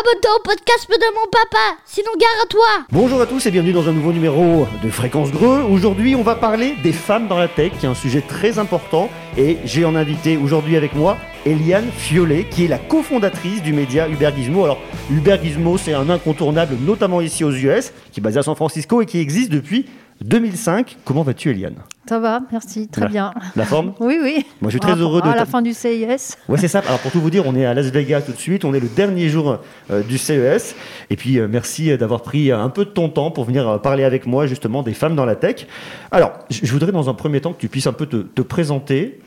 Abonne-toi 0.00 0.30
au 0.38 0.42
podcast 0.42 0.88
de 0.88 1.14
mon 1.14 1.26
papa, 1.30 1.76
sinon 1.84 2.10
gare 2.18 2.30
à 2.42 2.46
toi 2.46 2.86
Bonjour 2.90 3.20
à 3.20 3.26
tous 3.26 3.44
et 3.44 3.50
bienvenue 3.50 3.74
dans 3.74 3.86
un 3.86 3.92
nouveau 3.92 4.14
numéro 4.14 4.66
de 4.82 4.88
Fréquence 4.88 5.30
Greux. 5.30 5.60
Aujourd'hui, 5.70 6.14
on 6.14 6.22
va 6.22 6.36
parler 6.36 6.74
des 6.82 6.92
femmes 6.92 7.28
dans 7.28 7.36
la 7.36 7.48
tech, 7.48 7.72
qui 7.78 7.84
est 7.84 7.88
un 7.88 7.94
sujet 7.94 8.22
très 8.22 8.58
important. 8.58 9.10
Et 9.36 9.58
j'ai 9.66 9.84
en 9.84 9.94
invité 9.94 10.38
aujourd'hui 10.38 10.78
avec 10.78 10.94
moi 10.94 11.18
Eliane 11.44 11.90
Fiolet, 11.94 12.46
qui 12.50 12.64
est 12.64 12.68
la 12.68 12.78
cofondatrice 12.78 13.62
du 13.62 13.74
média 13.74 14.08
Uber 14.08 14.30
Gizmo. 14.34 14.64
Alors, 14.64 14.78
Uber 15.10 15.36
Gizmo, 15.42 15.76
c'est 15.76 15.92
un 15.92 16.08
incontournable, 16.08 16.76
notamment 16.80 17.20
ici 17.20 17.44
aux 17.44 17.52
US, 17.52 17.92
qui 18.10 18.20
est 18.20 18.22
basé 18.22 18.38
à 18.38 18.42
San 18.42 18.54
Francisco 18.54 19.02
et 19.02 19.06
qui 19.06 19.18
existe 19.18 19.50
depuis 19.50 19.84
2005. 20.24 20.96
Comment 21.04 21.22
vas-tu, 21.22 21.50
Eliane? 21.50 21.74
Ça 22.08 22.18
va, 22.18 22.40
merci, 22.50 22.88
très 22.88 23.02
La- 23.02 23.08
bien. 23.08 23.34
La 23.56 23.64
forme? 23.64 23.92
Oui, 24.00 24.18
oui. 24.20 24.44
Moi, 24.60 24.70
je 24.70 24.70
suis 24.70 24.80
très 24.80 24.96
heureux 24.96 25.22
de 25.22 25.26
À 25.28 25.36
la 25.36 25.46
fin 25.46 25.62
du 25.62 25.72
CIS. 25.72 26.36
Ouais, 26.48 26.58
c'est 26.58 26.66
ça. 26.68 26.80
Alors, 26.80 26.98
pour 26.98 27.12
tout 27.12 27.20
vous 27.20 27.30
dire, 27.30 27.44
on 27.46 27.54
est 27.54 27.64
à 27.64 27.72
Las 27.74 27.86
Vegas 27.86 28.22
tout 28.22 28.32
de 28.32 28.36
suite. 28.38 28.64
On 28.64 28.74
est 28.74 28.80
le 28.80 28.88
dernier 28.88 29.28
jour 29.28 29.58
euh, 29.90 30.02
du 30.02 30.18
CES. 30.18 30.74
Et 31.10 31.16
puis, 31.16 31.38
euh, 31.38 31.46
merci 31.48 31.90
euh, 31.90 31.96
d'avoir 31.96 32.22
pris 32.22 32.50
un 32.50 32.68
peu 32.68 32.84
de 32.84 32.90
ton 32.90 33.08
temps 33.08 33.30
pour 33.30 33.44
venir 33.44 33.68
euh, 33.68 33.78
parler 33.78 34.02
avec 34.04 34.26
moi, 34.26 34.46
justement, 34.46 34.82
des 34.82 34.94
femmes 34.94 35.14
dans 35.14 35.24
la 35.26 35.36
tech. 35.36 35.66
Alors, 36.10 36.32
je 36.50 36.72
voudrais, 36.72 36.90
dans 36.90 37.08
un 37.08 37.14
premier 37.14 37.40
temps, 37.40 37.52
que 37.52 37.60
tu 37.60 37.68
puisses 37.68 37.86
un 37.86 37.92
peu 37.92 38.06
te, 38.06 38.16
te 38.16 38.42
présenter, 38.42 39.20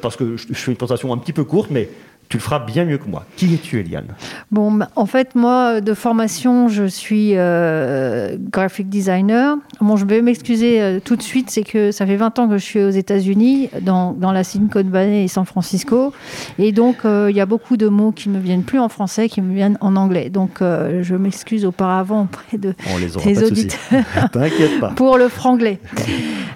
parce 0.00 0.16
que 0.16 0.36
je, 0.36 0.46
je 0.48 0.54
fais 0.54 0.70
une 0.70 0.76
présentation 0.76 1.12
un 1.12 1.18
petit 1.18 1.32
peu 1.32 1.44
courte, 1.44 1.70
mais 1.70 1.88
tu 2.28 2.36
le 2.36 2.42
feras 2.42 2.58
bien 2.58 2.84
mieux 2.84 2.98
que 2.98 3.08
moi. 3.08 3.24
Qui 3.36 3.54
es-tu, 3.54 3.80
Eliane? 3.80 4.08
Bon, 4.50 4.70
bah, 4.70 4.88
en 4.96 5.06
fait, 5.06 5.34
moi, 5.34 5.80
de 5.80 5.94
formation, 5.94 6.68
je 6.68 6.84
suis 6.84 7.32
euh, 7.34 8.36
graphic 8.38 8.90
designer. 8.90 9.56
Bon, 9.80 9.96
je 9.96 10.04
vais 10.04 10.20
m'excuser 10.20 10.80
euh, 10.82 11.00
tout 11.02 11.16
de 11.16 11.22
suite, 11.22 11.48
c'est 11.50 11.62
que 11.62 11.90
ça 11.90 12.06
fait 12.06 12.16
20 12.16 12.38
ans 12.38 12.48
que 12.48 12.58
je 12.58 12.64
suis 12.64 12.82
aux 12.82 12.90
États-Unis, 12.90 13.70
dans, 13.80 14.12
dans 14.12 14.32
la 14.32 14.44
Silicon 14.44 14.84
Valley 14.84 15.24
et 15.24 15.28
San 15.28 15.46
Francisco. 15.46 16.12
Et 16.58 16.72
donc, 16.72 16.98
euh, 17.04 17.28
il 17.30 17.36
y 17.36 17.40
a 17.40 17.46
beaucoup 17.46 17.78
de 17.78 17.88
mots 17.88 18.12
qui 18.12 18.28
me 18.28 18.38
viennent 18.38 18.64
plus 18.64 18.78
en 18.78 18.90
français, 18.90 19.30
qui 19.30 19.40
me 19.40 19.54
viennent 19.54 19.78
en 19.80 19.96
anglais. 19.96 20.28
Donc, 20.28 20.58
je 20.60 21.14
m'excuse 21.14 21.64
auparavant 21.64 22.22
auprès 22.24 22.58
de 22.58 22.74
On 22.92 22.98
les 22.98 23.42
auditeurs. 23.42 23.78
T'inquiète 24.32 24.80
pas. 24.80 24.90
pour 24.90 25.16
le 25.16 25.28
franglais. 25.28 25.80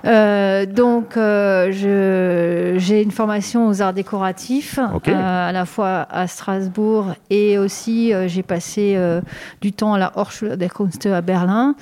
Euh, 0.04 0.66
donc, 0.66 1.16
euh, 1.16 1.70
j'ai 2.78 3.02
une 3.02 3.10
formation 3.10 3.68
aux 3.68 3.82
arts 3.82 3.92
décoratifs, 3.92 4.78
euh, 4.78 5.48
à 5.48 5.52
la 5.52 5.64
fois 5.64 6.06
à 6.10 6.26
Strasbourg 6.26 7.14
et 7.30 7.58
aussi 7.58 8.12
euh, 8.12 8.26
j'ai 8.26 8.42
passé 8.42 8.94
euh, 8.96 9.20
du 9.60 9.72
temps 9.72 9.94
à 9.94 9.98
la 9.98 10.12
Hochschule 10.16 10.56
der 10.56 10.72
Künste 10.72 11.06
à 11.06 11.20
Berlin. 11.20 11.74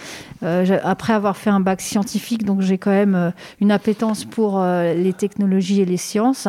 Euh, 0.43 0.79
après 0.85 1.13
avoir 1.13 1.37
fait 1.37 1.51
un 1.51 1.61
bac 1.61 1.81
scientifique, 1.81 2.45
donc 2.45 2.61
j'ai 2.61 2.79
quand 2.79 2.91
même 2.91 3.33
une 3.61 3.73
appétence 3.73 4.25
pour 4.25 4.63
les 4.63 5.13
technologies 5.13 5.81
et 5.81 5.85
les 5.85 5.97
sciences. 5.97 6.48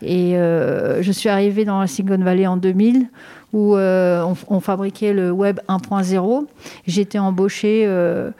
Et 0.00 0.36
euh, 0.36 1.02
je 1.02 1.12
suis 1.12 1.28
arrivée 1.28 1.64
dans 1.64 1.80
la 1.80 1.86
Silicon 1.86 2.18
Valley 2.18 2.46
en 2.46 2.56
2000 2.56 3.08
où 3.52 3.76
euh, 3.76 4.22
on, 4.22 4.56
on 4.56 4.60
fabriquait 4.60 5.12
le 5.12 5.30
web 5.30 5.60
1.0. 5.68 6.46
J'étais 6.86 7.18
embauchée 7.18 7.84
euh, 7.86 8.30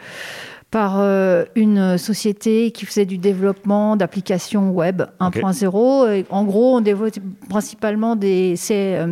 par 0.73 0.99
euh, 1.01 1.45
une 1.55 1.99
société 1.99 2.71
qui 2.73 2.87
faisait 2.87 3.05
du 3.05 3.19
développement 3.19 3.95
d'applications 3.95 4.71
web 4.71 5.03
1.0. 5.21 6.11
Et 6.13 6.27
En 6.31 6.45
gros, 6.45 6.77
on 6.77 6.81
développait 6.81 7.21
principalement 7.51 8.17
des 8.17 8.57
C- 8.57 8.97
euh, 8.99 9.07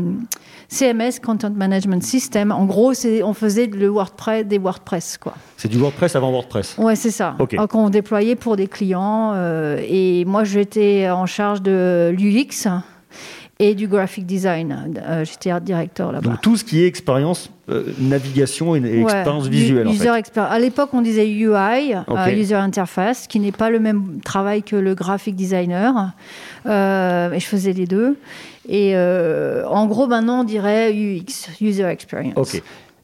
CMS, 0.69 1.20
Content 1.22 1.50
Management 1.55 2.03
System. 2.03 2.50
En 2.50 2.64
gros, 2.64 2.92
on 3.25 3.34
faisait 3.34 3.66
le 3.66 3.88
WordPress, 3.88 4.47
des 4.47 4.56
WordPress, 4.58 5.19
quoi. 5.19 5.34
C'est 5.58 5.69
du 5.69 5.77
WordPress 5.78 6.16
avant 6.16 6.31
WordPress. 6.33 6.77
Ouais, 6.78 6.97
c'est 6.97 7.11
ça. 7.11 7.36
Ok. 7.38 7.55
Euh, 7.55 7.66
Qu'on 7.66 7.91
déployait 7.91 8.36
pour 8.36 8.56
des 8.56 8.66
clients. 8.66 9.33
euh, 9.34 9.81
et 9.86 10.25
moi, 10.25 10.44
j'étais 10.44 11.11
en 11.11 11.27
charge 11.27 11.61
de 11.61 12.14
l'UX 12.16 12.69
et 13.61 13.75
du 13.75 13.86
graphic 13.86 14.25
design. 14.25 14.94
Euh, 15.06 15.25
j'étais 15.25 15.50
art 15.50 15.61
directeur 15.61 16.12
là-bas. 16.12 16.30
Donc, 16.30 16.41
tout 16.41 16.56
ce 16.56 16.64
qui 16.64 16.83
est 16.83 16.86
expérience, 16.86 17.50
euh, 17.69 17.92
navigation 18.00 18.75
et, 18.75 18.78
et 18.78 19.03
Ouais, 19.03 19.12
expérience 19.12 19.47
visuelle, 19.48 19.86
en 19.86 19.92
user 19.92 20.08
fait. 20.25 20.39
À 20.41 20.58
l'époque, 20.58 20.89
on 20.94 21.03
disait 21.03 21.28
UI, 21.28 21.94
euh, 21.94 22.31
User 22.34 22.55
Interface, 22.55 23.27
qui 23.27 23.38
n'est 23.38 23.53
pas 23.53 23.69
le 23.69 23.78
même 23.78 24.20
travail 24.25 24.62
que 24.62 24.77
le 24.77 24.94
graphic 24.94 25.37
designer. 25.37 26.12
Euh, 26.65 27.32
et 27.32 27.38
je 27.38 27.47
faisais 27.47 27.75
les 27.75 27.87
deux. 27.87 28.16
Et 28.66 28.97
euh, 28.97 29.66
en 29.66 29.87
gros, 29.87 30.06
maintenant, 30.06 30.41
on 30.41 30.44
dirait 30.44 30.93
UX, 30.93 31.50
User 31.60 31.84
Experience. 31.84 32.32
Ok. 32.37 32.62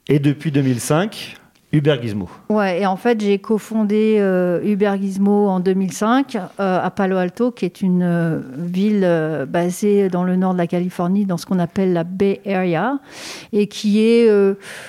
Et 0.08 0.18
depuis 0.18 0.50
2005, 0.52 1.36
Uber 1.72 1.96
Gizmo. 2.00 2.28
Ouais, 2.48 2.80
et 2.80 2.86
en 2.86 2.96
fait, 2.96 3.20
j'ai 3.20 3.38
cofondé 3.38 4.16
euh, 4.20 4.62
Uber 4.64 4.92
Gizmo 5.00 5.48
en 5.48 5.58
2005 5.58 6.36
euh, 6.36 6.80
à 6.80 6.90
Palo 6.90 7.16
Alto, 7.16 7.50
qui 7.50 7.64
est 7.64 7.82
une 7.82 8.04
euh, 8.04 8.38
ville 8.56 9.02
euh, 9.04 9.46
basée 9.46 10.08
dans 10.08 10.22
le 10.22 10.36
nord 10.36 10.52
de 10.52 10.58
la 10.58 10.68
Californie, 10.68 11.26
dans 11.26 11.36
ce 11.36 11.44
qu'on 11.44 11.58
appelle 11.58 11.92
la 11.92 12.04
Bay 12.04 12.40
Area, 12.46 13.00
et 13.52 13.66
qui 13.66 14.00
est, 14.00 14.30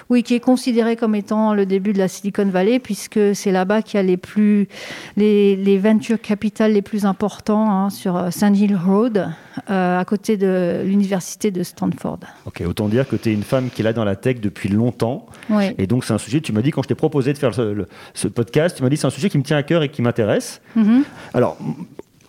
oui, 0.09 0.21
qui 0.21 0.35
est 0.35 0.39
considérée 0.39 0.95
comme 0.95 1.15
étant 1.15 1.53
le 1.53 1.65
début 1.65 1.93
de 1.93 1.97
la 1.97 2.07
Silicon 2.07 2.45
Valley, 2.45 2.79
puisque 2.79 3.35
c'est 3.35 3.51
là-bas 3.51 3.81
qu'il 3.81 3.97
y 3.97 3.99
a 3.99 4.03
les 4.03 4.17
plus, 4.17 4.67
les, 5.15 5.55
les 5.55 5.79
venture 5.79 6.21
capital 6.21 6.73
les 6.73 6.81
plus 6.83 7.05
importants 7.05 7.69
hein, 7.69 7.89
sur 7.89 8.31
Sand 8.31 8.55
Hill 8.55 8.75
Road, 8.75 9.29
à 9.67 10.03
côté 10.05 10.37
de 10.37 10.83
l'université 10.85 11.49
de 11.49 11.63
Stanford. 11.63 12.19
Ok, 12.45 12.61
autant 12.65 12.87
dire 12.87 13.07
que 13.07 13.15
tu 13.15 13.29
es 13.29 13.33
une 13.33 13.43
femme 13.43 13.69
qui 13.69 13.81
est 13.81 13.83
là 13.83 13.93
dans 13.93 14.05
la 14.05 14.15
tech 14.15 14.39
depuis 14.39 14.69
longtemps. 14.69 15.25
Ouais. 15.49 15.73
Et 15.77 15.87
donc, 15.87 16.05
c'est 16.05 16.13
un 16.13 16.17
sujet, 16.17 16.41
tu 16.41 16.53
m'as 16.53 16.61
dit, 16.61 16.66
quand 16.71 16.83
je 16.83 16.87
t'ai 16.87 16.95
proposé 16.95 17.33
de 17.33 17.37
faire 17.37 17.53
ce, 17.53 17.61
le- 17.61 17.87
ce 18.13 18.27
podcast, 18.27 18.77
tu 18.77 18.83
m'as 18.83 18.89
dit 18.89 18.97
c'est 18.97 19.07
un 19.07 19.11
sujet 19.11 19.29
qui 19.29 19.37
me 19.37 19.43
tient 19.43 19.57
à 19.57 19.63
cœur 19.63 19.83
et 19.83 19.89
qui 19.89 20.01
m'intéresse. 20.01 20.61
Mhm. 20.75 21.03
Alors, 21.33 21.57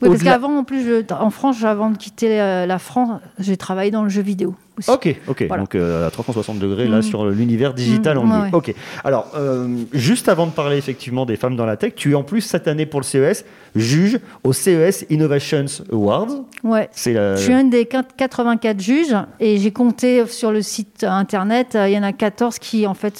Oui, 0.00 0.08
parce 0.10 0.22
qu'avant, 0.22 0.56
en 0.58 0.64
plus, 0.64 0.84
je- 0.84 1.12
en 1.14 1.30
France, 1.30 1.64
avant 1.64 1.90
de 1.90 1.96
quitter 1.98 2.40
euh, 2.40 2.66
la 2.66 2.78
France, 2.78 3.20
j'ai 3.38 3.56
travaillé 3.56 3.90
dans 3.90 4.02
le 4.04 4.08
jeu 4.08 4.22
vidéo 4.22 4.54
aussi. 4.78 4.90
Ok, 4.90 5.14
ok. 5.28 5.44
Voilà. 5.48 5.62
Donc 5.62 5.74
euh, 5.74 6.06
à 6.06 6.10
360 6.10 6.58
degrés 6.58 6.86
là 6.88 6.98
Mm. 6.98 7.02
sur 7.02 7.26
l'univers 7.26 7.74
digital 7.74 8.16
Mm, 8.18 8.30
ouais, 8.30 8.38
ouais. 8.42 8.48
Ok. 8.52 8.74
Alors 9.04 9.30
euh, 9.36 9.68
juste 9.92 10.28
avant 10.28 10.46
de 10.46 10.52
parler 10.52 10.76
effectivement 10.78 11.26
des 11.26 11.36
femmes 11.36 11.56
dans 11.56 11.66
la 11.66 11.76
tech, 11.76 11.94
tu 11.96 12.12
es 12.12 12.14
en 12.14 12.22
plus 12.22 12.40
cette 12.40 12.68
année 12.68 12.86
pour 12.86 13.00
le 13.00 13.04
CES 13.04 13.44
juge 13.76 14.18
au 14.44 14.52
CES 14.52 15.04
Innovations 15.10 15.66
Awards. 15.92 16.28
Ouais. 16.64 16.88
C'est 16.92 17.12
la- 17.12 17.36
Je 17.36 17.42
suis 17.42 17.52
un 17.52 17.64
des 17.64 17.84
quat- 17.84 18.06
84 18.16 18.80
juges 18.80 19.14
et 19.40 19.58
j'ai 19.58 19.70
compté 19.72 20.26
sur 20.26 20.52
le 20.52 20.62
site 20.62 21.04
internet, 21.04 21.74
euh, 21.74 21.88
il 21.88 21.94
y 21.94 21.98
en 21.98 22.02
a 22.02 22.12
14 22.12 22.58
qui, 22.58 22.86
en 22.86 22.94
fait, 22.94 23.14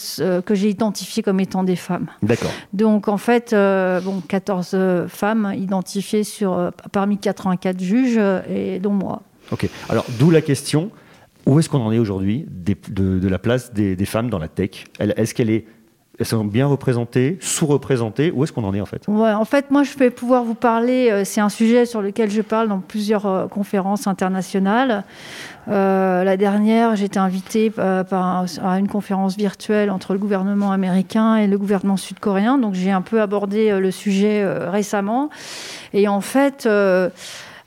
que 0.45 0.55
j'ai 0.55 0.69
identifiés 0.71 1.23
comme 1.23 1.41
étant 1.41 1.63
des 1.65 1.77
femmes. 1.77 2.07
D'accord. 2.23 2.51
Donc, 2.73 3.09
en 3.09 3.19
fait, 3.19 3.53
euh, 3.53 4.01
bon, 4.01 4.21
14 4.27 4.71
euh, 4.75 5.07
femmes 5.09 5.53
identifiées 5.57 6.25
sur, 6.25 6.71
parmi 6.93 7.19
84 7.19 7.81
juges, 7.81 8.19
et 8.51 8.79
dont 8.79 8.93
moi. 8.93 9.23
Ok. 9.53 9.69
Alors 9.89 10.05
d'où 10.19 10.31
la 10.31 10.41
question 10.41 10.91
où 11.49 11.59
est-ce 11.59 11.69
qu'on 11.69 11.81
en 11.81 11.91
est 11.91 11.99
aujourd'hui 11.99 12.47
de, 12.49 13.29
la 13.29 13.39
place 13.39 13.73
des, 13.73 13.97
femmes 14.05 14.29
dans 14.29 14.39
la 14.39 14.49
tech? 14.49 14.85
Est-ce 15.01 15.35
qu'elle 15.35 15.51
est 15.51 15.65
sont 16.25 16.45
bien 16.45 16.67
représentées, 16.67 17.39
sous-représentées? 17.41 18.33
Où 18.33 18.43
est-ce 18.43 18.53
qu'on 18.53 18.65
en 18.65 18.75
est 18.75 18.81
en 18.81 18.87
fait? 18.87 19.05
Ouais, 19.07 19.33
en 19.33 19.45
fait, 19.45 19.71
moi, 19.71 19.85
je 19.85 19.97
vais 19.97 20.11
pouvoir 20.11 20.43
vous 20.43 20.55
parler. 20.55 21.11
euh, 21.11 21.25
c'est 21.25 21.41
un 21.41 21.49
sujet 21.49 21.87
sur 21.87 22.03
lequel 22.03 22.31
je 22.31 22.43
parle 22.43 22.69
dans 22.69 22.81
plusieurs 22.81 23.27
euh, 23.27 23.47
conférences 23.47 24.07
internationales. 24.07 25.05
Euh, 25.69 26.25
la 26.25 26.37
dernière, 26.37 26.97
j'étais 26.97 27.19
invitée 27.19 27.73
à 27.79 28.45
une 28.79 28.89
conférence 28.89 29.37
virtuelle 29.37 29.91
entre 29.91 30.13
le 30.13 30.19
gouvernement 30.19 30.73
américain 30.73 31.37
et 31.37 31.47
le 31.47 31.57
gouvernement 31.57 31.97
sud-coréen. 31.97 32.59
Donc, 32.59 32.75
j'ai 32.75 32.91
un 32.91 33.03
peu 33.03 33.21
abordé 33.21 33.79
le 33.79 33.91
sujet 33.91 34.45
récemment. 34.45 35.31
Et 35.93 36.09
en 36.09 36.21
fait. 36.21 36.69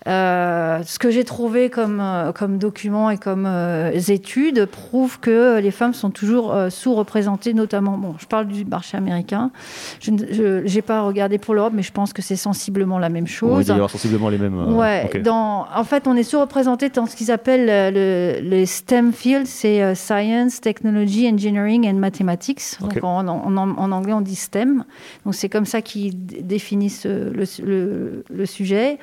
Euh, 0.07 0.81
ce 0.84 0.97
que 0.97 1.12
j'ai 1.12 1.23
trouvé 1.23 1.69
comme, 1.69 2.00
euh, 2.01 2.31
comme 2.31 2.57
document 2.57 3.09
et 3.12 3.17
comme 3.17 3.45
euh, 3.45 3.91
études 4.07 4.66
prouve 4.66 5.19
que 5.19 5.59
les 5.59 5.69
femmes 5.72 5.94
sont 5.94 6.09
toujours 6.09 6.53
euh, 6.53 6.69
sous-représentées, 6.69 7.53
notamment, 7.53 7.97
bon, 7.97 8.16
je 8.17 8.25
parle 8.25 8.47
du 8.47 8.66
marché 8.66 8.97
américain, 8.97 9.51
je 10.00 10.11
n'ai 10.11 10.81
pas 10.81 11.01
regardé 11.01 11.38
pour 11.38 11.53
l'Europe, 11.53 11.73
mais 11.75 11.84
je 11.84 11.91
pense 11.91 12.13
que 12.13 12.22
c'est 12.22 12.35
sensiblement 12.35 12.97
la 13.00 13.09
même 13.09 13.28
chose. 13.28 13.66
dire 13.66 13.90
sensiblement 13.90 14.29
les 14.29 14.38
mêmes. 14.38 14.75
Ouais, 14.75 15.22
dans, 15.23 15.67
en 15.75 15.84
fait, 15.84 16.07
on 16.07 16.16
est 16.16 16.23
sous-représenté 16.23 16.90
dans 16.90 17.06
ce 17.06 17.16
qu'ils 17.16 17.31
appellent 17.31 17.94
le, 17.94 18.40
les 18.41 18.66
STEM 18.66 19.13
fields, 19.13 19.45
c'est 19.45 19.94
Science, 19.95 20.61
Technology, 20.61 21.29
Engineering 21.29 21.88
and 21.88 21.94
Mathematics. 22.00 22.61
Donc 22.79 22.97
en, 23.03 23.28
en- 23.28 23.58
en 23.58 23.91
anglais, 23.91 24.14
on 24.14 24.22
dit 24.22 24.35
STEM. 24.35 24.84
Donc 25.25 25.35
c'est 25.35 25.49
comme 25.49 25.66
ça 25.66 25.81
qu'ils 25.81 26.14
définissent 26.25 27.05
le, 27.05 27.43
le- 27.64 28.23
le 28.34 28.46
sujet. 28.46 28.97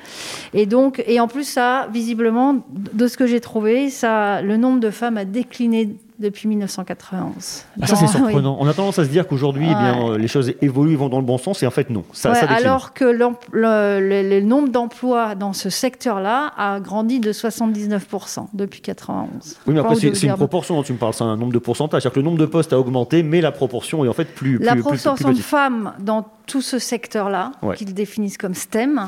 Et 0.53 0.65
donc, 0.65 0.88
et 1.05 1.19
en 1.19 1.27
plus, 1.27 1.43
ça, 1.43 1.87
visiblement, 1.93 2.63
de 2.71 3.07
ce 3.07 3.17
que 3.17 3.27
j'ai 3.27 3.39
trouvé, 3.39 3.89
ça, 3.89 4.41
le 4.41 4.57
nombre 4.57 4.79
de 4.79 4.89
femmes 4.89 5.17
a 5.17 5.25
décliné 5.25 5.95
depuis 6.19 6.49
1991. 6.49 7.63
Ah, 7.81 7.87
ça 7.87 7.95
c'est 7.95 8.03
oui. 8.05 8.09
surprenant. 8.11 8.57
On 8.59 8.67
a 8.67 8.73
tendance 8.73 8.99
à 8.99 9.05
se 9.05 9.09
dire 9.09 9.25
qu'aujourd'hui, 9.25 9.67
eh 9.69 9.73
bien, 9.73 10.17
les 10.17 10.27
choses 10.27 10.51
évoluent, 10.61 10.95
vont 10.97 11.07
dans 11.07 11.19
le 11.19 11.25
bon 11.25 11.37
sens, 11.37 11.63
et 11.63 11.67
en 11.67 11.71
fait 11.71 11.89
non. 11.89 12.03
Ça, 12.11 12.29
Ouais, 12.31 12.35
ça 12.35 12.41
décline. 12.47 12.65
alors 12.65 12.93
que 12.93 13.05
le, 13.05 13.27
le- 13.53 14.29
le 14.29 14.41
nombre 14.41 14.67
d'emplois 14.67 15.35
dans 15.35 15.53
ce 15.53 15.69
secteur-là 15.69 16.51
a 16.57 16.81
grandi 16.81 17.21
de 17.21 17.31
79% 17.31 18.47
depuis 18.53 18.81
91. 18.81 19.29
Oui, 19.67 19.73
mais 19.73 19.79
après, 19.79 19.95
c'est 19.95 20.13
c'est 20.15 20.27
une 20.27 20.33
proportion 20.35 20.75
dont 20.75 20.83
tu 20.83 20.91
me 20.91 20.97
parles, 20.97 21.13
c'est 21.13 21.23
un 21.23 21.37
nombre 21.37 21.53
de 21.53 21.59
pourcentage. 21.59 22.01
C'est-à-dire 22.01 22.15
que 22.15 22.19
le 22.19 22.25
nombre 22.25 22.37
de 22.39 22.45
postes 22.45 22.73
a 22.73 22.79
augmenté, 22.79 23.23
mais 23.23 23.39
la 23.39 23.51
proportion 23.53 24.03
est 24.03 24.09
en 24.09 24.13
fait 24.13 24.25
plus, 24.25 24.57
plus, 24.57 24.65
La 24.65 24.73
plus- 24.73 24.81
plus- 24.83 24.89
plus 24.91 24.99
proportion 25.01 25.29
de 25.31 25.35
femmes 25.37 25.93
dans 25.99 26.25
tout 26.47 26.61
ce 26.61 26.79
secteur-là, 26.79 27.53
Ouais. 27.61 27.75
qu'ils 27.77 27.93
définissent 27.93 28.37
comme 28.37 28.55
STEM, 28.55 29.07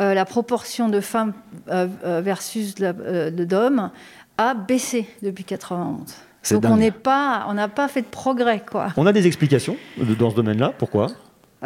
euh, 0.00 0.14
la 0.14 0.24
proportion 0.24 0.88
de 0.88 1.00
femmes 1.00 1.32
euh, 1.68 1.86
euh, 2.04 2.20
versus 2.20 2.74
euh, 2.80 3.30
de 3.30 3.44
d'hommes 3.44 3.90
a 4.38 4.54
baissé 4.54 5.08
depuis 5.22 5.44
91. 5.44 6.00
C'est 6.42 6.54
Donc 6.54 6.64
on 6.66 6.76
dingue. 6.76 6.92
n'a 7.54 7.68
pas 7.68 7.88
fait 7.88 8.02
de 8.02 8.06
progrès, 8.06 8.62
quoi. 8.70 8.88
On 8.96 9.06
a 9.06 9.12
des 9.12 9.26
explications 9.26 9.76
dans 10.18 10.30
ce 10.30 10.36
domaine-là. 10.36 10.72
Pourquoi? 10.78 11.08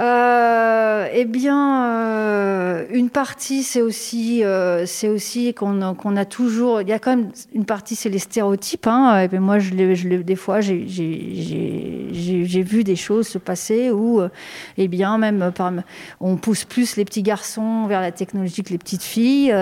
Euh, 0.00 1.06
eh 1.12 1.24
bien, 1.26 1.84
euh, 1.84 2.84
une 2.90 3.10
partie, 3.10 3.62
c'est 3.62 3.82
aussi, 3.82 4.42
euh, 4.44 4.84
c'est 4.86 5.08
aussi 5.08 5.52
qu'on 5.52 5.82
a, 5.82 6.24
toujours. 6.24 6.80
Il 6.80 6.88
y 6.88 6.92
a 6.92 6.98
quand 6.98 7.14
même 7.16 7.30
une 7.54 7.66
partie, 7.66 7.96
c'est 7.96 8.08
les 8.08 8.18
stéréotypes. 8.18 8.86
Hein, 8.86 9.28
et 9.30 9.38
moi, 9.38 9.58
je 9.58 9.70
je 9.94 10.08
des 10.16 10.36
fois, 10.36 10.60
j'ai- 10.60 10.84
vu 12.62 12.84
des 12.84 12.96
choses 12.96 13.26
se 13.28 13.38
passer 13.38 13.90
où, 13.90 14.20
euh, 14.20 14.28
eh 14.78 14.88
bien, 14.88 15.18
même 15.18 15.52
par, 15.54 15.72
on 16.20 16.36
pousse 16.36 16.64
plus 16.64 16.96
les 16.96 17.04
petits 17.04 17.22
garçons 17.22 17.86
vers 17.86 18.00
la 18.00 18.12
technologie 18.12 18.62
que 18.62 18.70
les 18.70 18.78
petites 18.78 19.02
filles. 19.02 19.52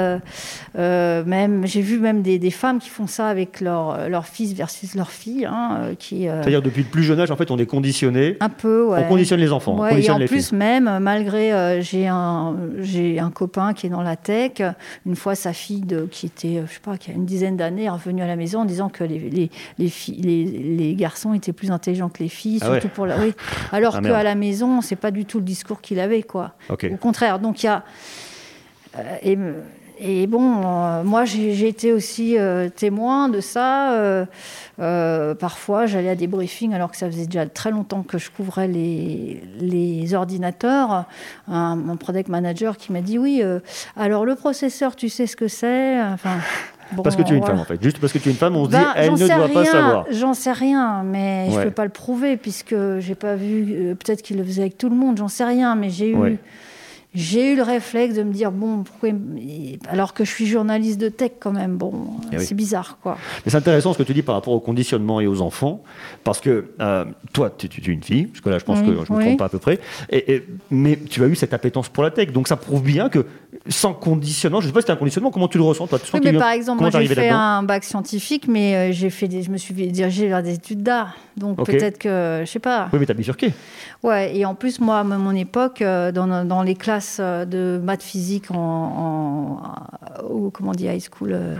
même, 0.76 1.66
j'ai 1.66 1.80
vu 1.82 1.98
même 1.98 2.22
des, 2.22 2.38
des 2.38 2.50
femmes 2.50 2.78
qui 2.78 2.90
font 2.90 3.06
ça 3.08 3.28
avec 3.28 3.60
leur, 3.60 4.08
leur 4.08 4.26
fils 4.26 4.52
versus 4.52 4.94
leur 4.94 5.10
fille, 5.10 5.46
hein, 5.46 5.90
qui. 5.98 6.22
C'est-à-dire 6.24 6.62
depuis 6.62 6.82
le 6.84 6.88
plus 6.88 7.02
jeune 7.02 7.18
âge, 7.18 7.30
en 7.32 7.36
fait, 7.36 7.50
on 7.50 7.58
est 7.58 7.66
conditionné. 7.66 8.36
un 8.40 8.48
peu, 8.48 8.84
ouais. 8.86 9.00
On 9.04 9.08
conditionne 9.08 9.40
les 9.40 9.52
enfants, 9.52 9.74
on 9.76 9.82
Ouais, 9.82 9.90
conditionne 9.90 10.18
les 10.18 10.27
plus, 10.28 10.52
même, 10.52 10.86
euh, 10.88 11.00
malgré, 11.00 11.52
euh, 11.52 11.80
j'ai 11.80 12.06
un, 12.06 12.56
j'ai 12.80 13.18
un 13.18 13.30
copain 13.30 13.72
qui 13.74 13.86
est 13.86 13.90
dans 13.90 14.02
la 14.02 14.16
tech. 14.16 14.62
Une 15.06 15.16
fois, 15.16 15.34
sa 15.34 15.52
fille, 15.52 15.80
de, 15.80 16.06
qui 16.10 16.26
était, 16.26 16.58
euh, 16.58 16.66
je 16.68 16.74
sais 16.74 16.80
pas, 16.80 16.96
qui 16.96 17.10
a 17.10 17.14
une 17.14 17.26
dizaine 17.26 17.56
d'années, 17.56 17.84
est 17.84 17.90
revenue 17.90 18.22
à 18.22 18.26
la 18.26 18.36
maison 18.36 18.60
en 18.60 18.64
disant 18.64 18.88
que 18.88 19.04
les, 19.04 19.18
les, 19.18 19.50
les, 19.78 19.88
filles, 19.88 20.20
les, 20.20 20.44
les 20.44 20.94
garçons 20.94 21.34
étaient 21.34 21.52
plus 21.52 21.70
intelligents 21.70 22.08
que 22.08 22.22
les 22.22 22.28
filles, 22.28 22.58
Ah 22.62 22.66
surtout 22.66 22.86
ouais. 22.86 22.92
pour 22.94 23.06
la. 23.06 23.18
Oui. 23.18 23.32
Alors 23.72 23.96
Ah, 23.96 24.00
qu'à 24.02 24.22
la 24.22 24.34
maison, 24.34 24.80
c'est 24.80 24.96
pas 24.96 25.10
du 25.10 25.24
tout 25.24 25.38
le 25.38 25.44
discours 25.44 25.80
qu'il 25.80 26.00
avait, 26.00 26.22
quoi. 26.22 26.52
Au 26.68 26.96
contraire. 26.96 27.38
Donc 27.38 27.62
il 27.62 27.66
y 27.66 27.68
a. 27.68 27.84
euh, 28.98 29.16
et, 29.22 29.38
et 30.00 30.26
bon, 30.26 30.62
euh, 30.64 31.02
moi 31.04 31.24
j'ai 31.24 31.66
été 31.68 31.92
aussi 31.92 32.38
euh, 32.38 32.68
témoin 32.68 33.28
de 33.28 33.40
ça. 33.40 33.92
euh, 34.80 35.34
parfois, 35.34 35.86
j'allais 35.86 36.10
à 36.10 36.14
des 36.14 36.26
briefings 36.26 36.72
alors 36.74 36.90
que 36.90 36.96
ça 36.96 37.06
faisait 37.10 37.26
déjà 37.26 37.46
très 37.46 37.70
longtemps 37.70 38.02
que 38.02 38.18
je 38.18 38.30
couvrais 38.30 38.68
les, 38.68 39.42
les 39.60 40.14
ordinateurs. 40.14 41.04
Un, 41.48 41.78
un 41.88 41.96
product 41.96 42.28
manager 42.28 42.76
qui 42.76 42.92
m'a 42.92 43.00
dit 43.00 43.18
Oui, 43.18 43.42
alors 43.96 44.24
le 44.24 44.34
processeur, 44.34 44.94
tu 44.96 45.08
sais 45.08 45.26
ce 45.26 45.36
que 45.36 45.48
c'est? 45.48 46.00
Enfin. 46.02 46.36
bon, 46.92 47.02
Parce 47.02 47.16
que 47.16 47.22
tu 47.22 47.32
es 47.32 47.36
une 47.36 47.40
voilà. 47.40 47.54
femme, 47.56 47.62
en 47.62 47.64
fait. 47.66 47.82
Juste 47.82 47.98
parce 47.98 48.12
que 48.12 48.18
tu 48.18 48.28
es 48.28 48.32
une 48.32 48.38
femme, 48.38 48.56
on 48.56 48.66
se 48.66 48.70
Ben, 48.70 48.78
dit, 48.80 48.84
elle 48.96 49.16
j'en 49.16 49.24
ne 49.24 49.36
doit 49.36 49.48
pas 49.48 49.64
savoir. 49.64 50.04
J'en 50.10 50.34
sais 50.34 50.52
rien, 50.52 51.02
mais 51.04 51.48
je 51.50 51.56
Ouais. 51.56 51.64
peux 51.64 51.70
pas 51.70 51.84
le 51.84 51.90
prouver 51.90 52.36
puisque 52.36 52.74
j'ai 53.00 53.14
pas 53.14 53.34
vu. 53.34 53.96
Peut-être 53.98 54.22
qu'il 54.22 54.36
le 54.38 54.44
faisait 54.44 54.62
avec 54.62 54.78
tout 54.78 54.88
le 54.88 54.96
monde, 54.96 55.18
j'en 55.18 55.28
sais 55.28 55.44
rien, 55.44 55.74
mais 55.74 55.90
j'ai 55.90 56.10
eu. 56.12 56.38
J'ai 57.20 57.52
eu 57.52 57.56
le 57.56 57.64
réflexe 57.64 58.14
de 58.14 58.22
me 58.22 58.32
dire 58.32 58.52
bon 58.52 58.84
pourquoi 58.84 59.08
alors 59.88 60.14
que 60.14 60.24
je 60.24 60.30
suis 60.30 60.46
journaliste 60.46 61.00
de 61.00 61.08
tech 61.08 61.32
quand 61.40 61.50
même 61.50 61.76
bon 61.76 62.04
Eh 62.32 62.38
oui. 62.38 62.44
c'est 62.44 62.54
bizarre 62.54 62.98
quoi 63.02 63.18
Mais 63.44 63.50
c'est 63.50 63.56
intéressant 63.56 63.92
ce 63.92 63.98
que 63.98 64.04
tu 64.04 64.14
dis 64.14 64.22
par 64.22 64.36
rapport 64.36 64.52
au 64.54 64.60
conditionnement 64.60 65.20
et 65.20 65.26
aux 65.26 65.40
enfants, 65.40 65.82
parce 66.22 66.40
que 66.40 66.66
euh, 66.80 67.04
toi, 67.32 67.50
tu, 67.50 67.68
tu- 67.68 67.80
tu 67.80 67.90
es 67.90 67.94
une 67.94 68.04
fille, 68.04 68.26
parce 68.26 68.40
que 68.40 68.50
là, 68.50 68.58
je 68.58 68.64
pense 68.64 68.78
Oui, 68.78 68.86
que 68.86 68.92
je 68.92 69.10
ne 69.10 69.16
me 69.16 69.18
oui. 69.18 69.24
trompe 69.24 69.38
pas 69.38 69.46
à 69.46 69.48
peu 69.48 69.58
près, 69.58 69.80
et, 70.10 70.32
et- 70.34 70.46
mais 70.70 70.96
tu 70.96 71.22
as 71.24 71.26
eu 71.26 71.34
cette 71.34 71.54
appétence 71.54 71.88
pour 71.88 72.04
la 72.04 72.10
tech, 72.12 72.30
donc 72.32 72.46
ça 72.46 72.56
prouve 72.56 72.82
bien 72.82 73.08
que 73.08 73.26
sans 73.68 73.92
conditionnement, 73.94 74.60
je 74.60 74.66
ne 74.66 74.70
sais 74.70 74.74
pas 74.74 74.80
si 74.80 74.86
c'est 74.86 74.92
un 74.92 74.96
conditionnement, 74.96 75.30
comment 75.30 75.48
tu 75.48 75.58
le 75.58 75.64
ressens 75.64 75.86
toi? 75.86 75.98
Oui, 76.14 76.20
mais 76.24 76.32
par 76.32 76.50
exemple, 76.50 76.80
moi 76.80 76.90
j'ai 76.90 77.06
fait 77.06 77.28
un 77.28 77.62
bac 77.62 77.84
scientifique, 77.84 78.48
mais 78.48 78.74
euh, 78.74 78.92
j'ai 78.92 79.10
fait 79.10 79.28
des, 79.28 79.42
je 79.42 79.50
me 79.50 79.56
suis 79.56 79.74
dirigée 79.74 80.28
vers 80.28 80.42
des 80.42 80.54
études 80.54 80.82
d'art. 80.82 81.14
Donc 81.36 81.64
peut-être 81.64 81.98
que, 81.98 82.42
je 82.44 82.50
sais 82.50 82.58
pas. 82.58 82.88
Oui, 82.92 82.98
mais 82.98 83.06
t'as 83.06 83.14
bifurqué. 83.14 83.52
Ouais, 84.02 84.36
et 84.36 84.44
en 84.44 84.54
plus, 84.54 84.80
moi, 84.80 84.98
à 85.00 85.04
mon 85.04 85.34
époque, 85.34 85.82
euh, 85.82 86.12
dans, 86.12 86.44
dans 86.44 86.62
les 86.62 86.74
classes 86.74 87.18
euh, 87.20 87.44
de 87.44 87.80
maths 87.82 88.02
physique 88.02 88.50
en, 88.50 88.56
en- 88.56 90.24
au, 90.28 90.50
comment 90.50 90.70
on 90.70 90.74
dit, 90.74 90.86
high 90.86 91.00
school, 91.02 91.30
euh, 91.32 91.54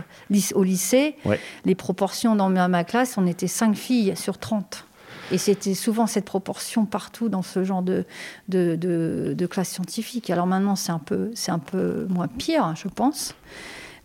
au 0.55 0.63
lycée, 0.63 1.15
Ouais. 1.25 1.39
les 1.65 1.75
proportions 1.75 2.35
dans 2.35 2.49
ma, 2.49 2.67
ma 2.67 2.83
classe, 2.83 3.15
on 3.17 3.27
était 3.27 3.47
5 3.47 3.75
filles 3.75 4.13
sur 4.15 4.37
30. 4.37 4.85
Et 5.31 5.37
c'était 5.37 5.73
souvent 5.73 6.07
cette 6.07 6.25
proportion 6.25 6.85
partout 6.85 7.29
dans 7.29 7.41
ce 7.41 7.63
genre 7.63 7.81
de, 7.81 8.05
de, 8.47 8.75
de, 8.75 9.45
classe 9.45 9.69
scientifique. 9.69 10.29
Alors 10.29 10.47
maintenant, 10.47 10.75
c'est 10.75 10.91
un, 10.91 10.99
peu, 10.99 11.31
un 11.47 11.59
peu 11.59 12.05
moins 12.09 12.27
pire, 12.27 12.73
je 12.75 12.87
pense. 12.87 13.35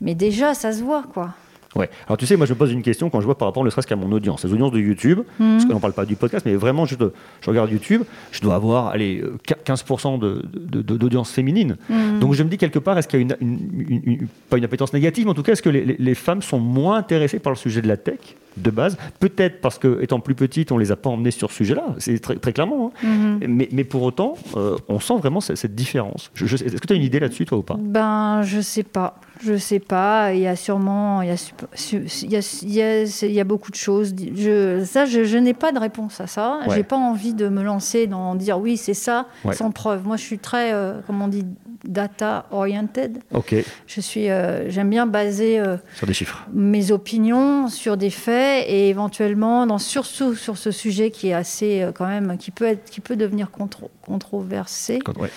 Mais 0.00 0.14
déjà, 0.14 0.54
ça 0.54 0.72
se 0.72 0.82
voit, 0.82 1.02
quoi. 1.02 1.34
Ouais. 1.76 1.90
Alors 2.06 2.16
tu 2.16 2.26
sais, 2.26 2.36
moi 2.36 2.46
je 2.46 2.52
me 2.52 2.58
pose 2.58 2.70
une 2.72 2.82
question 2.82 3.10
quand 3.10 3.20
je 3.20 3.26
vois 3.26 3.36
par 3.36 3.48
rapport 3.48 3.64
ne 3.64 3.70
serait-ce 3.70 3.86
qu'à 3.86 3.96
mon 3.96 4.10
audience, 4.12 4.44
les 4.44 4.52
audiences 4.52 4.72
de 4.72 4.78
YouTube, 4.80 5.20
parce 5.38 5.64
qu'on 5.64 5.74
ne 5.74 5.78
parle 5.80 5.92
pas 5.92 6.04
du 6.06 6.16
podcast, 6.16 6.46
mais 6.46 6.54
vraiment 6.54 6.84
je, 6.86 6.94
je 7.40 7.50
regarde 7.50 7.70
YouTube, 7.70 8.02
je 8.32 8.40
dois 8.40 8.54
avoir 8.54 8.88
allez, 8.88 9.20
euh, 9.22 9.36
15% 9.64 10.18
de- 10.18 10.42
de- 10.54 10.82
de- 10.82 10.96
d'audience 10.96 11.30
féminine. 11.32 11.76
Donc 12.20 12.34
je 12.34 12.42
me 12.42 12.48
dis 12.48 12.58
quelque 12.58 12.78
part, 12.78 12.96
est-ce 12.98 13.08
qu'il 13.08 13.20
y 13.20 13.22
a 13.22 13.26
une, 13.26 13.36
une- 13.40 13.86
une- 13.88 14.02
une- 14.04 14.26
pas 14.50 14.58
une 14.58 14.64
appétence 14.64 14.92
négative, 14.92 15.24
mais 15.24 15.30
en 15.30 15.34
tout 15.34 15.42
cas, 15.42 15.52
est-ce 15.52 15.62
que 15.62 15.68
les, 15.70 15.84
les- 15.84 15.96
les 15.98 16.14
femmes 16.14 16.42
sont 16.42 16.60
moins 16.60 16.96
intéressées 16.98 17.38
par 17.38 17.52
le 17.52 17.56
sujet 17.56 17.82
de 17.82 17.88
la 17.88 17.96
tech 17.96 18.18
de 18.56 18.70
base? 18.70 18.96
Peut-être 19.18 19.60
parce 19.60 19.78
que 19.78 20.00
étant 20.02 20.20
plus 20.20 20.34
petites, 20.36 20.70
on 20.70 20.78
les 20.78 20.92
a 20.92 20.96
pas 20.96 21.10
emmenées 21.10 21.30
sur 21.32 21.50
ce 21.50 21.56
sujet-là, 21.56 21.94
c'est 21.98 22.18
très, 22.20 22.36
très 22.36 22.52
clairement. 22.52 22.92
hein. 23.04 23.38
mais, 23.48 23.68
mais 23.72 23.84
pour 23.84 24.02
autant, 24.02 24.34
euh, 24.56 24.76
on 24.88 25.00
sent 25.00 25.14
vraiment 25.18 25.40
cette, 25.40 25.56
cette 25.56 25.74
différence. 25.74 26.30
Est-ce 26.40 26.76
que 26.80 26.86
tu 26.86 26.92
as 26.92 26.96
une 26.96 27.02
idée 27.02 27.20
là-dessus, 27.20 27.44
toi 27.46 27.58
ou 27.58 27.62
pas? 27.62 27.76
Ben, 27.80 28.42
je 28.42 28.60
sais 28.60 28.82
pas. 28.84 29.16
Je 29.42 29.56
sais 29.56 29.80
pas. 29.80 30.32
Il 30.32 30.40
y 30.40 30.46
a 30.46 30.56
sûrement. 30.56 31.22
Il 31.22 31.28
y 31.28 31.32
a, 31.32 31.36
sup- 31.36 31.66
su- 31.74 32.06
il 32.22 32.30
y 32.32 32.36
a, 32.36 32.58
il 32.62 32.72
y 32.74 32.82
a- 32.82 33.06
c'est- 33.06 33.28
il 33.28 33.34
y 33.34 33.40
a 33.40 33.44
beaucoup 33.44 33.70
de 33.70 33.76
choses. 33.76 34.14
Je, 34.34 34.84
ça, 34.84 35.06
je, 35.06 35.24
je 35.24 35.36
n'ai 35.38 35.54
pas 35.54 35.72
de 35.72 35.78
réponse 35.78 36.20
à 36.20 36.26
ça. 36.26 36.60
Ouais. 36.66 36.76
J'ai 36.76 36.82
pas 36.84 36.96
envie 36.96 37.34
de 37.34 37.48
me 37.48 37.62
lancer 37.62 38.06
dans 38.06 38.34
dire 38.34 38.58
oui, 38.58 38.76
c'est 38.76 38.94
ça, 38.94 39.26
Ouais. 39.44 39.54
sans 39.54 39.70
preuve. 39.70 40.06
Moi, 40.06 40.16
je 40.16 40.22
suis 40.22 40.38
très, 40.38 40.72
euh, 40.72 41.00
comment 41.06 41.24
on 41.26 41.28
dit, 41.28 41.44
data 41.84 42.46
oriented. 42.50 43.18
Ok, 43.34 43.54
Je 43.86 44.00
suis. 44.00 44.30
euh, 44.30 44.70
J'aime 44.70 44.88
bien 44.88 45.06
baser. 45.06 45.58
euh, 45.58 45.76
sur 45.96 46.06
des 46.06 46.14
chiffres. 46.14 46.46
mes 46.52 46.90
opinions 46.92 47.68
sur 47.68 47.96
des 47.98 48.08
faits 48.10 48.64
et 48.68 48.88
éventuellement 48.88 49.66
dans 49.66 49.78
surtout 49.78 50.34
sur 50.34 50.56
ce 50.56 50.70
sujet 50.70 51.10
qui 51.10 51.28
est 51.28 51.34
assez 51.34 51.86
quand 51.94 52.06
même 52.06 52.38
qui 52.38 52.50
peut 52.50 52.64
être 52.64 52.88
qui 52.90 53.00
peut 53.00 53.16
devenir 53.16 53.50
contro- 53.50 53.90
controversé 54.00 54.98
ouais. 55.18 55.30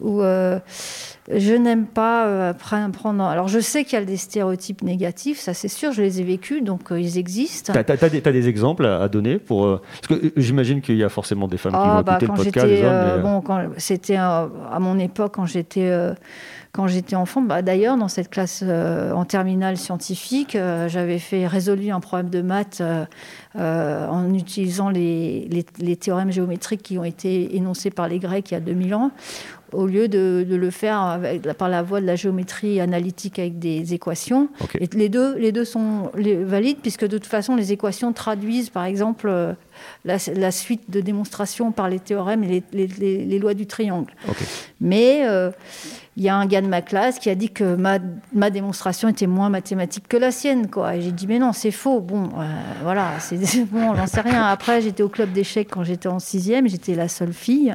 Où 0.00 0.22
euh, 0.22 0.58
je 1.34 1.54
n'aime 1.54 1.86
pas 1.86 2.26
euh, 2.26 2.52
pre- 2.52 2.90
prendre 2.90 3.22
alors 3.24 3.48
je 3.48 3.58
sais 3.58 3.84
qu'il 3.84 3.98
y 3.98 4.02
a 4.02 4.04
des 4.04 4.16
stéréotypes 4.16 4.82
négatifs 4.82 5.40
ça 5.40 5.54
c'est 5.54 5.68
sûr 5.68 5.92
je 5.92 6.02
les 6.02 6.20
ai 6.20 6.24
vécus 6.24 6.62
donc 6.62 6.90
euh, 6.92 7.00
ils 7.00 7.18
existent 7.18 7.72
t'as- 7.72 7.84
t'as 7.84 8.08
des, 8.32 8.48
exemples 8.48 8.86
à, 8.86 9.02
à 9.02 9.08
donner 9.08 9.38
pour 9.38 9.66
euh, 9.66 9.80
parce 10.08 10.20
que 10.20 10.32
j'imagine 10.36 10.80
qu'il 10.80 10.96
y 10.96 11.04
a 11.04 11.08
forcément 11.08 11.48
des 11.48 11.56
femmes 11.58 11.72
qui 11.72 11.78
Ah, 11.82 11.96
vont 11.96 12.02
bah, 12.02 12.12
écouter 12.20 12.26
quand 12.26 12.36
le 12.36 12.44
podcast, 12.44 12.66
des 12.66 12.82
hommes. 12.84 13.12
mais, 13.16 13.22
bon 13.22 13.70
c'était 13.76 14.16
à 14.16 14.48
mon 14.80 14.98
époque 14.98 15.34
quand 15.34 15.46
j'étais 15.46 15.92
quand 16.72 16.86
j'étais 16.86 17.16
enfant 17.16 17.40
bah, 17.42 17.62
d'ailleurs 17.62 17.96
dans 17.96 18.08
cette 18.08 18.28
classe 18.30 18.62
euh, 18.64 19.12
en 19.12 19.24
terminale 19.24 19.76
scientifique 19.76 20.54
euh, 20.54 20.88
j'avais 20.88 21.18
fait 21.18 21.46
résolu 21.46 21.90
un 21.90 22.00
problème 22.00 22.28
de 22.30 22.42
maths 22.42 22.80
euh, 23.56 24.06
en 24.08 24.32
utilisant 24.34 24.90
les, 24.90 25.46
les, 25.50 25.64
les 25.80 25.96
théorèmes 25.96 26.30
géométriques 26.30 26.82
qui 26.82 26.98
ont 26.98 27.04
été 27.04 27.56
énoncés 27.56 27.90
par 27.90 28.06
les 28.08 28.18
Grecs 28.18 28.50
il 28.50 28.54
y 28.54 28.56
a 28.56 28.60
2000 28.60 28.94
ans 28.94 29.10
au 29.72 29.86
lieu 29.86 30.08
de, 30.08 30.46
de 30.48 30.56
le 30.56 30.70
faire 30.70 31.00
avec- 31.00 31.42
par 31.54 31.68
la 31.68 31.82
voie 31.82 32.00
de 32.00 32.06
la 32.06 32.16
géométrie 32.16 32.80
analytique 32.80 33.38
avec 33.38 33.58
des 33.58 33.94
équations. 33.94 34.48
Et 34.80 34.88
les 34.94 35.08
deux, 35.08 35.34
les 35.36 35.52
deux 35.52 35.64
sont 35.64 36.10
valides 36.14 36.78
puisque 36.80 37.04
de 37.06 37.18
toute 37.18 37.26
façon 37.26 37.54
les 37.56 37.72
équations 37.72 38.12
traduisent 38.12 38.70
par 38.70 38.84
exemple 38.84 39.28
euh, 39.28 39.52
la, 40.04 40.16
la 40.34 40.50
suite 40.50 40.90
de 40.90 41.00
démonstration 41.00 41.70
par 41.72 41.88
les 41.88 41.98
théorèmes 42.00 42.44
et 42.44 42.48
les, 42.48 42.62
les- 42.72 42.86
les- 42.98 43.24
les 43.24 43.38
lois 43.38 43.54
du 43.54 43.66
triangle. 43.66 44.12
Mais 44.80 45.22
euh, 45.26 45.50
il 46.16 46.24
y 46.24 46.28
a 46.28 46.34
un 46.36 46.46
gars 46.46 46.60
de 46.62 46.66
ma 46.66 46.82
classe 46.82 47.18
qui 47.18 47.30
a 47.30 47.34
dit 47.36 47.50
que 47.50 47.76
ma, 47.76 47.98
ma 48.32 48.50
démonstration 48.50 49.08
était 49.08 49.26
moins 49.28 49.50
mathématique 49.50 50.08
que 50.08 50.16
la 50.16 50.30
sienne. 50.32 50.68
Quoi. 50.68 50.96
Et 50.96 51.00
j'ai 51.02 51.12
dit, 51.12 51.26
mais 51.28 51.38
non, 51.38 51.52
c'est 51.52 51.70
faux. 51.70 52.00
Bon, 52.00 52.24
euh, 52.40 52.44
voilà, 52.82 53.12
c'est 53.20 53.38
bon, 53.70 53.94
j'en 53.94 54.06
sais 54.06 54.20
rien. 54.22 54.42
Après, 54.44 54.80
j'étais 54.80 55.02
au 55.04 55.08
club 55.08 55.32
d'échecs 55.32 55.68
quand 55.70 55.84
j'étais 55.84 56.08
en 56.08 56.18
sixième, 56.18 56.68
j'étais 56.68 56.94
la 56.96 57.06
seule 57.08 57.32
fille. 57.32 57.74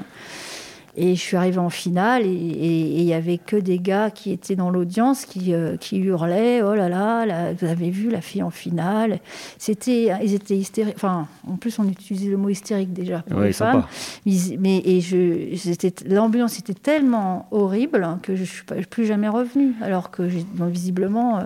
Et 0.96 1.16
je 1.16 1.20
suis 1.20 1.36
arrivée 1.36 1.58
en 1.58 1.72
finale 1.72 2.22
et 2.24 2.28
il 2.30 3.02
y 3.02 3.16
avait 3.16 3.40
que 3.40 3.56
des 3.56 3.80
gars 3.80 4.12
qui 4.12 4.32
étaient 4.32 4.56
dans 4.56 4.70
l'audience 4.70 5.26
qui, 5.26 5.52
euh, 5.56 5.76
qui 5.76 5.98
hurlaient 5.98 6.62
Oh 6.62 6.76
là 6.76 6.88
là, 6.88 7.52
vous 7.54 7.66
avez 7.66 7.90
vu 7.90 8.12
la 8.12 8.22
fille 8.22 8.44
en 8.44 8.52
finale 8.52 9.20
C'était, 9.58 10.12
Ils 10.24 10.36
étaient 10.36 10.56
hystériques. 10.56 10.94
Enfin, 10.96 11.28
en 11.48 11.56
plus, 11.56 11.80
on 11.80 11.88
utilisait 11.90 12.30
le 12.30 12.38
mot 12.38 12.50
hystérique 12.50 12.94
déjà 12.94 13.24
pour 13.28 13.40
Ouais, 13.40 13.48
les 13.48 13.54
femmes. 13.54 13.86
Ils- 14.28 14.60
mais 14.60 14.84
et 14.86 15.02
je, 15.02 15.56
c'était- 15.56 16.08
l'ambiance 16.08 16.60
était 16.60 16.76
tellement 16.76 17.48
horrible 17.50 18.08
que 18.22 18.36
je 18.36 18.42
ne 18.42 18.46
suis 18.46 18.64
pas, 18.64 18.76
plus 18.88 19.08
jamais 19.08 19.30
revenue. 19.30 19.74
Alors 19.82 20.12
que 20.12 20.22
visiblement, 20.68 21.40
euh, 21.40 21.42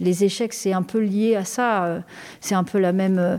les 0.00 0.24
échecs, 0.24 0.54
c'est 0.54 0.72
un 0.72 0.82
peu 0.82 1.00
lié 1.00 1.36
à 1.36 1.44
ça. 1.44 1.84
euh, 1.84 2.00
c'est 2.40 2.54
un 2.54 2.64
peu 2.64 2.78
la 2.78 2.92
même. 2.92 3.38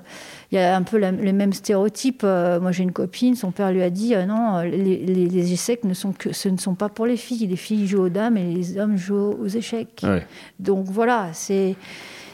Il 0.51 0.55
y 0.55 0.57
a 0.57 0.75
un 0.75 0.81
peu 0.81 0.97
la- 0.97 1.11
les 1.11 1.31
mêmes 1.33 1.53
stéréotypes. 1.53 2.21
Euh, 2.23 2.59
moi, 2.59 2.71
j'ai 2.71 2.83
une 2.83 2.91
copine, 2.91 3.35
son 3.35 3.51
père 3.51 3.71
lui 3.71 3.83
a 3.83 3.89
dit 3.89 4.15
euh, 4.15 4.25
non, 4.25 4.57
euh, 4.57 4.63
les, 4.63 4.97
les- 4.97 5.27
les 5.27 5.53
échecs 5.53 5.83
ne 5.83 5.93
sont 5.93 6.11
que, 6.11 6.33
ce 6.33 6.49
ne 6.49 6.57
sont 6.57 6.73
pas 6.75 6.89
pour 6.89 7.05
les 7.05 7.17
filles. 7.17 7.45
Les 7.47 7.55
filles 7.55 7.87
jouent 7.87 8.03
aux 8.05 8.09
dames 8.09 8.37
et 8.37 8.43
les 8.53 8.77
hommes 8.79 8.97
jouent 8.97 9.35
aux 9.39 9.47
échecs. 9.47 10.01
Ouais. 10.03 10.25
Donc 10.59 10.85
voilà, 10.87 11.29
c'est 11.33 11.75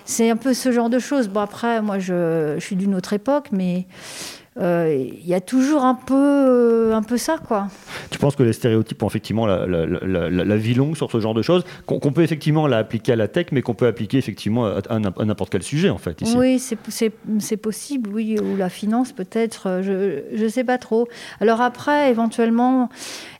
c'est 0.05 0.29
un 0.29 0.37
peu 0.37 0.53
ce 0.53 0.71
genre 0.71 0.89
de 0.89 0.99
choses. 0.99 1.27
Bon 1.27 1.41
après, 1.41 1.81
moi 1.81 1.97
je, 1.99 2.55
je 2.57 2.63
suis 2.63 2.75
d'une 2.75 2.93
autre 2.95 3.13
époque, 3.13 3.47
mais 3.51 3.85
il 4.57 5.25
y 5.25 5.33
a 5.33 5.41
toujours 5.41 5.83
un 5.83 5.95
peu, 5.95 6.91
un 6.93 7.03
peu 7.03 7.17
ça, 7.17 7.37
quoi. 7.37 7.67
Tu 8.09 8.17
penses 8.19 8.35
que 8.35 8.43
les 8.43 8.53
stéréotypes 8.53 9.01
ont 9.03 9.07
effectivement 9.07 9.45
la, 9.45 9.65
la, 9.65 9.85
la, 9.85 10.29
la 10.29 10.57
vie 10.57 10.73
longue 10.73 10.95
sur 10.95 11.11
ce 11.11 11.19
genre 11.19 11.33
de 11.33 11.41
choses, 11.41 11.63
qu'on 11.85 11.99
peut 11.99 12.23
effectivement 12.23 12.67
l'appliquer 12.67 13.13
à 13.13 13.15
la 13.15 13.27
tech, 13.27 13.47
mais 13.51 13.61
qu'on 13.61 13.73
peut 13.73 13.87
appliquer 13.87 14.17
effectivement 14.17 14.65
à, 14.65 14.81
à 14.89 15.25
n'importe 15.25 15.51
quel 15.51 15.63
sujet, 15.63 15.89
en 15.89 15.97
fait, 15.97 16.21
ici. 16.21 16.35
Oui, 16.37 16.59
c'est 16.59 17.57
possible, 17.57 18.09
oui, 18.13 18.37
ou 18.39 18.55
la 18.55 18.69
finance 18.69 19.11
peut-être, 19.11 19.81
je 19.83 20.43
ne 20.43 20.49
sais 20.49 20.63
pas 20.63 20.77
trop. 20.77 21.07
Alors 21.41 21.61
après, 21.61 22.09
éventuellement, 22.09 22.89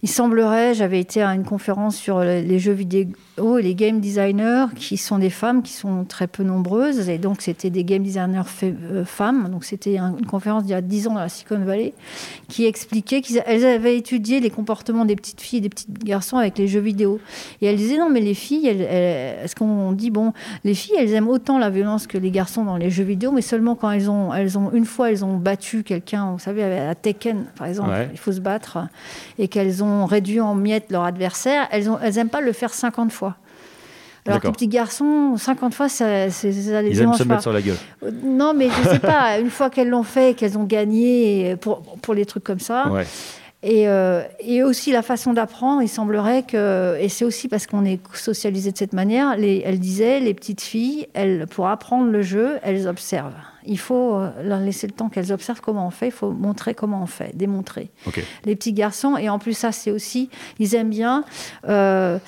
il 0.04 0.10
semblerait, 0.10 0.74
j'avais 0.74 1.00
été 1.00 1.22
à 1.22 1.34
une 1.34 1.46
conférence 1.46 1.96
sur 1.96 2.20
les 2.20 2.60
jeux 2.60 2.74
vidéo 2.74 3.58
et 3.58 3.62
les 3.62 3.76
game 3.76 4.00
designers, 4.00 4.66
qui 4.76 4.98
sont 4.98 5.20
des 5.20 5.30
femmes 5.30 5.62
qui 5.62 5.74
sont 5.74 6.06
très 6.06 6.28
peu 6.28 6.44
nombreuses, 6.44 7.10
et 7.10 7.18
donc 7.18 7.42
c'était 7.42 7.70
des 7.70 7.84
game 7.84 8.04
designers 8.04 8.42
euh, 8.64 9.06
femmes, 9.06 9.50
donc 9.50 9.66
c'était 9.66 9.98
une 9.98 10.26
conférence 10.26 10.64
d'il 10.64 10.72
y 10.72 10.76
a 10.76 10.82
10 10.82 11.05
ans 11.08 11.14
dans 11.14 11.20
la 11.20 11.30
Silicon 11.30 11.60
Valley, 11.60 11.94
qui 12.48 12.66
expliquait 12.66 13.22
qu'elles 13.22 13.66
avaient 13.66 13.98
étudié 13.98 14.40
les 14.40 14.50
comportements 14.50 15.06
des 15.06 15.16
petites 15.16 15.42
filles 15.42 15.60
et 15.60 15.62
des 15.62 15.70
petits 15.70 15.88
garçons 15.90 16.38
avec 16.38 16.58
les 16.58 16.68
jeux 16.68 16.80
vidéo. 16.80 17.20
Et 17.62 17.68
elles 17.68 17.78
disaient 17.78 17.98
non, 17.98 18.10
mais 18.10 18.22
les 18.22 18.34
filles, 18.34 18.68
est-ce 18.68 19.56
qu'on 19.56 19.92
dit, 19.92 20.12
bon, 20.12 20.34
les 20.64 20.74
filles, 20.74 20.96
elles 20.98 21.14
aiment 21.14 21.30
autant 21.30 21.58
la 21.58 21.70
violence 21.70 22.08
que 22.08 22.18
les 22.18 22.32
garçons 22.32 22.64
dans 22.64 22.78
les 22.78 22.90
jeux 22.90 23.04
vidéo, 23.04 23.32
mais 23.32 23.42
seulement 23.42 23.76
quand 23.76 23.92
elles 23.92 24.10
ont, 24.10 24.34
elles 24.34 24.58
ont 24.58 24.72
une 24.72 24.86
fois, 24.86 25.12
elles 25.12 25.26
ont 25.26 25.38
battu 25.38 25.84
quelqu'un, 25.84 26.32
vous 26.32 26.40
savez, 26.40 26.64
à 26.64 26.96
Tekken, 26.96 27.46
par 27.58 27.68
exemple, 27.68 27.92
il 28.12 28.20
faut 28.20 28.32
se 28.32 28.40
battre, 28.40 28.80
et 29.38 29.48
qu'elles 29.48 29.84
ont 29.84 30.06
réduit 30.06 30.40
en 30.40 30.56
miettes 30.56 30.92
leur 30.92 31.04
adversaire, 31.04 31.68
elles 31.72 31.90
n'aiment 32.16 32.30
pas 32.30 32.42
le 32.42 32.52
faire 32.52 32.74
50 32.74 33.12
fois. 33.12 33.36
Alors 34.28 34.42
que 34.42 34.48
les 34.48 34.54
petits 34.54 34.68
garçons, 34.68 35.38
50 35.38 35.74
fois, 35.74 35.88
ça, 35.88 36.30
ça 36.30 36.48
les 36.48 36.90
Ils 36.90 37.02
aiment 37.02 37.14
se 37.14 37.24
mettre 37.24 37.44
sur 37.44 37.54
la 37.54 37.62
gueule. 37.62 37.78
Non, 38.24 38.54
mais 38.56 38.70
je 38.70 38.90
sais 38.90 39.00
pas, 39.00 39.40
une 39.40 39.50
fois 39.50 39.70
qu'elles 39.70 39.90
l'ont 39.90 40.04
fait, 40.04 40.36
qu'elles 40.36 40.58
ont 40.58 40.64
gagné 40.64 41.56
pour, 41.58 41.82
pour 42.02 42.14
les 42.14 42.26
trucs 42.26 42.44
comme 42.44 42.60
ça. 42.60 42.86
Et, 43.66 43.88
euh, 43.88 44.22
et, 44.42 44.62
aussi 44.62 44.92
la 44.92 45.02
façon 45.02 45.34
d'apprendre, 45.34 45.82
il 45.82 45.90
semblerait 45.90 46.44
que, 46.44 46.98
et 47.00 47.10
c'est 47.10 47.26
aussi 47.26 47.48
parce 47.48 47.66
qu'on 47.66 47.84
est 47.84 48.00
socialisé 48.16 48.72
de 48.72 48.78
cette 48.78 48.94
manière, 48.94 49.36
les, 49.38 49.64
elle 49.66 49.80
disait, 49.80 50.20
les 50.20 50.36
petites 50.36 50.62
filles, 50.62 51.08
elles, 51.16 51.48
pour 51.48 51.68
apprendre 51.68 52.12
le 52.12 52.22
jeu, 52.22 52.60
elles 52.62 52.88
observent. 52.88 53.34
Il 53.66 53.80
faut 53.80 54.18
euh, 54.18 54.30
leur 54.44 54.60
laisser 54.60 54.86
le 54.86 54.94
temps 54.94 55.10
qu'elles 55.10 55.32
observent 55.32 55.62
comment 55.62 55.88
on 55.88 55.90
fait, 55.90 56.10
il 56.10 56.12
faut 56.12 56.30
montrer 56.30 56.76
comment 56.76 57.02
on 57.02 57.08
fait, 57.08 57.36
démontrer. 57.36 57.90
Les 58.46 58.56
petits 58.56 58.74
garçons, 58.74 59.18
et 59.18 59.30
en 59.30 59.40
plus 59.40 59.54
ça 59.54 59.72
c'est 59.72 59.90
aussi, 59.90 60.30
ils 60.60 60.76
aiment 60.76 60.92
bien... 60.92 61.24
Euh, 61.68 62.20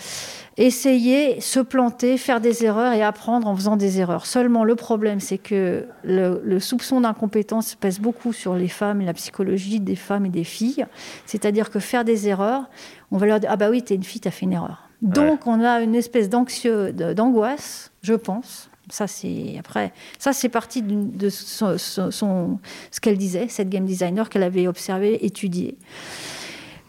essayer, 0.58 1.40
se 1.40 1.60
planter, 1.60 2.18
faire 2.18 2.42
des 2.42 2.66
erreurs 2.66 2.94
et 2.94 3.04
apprendre 3.04 3.48
en 3.48 3.56
faisant 3.56 3.78
des 3.78 4.00
erreurs. 4.00 4.26
Seulement, 4.26 4.64
le 4.64 4.76
problème, 4.76 5.20
c'est 5.20 5.38
que 5.38 5.86
le, 6.04 6.60
soupçon 6.60 7.02
d'incompétence 7.02 7.76
pèse 7.76 8.00
beaucoup 8.00 8.34
sur 8.34 8.56
les 8.56 8.68
femmes 8.68 9.02
et 9.02 9.06
la 9.06 9.14
psychologie 9.14 9.80
des 9.80 9.96
femmes 9.96 10.26
et 10.26 10.30
des 10.30 10.44
filles. 10.44 10.86
C'est-à-dire 11.26 11.70
que 11.70 11.80
faire 11.80 12.04
des 12.04 12.28
erreurs, 12.28 12.70
on 13.12 13.18
va 13.18 13.28
leur 13.28 13.40
dire 13.40 13.50
Ah 13.52 13.58
bah 13.58 13.70
oui, 13.70 13.84
t'es 13.84 13.96
une 13.96 14.04
fille, 14.04 14.22
t'as 14.22 14.32
fait 14.32 14.46
une 14.46 14.54
erreur. 14.54 14.90
Donc, 15.04 15.46
on 15.46 15.64
a 15.64 15.82
une 15.82 15.94
espèce 15.94 16.28
d'anxieux, 16.28 16.92
d'angoisse, 16.92 17.92
je 18.02 18.16
pense. 18.16 18.72
Ça, 18.90 19.06
c'est 19.06 19.58
après. 19.60 19.94
Ça, 20.18 20.34
c'est 20.34 20.50
parti 20.50 20.82
de, 20.82 21.30
son, 21.30 21.78
ce 21.78 23.00
qu'elle 23.00 23.18
disait, 23.18 23.48
cette 23.50 23.70
game 23.70 23.86
designer 23.86 24.30
qu'elle 24.30 24.44
avait 24.44 24.68
observé, 24.68 25.24
étudié 25.24 25.78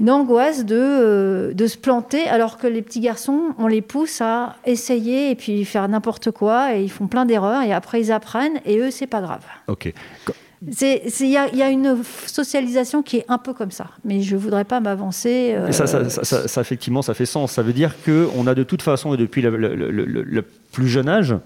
une 0.00 0.10
angoisse 0.10 0.64
de, 0.64 0.76
euh, 0.76 1.52
de 1.54 1.66
se 1.66 1.76
planter, 1.76 2.28
alors 2.28 2.58
que 2.58 2.66
les 2.66 2.82
petits 2.82 3.00
garçons, 3.00 3.54
on 3.58 3.66
les 3.66 3.82
pousse 3.82 4.20
à 4.20 4.56
essayer 4.64 5.30
et 5.30 5.34
puis 5.34 5.64
faire 5.64 5.88
n'importe 5.88 6.30
quoi, 6.30 6.76
et 6.76 6.82
ils 6.82 6.90
font 6.90 7.06
plein 7.06 7.26
d'erreurs, 7.26 7.62
et 7.62 7.72
après 7.72 8.00
ils 8.00 8.12
apprennent, 8.12 8.60
et 8.64 8.78
eux, 8.78 8.90
c'est 8.90 9.06
pas 9.06 9.20
grave. 9.20 9.42
Ok. 9.66 9.92
Il 10.60 10.72
y, 11.20 11.30
y, 11.30 11.62
a 11.62 11.70
une 11.70 11.98
socialisation 12.26 13.02
qui 13.02 13.18
est 13.18 13.24
un 13.28 13.38
peu 13.38 13.54
comme 13.54 13.70
ça, 13.70 13.90
mais 14.04 14.22
je 14.22 14.34
ne 14.34 14.40
voudrais 14.40 14.64
pas 14.64 14.80
m'avancer. 14.80 15.54
Euh... 15.54 15.70
Ça, 15.70 15.86
ça, 15.86 16.08
ça, 16.10 16.48
ça, 16.48 16.60
effectivement, 16.60 17.00
ça 17.00 17.14
fait 17.14 17.26
sens. 17.26 17.52
Ça 17.52 17.62
veut 17.62 17.72
dire 17.72 17.94
qu'on 18.04 18.44
a 18.48 18.56
de 18.56 18.64
toute 18.64 18.82
façon, 18.82 19.14
et 19.14 19.16
depuis 19.16 19.40
le, 19.40 19.56
le, 19.56 19.76
le, 19.76 19.90
le 20.04 20.44
plus 20.72 20.88
jeune 20.88 21.08
âge, 21.08 21.36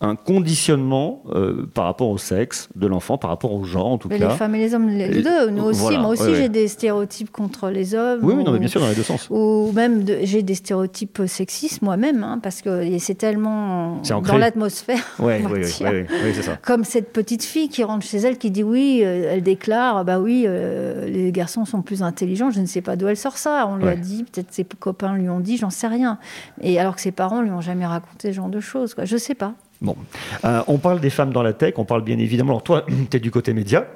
un 0.00 0.14
conditionnement 0.14 1.22
euh, 1.30 1.66
par 1.72 1.84
rapport 1.84 2.10
au 2.10 2.18
sexe 2.18 2.68
de 2.76 2.86
l'enfant, 2.86 3.16
par 3.18 3.30
rapport 3.30 3.52
au 3.52 3.64
genre 3.64 3.86
en 3.86 3.98
tout 3.98 4.08
mais 4.08 4.18
cas. 4.18 4.28
Les 4.28 4.34
femmes 4.34 4.54
et 4.54 4.58
les 4.58 4.74
hommes, 4.74 4.88
les 4.88 5.22
deux. 5.22 5.50
Nous 5.50 5.64
aussi, 5.64 5.96
moi 5.98 6.08
aussi, 6.08 6.34
j'ai 6.34 6.48
des 6.48 6.68
stéréotypes 6.68 7.30
contre 7.30 7.70
les 7.70 7.94
hommes. 7.94 8.20
Oui, 8.22 8.34
ou, 8.34 8.42
non, 8.42 8.52
mais 8.52 8.58
bien 8.58 8.68
sûr, 8.68 8.80
dans 8.80 8.88
les 8.88 8.94
deux 8.94 9.02
sens. 9.02 9.28
Ou 9.30 9.72
même, 9.72 10.04
j'ai 10.22 10.42
des 10.42 10.54
stéréotypes 10.54 11.22
sexistes 11.26 11.82
moi-même, 11.82 12.22
hein, 12.22 12.38
parce 12.42 12.62
que 12.62 12.98
c'est 12.98 13.14
tellement 13.14 14.00
dans 14.02 14.36
l'atmosphère. 14.36 15.02
Oui, 15.18 15.34
oui, 15.50 15.60
oui, 15.60 16.32
c'est 16.34 16.42
ça. 16.42 16.56
Comme 16.56 16.84
cette 16.84 17.12
petite 17.12 17.44
fille 17.44 17.68
qui 17.68 17.82
rentre 17.84 18.04
chez 18.04 18.18
elle, 18.18 18.38
qui 18.38 18.50
dit 18.50 18.62
oui, 18.62 19.00
euh, 19.02 19.30
elle 19.32 19.42
déclare, 19.42 20.04
bah 20.04 20.20
oui, 20.20 20.44
euh, 20.46 21.06
les 21.06 21.32
garçons 21.32 21.64
sont 21.64 21.82
plus 21.82 22.02
intelligents. 22.02 22.50
Je 22.50 22.60
ne 22.60 22.66
sais 22.66 22.82
pas 22.82 22.96
d'où 22.96 23.08
elle 23.08 23.16
sort 23.16 23.38
ça. 23.38 23.66
On 23.68 23.76
lui 23.76 23.88
a 23.88 23.96
dit, 23.96 24.24
peut-être 24.24 24.52
ses 24.52 24.64
copains 24.64 25.14
lui 25.14 25.28
ont 25.28 25.40
dit, 25.40 25.56
j'en 25.56 25.70
sais 25.70 25.86
rien. 25.86 26.18
Et 26.60 26.78
alors 26.78 26.96
que 26.96 27.00
ses 27.00 27.12
parents 27.12 27.40
lui 27.40 27.50
ont 27.50 27.60
jamais 27.60 27.86
raconté 27.86 28.32
ce 28.32 28.36
genre 28.36 28.48
de 28.48 28.60
choses. 28.60 28.94
Quoi. 28.94 29.04
Je 29.04 29.16
sais 29.16 29.34
pas. 29.34 29.54
Bon, 29.80 29.96
euh, 30.44 30.62
on 30.66 30.78
parle 30.78 31.00
des 31.00 31.10
femmes 31.10 31.32
dans 31.32 31.42
la 31.42 31.52
tech, 31.52 31.74
on 31.76 31.84
parle 31.84 32.02
bien 32.02 32.18
évidemment. 32.18 32.52
Alors 32.52 32.62
toi, 32.62 32.86
tu 33.10 33.16
es 33.16 33.20
du 33.20 33.30
côté 33.30 33.52
média. 33.52 33.86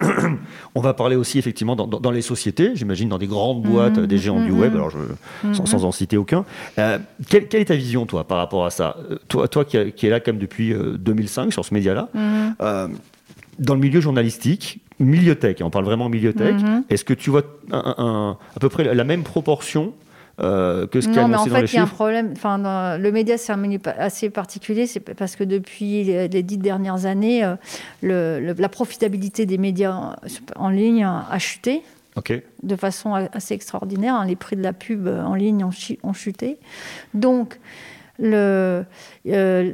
on 0.74 0.80
va 0.80 0.94
parler 0.94 1.14
aussi 1.14 1.38
effectivement 1.38 1.76
dans, 1.76 1.86
dans 1.86 2.10
les 2.10 2.22
sociétés, 2.22 2.72
j'imagine 2.74 3.08
dans 3.08 3.18
des 3.18 3.26
grandes 3.26 3.62
boîtes, 3.62 3.98
mmh, 3.98 4.06
des 4.06 4.18
géants 4.18 4.40
mmh, 4.40 4.46
du 4.46 4.52
web, 4.52 4.74
alors 4.74 4.90
je, 4.90 4.98
mmh. 4.98 5.54
sans, 5.54 5.66
sans, 5.66 5.84
en 5.84 5.92
citer 5.92 6.16
aucun. 6.16 6.44
Euh, 6.78 6.98
quelle, 7.28 7.48
quelle, 7.48 7.60
est 7.60 7.66
ta 7.66 7.76
vision, 7.76 8.06
toi, 8.06 8.24
par 8.24 8.38
rapport 8.38 8.64
à 8.64 8.70
ça? 8.70 8.96
Toi, 9.28 9.46
toi 9.46 9.64
qui, 9.64 9.92
qui, 9.92 10.06
est 10.06 10.10
là 10.10 10.20
même 10.26 10.38
depuis 10.38 10.72
euh, 10.72 10.96
2005 10.98 11.52
sur 11.52 11.64
ce 11.64 11.74
média-là, 11.74 12.08
euh, 12.60 12.88
dans 13.58 13.74
le 13.74 13.80
milieu 13.80 14.00
journalistique, 14.00 14.80
milieu 14.98 15.36
tech, 15.36 15.56
on 15.60 15.70
parle 15.70 15.84
vraiment 15.84 16.08
milieu 16.08 16.32
tech, 16.32 16.56
est-ce 16.88 17.04
que 17.04 17.14
tu 17.14 17.30
vois 17.30 17.42
un, 17.70 17.94
un, 17.98 18.38
à 18.56 18.60
peu 18.60 18.68
près 18.68 18.92
la 18.94 19.04
même 19.04 19.22
proportion 19.22 19.92
euh, 20.40 20.86
que 20.86 21.00
ce 21.00 21.08
qui 21.08 21.18
est 21.18 21.22
annoncé 21.22 21.50
dans 21.50 21.56
les 21.56 21.56
chiffres. 21.56 21.56
Non, 21.56 21.56
mais 21.56 21.60
en 21.60 21.66
fait, 21.66 21.72
il 21.72 21.76
y 21.76 21.78
a 21.78 21.82
un 21.82 21.86
problème. 21.86 22.32
Enfin, 22.32 22.58
dans, 22.58 23.00
le 23.00 23.12
média, 23.12 23.38
c'est 23.38 23.52
un 23.52 23.56
milieu 23.56 23.80
assez 23.98 24.30
particulier. 24.30 24.86
C'est 24.86 25.00
parce 25.00 25.36
que 25.36 25.44
depuis 25.44 26.04
les, 26.04 26.28
les 26.28 26.42
dix 26.42 26.58
dernières 26.58 27.06
années, 27.06 27.44
euh, 27.44 27.54
le, 28.02 28.40
le, 28.40 28.54
la 28.58 28.68
profitabilité 28.68 29.46
des 29.46 29.58
médias 29.58 30.16
en 30.56 30.68
ligne 30.68 31.04
a 31.04 31.38
chuté. 31.38 31.82
Okay. 32.16 32.44
De 32.62 32.76
façon 32.76 33.14
assez 33.14 33.54
extraordinaire. 33.54 34.14
Hein. 34.14 34.26
Les 34.26 34.36
prix 34.36 34.56
de 34.56 34.62
la 34.62 34.72
pub 34.72 35.08
en 35.08 35.34
ligne 35.34 35.64
ont, 35.64 35.70
ont 36.02 36.12
chuté. 36.12 36.58
Donc, 37.12 37.58
le, 38.18 38.84
euh, 39.26 39.72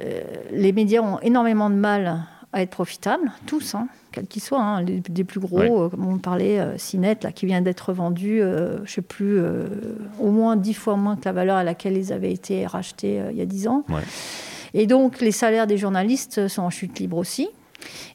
les 0.53 0.73
médias 0.73 1.03
ont 1.03 1.19
énormément 1.21 1.71
de 1.71 1.75
mal 1.75 2.23
à 2.53 2.63
être 2.63 2.71
profitables, 2.71 3.33
tous. 3.47 3.75
Hein 3.75 3.89
quels 4.13 4.27
qu'ils 4.27 4.43
soient, 4.43 4.61
hein, 4.61 4.83
les, 4.83 5.01
des 5.01 5.25
plus 5.25 5.41
gros, 5.41 5.61
euh, 5.61 5.89
comme 5.89 6.07
on 6.07 6.19
parlait, 6.19 6.59
euh, 6.59 6.77
Cinet, 6.79 7.19
là, 7.23 7.33
qui 7.33 7.47
vient 7.47 7.61
d'être 7.61 7.93
vendu, 7.93 8.41
euh, 8.41 8.77
je 8.79 8.83
ne 8.83 8.87
sais 8.87 9.03
plus, 9.03 9.39
euh, 9.39 9.67
au 10.19 10.31
moins 10.31 10.57
dix 10.57 10.75
fois 10.75 10.97
moins 10.97 11.17
que 11.17 11.25
la 11.25 11.33
valeur 11.33 11.57
à 11.57 11.65
laquelle 11.65 11.97
ils 11.97 12.13
avaient 12.13 12.33
été 12.33 12.67
rachetés 12.67 13.23
il 13.31 13.37
y 13.37 13.43
a 13.43 13.47
dix 13.47 13.69
ans. 13.69 13.85
Ouais. 13.89 14.03
Et 14.75 14.87
donc, 14.87 15.21
les 15.21 15.33
salaires 15.33 15.67
des 15.67 15.79
journalistes 15.79 16.49
sont 16.49 16.63
en 16.63 16.71
chute 16.71 16.99
libre 16.99 17.17
aussi. 17.17 17.49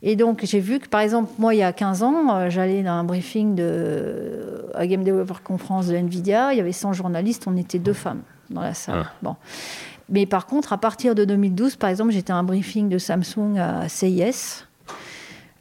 Et 0.04 0.16
donc, 0.16 0.42
j'ai 0.44 0.60
vu 0.60 0.80
que, 0.80 0.88
par 0.88 1.02
exemple, 1.02 1.32
moi, 1.40 1.56
il 1.56 1.58
y 1.58 1.64
a 1.64 1.74
15 1.74 2.04
ans, 2.04 2.50
j'allais 2.50 2.84
dans 2.84 2.92
un 2.92 3.04
briefing 3.04 3.56
de, 3.56 4.66
à 4.76 4.86
Game 4.86 5.04
Developer 5.04 5.42
Conference 5.44 5.88
de 5.88 5.96
NVIDIA, 5.96 6.54
il 6.54 6.58
y 6.58 6.62
avait 6.62 6.72
100 6.72 6.94
journalistes, 6.94 7.46
on 7.48 7.58
était 7.58 7.80
deux 7.80 7.94
femmes 7.94 8.22
dans 8.52 8.62
la 8.62 8.74
salle. 8.74 9.06
Ah. 9.08 9.14
Bon. 9.24 9.36
Mais 10.10 10.26
par 10.26 10.46
contre, 10.46 10.74
à 10.74 10.78
partir 10.78 11.16
de 11.16 11.26
2012, 11.26 11.78
par 11.78 11.90
exemple, 11.90 12.12
j'étais 12.12 12.32
à 12.32 12.36
un 12.36 12.44
briefing 12.44 12.90
de 12.90 12.98
Samsung 12.98 13.58
à 13.58 13.90
CIS, 13.90 14.66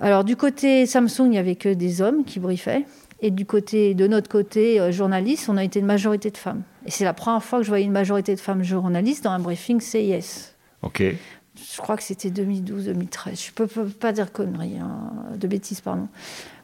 alors 0.01 0.25
du 0.25 0.37
côté 0.37 0.87
Samsung, 0.87 1.27
il 1.27 1.31
n'y 1.31 1.39
avait 1.39 1.55
que 1.55 1.69
des 1.69 2.03
hommes 2.03 2.25
qui 2.25 2.41
briefaient. 2.41 2.85
Et 3.21 3.31
du 3.31 3.47
côté, 3.47 3.95
de 3.95 4.07
notre 4.07 4.29
côté, 4.29 4.81
euh, 4.81 4.93
journaliste, 4.93 5.49
on 5.49 5.57
a 5.57 5.65
été 5.65 5.81
une 5.81 5.87
majorité 5.87 6.31
de 6.31 6.37
femmes. 6.37 6.63
Et 6.85 6.91
c'est 6.91 7.05
la 7.05 7.15
première 7.15 7.43
fois 7.43 7.61
que 7.61 7.65
je 7.65 7.71
voyais 7.71 7.85
une 7.85 7.93
majorité 7.93 8.35
de 8.35 8.41
femmes 8.41 8.63
journalistes 8.63 9.25
dans 9.25 9.31
un 9.31 9.39
briefing 9.39 9.81
CIS. 9.81 10.53
Ok. 10.83 11.03
Je 11.03 11.77
crois 11.79 11.97
que 11.97 12.03
c'était 12.03 12.29
2012-2013. 12.29 13.47
Je 13.57 13.63
ne 13.63 13.67
peux, 13.67 13.87
pas 13.87 14.13
dire 14.13 14.33
conneries, 14.33 14.79
hein, 14.79 15.13
de 15.37 15.47
bêtises, 15.47 15.81
pardon. 15.81 16.09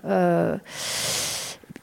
Euh, 0.05 0.59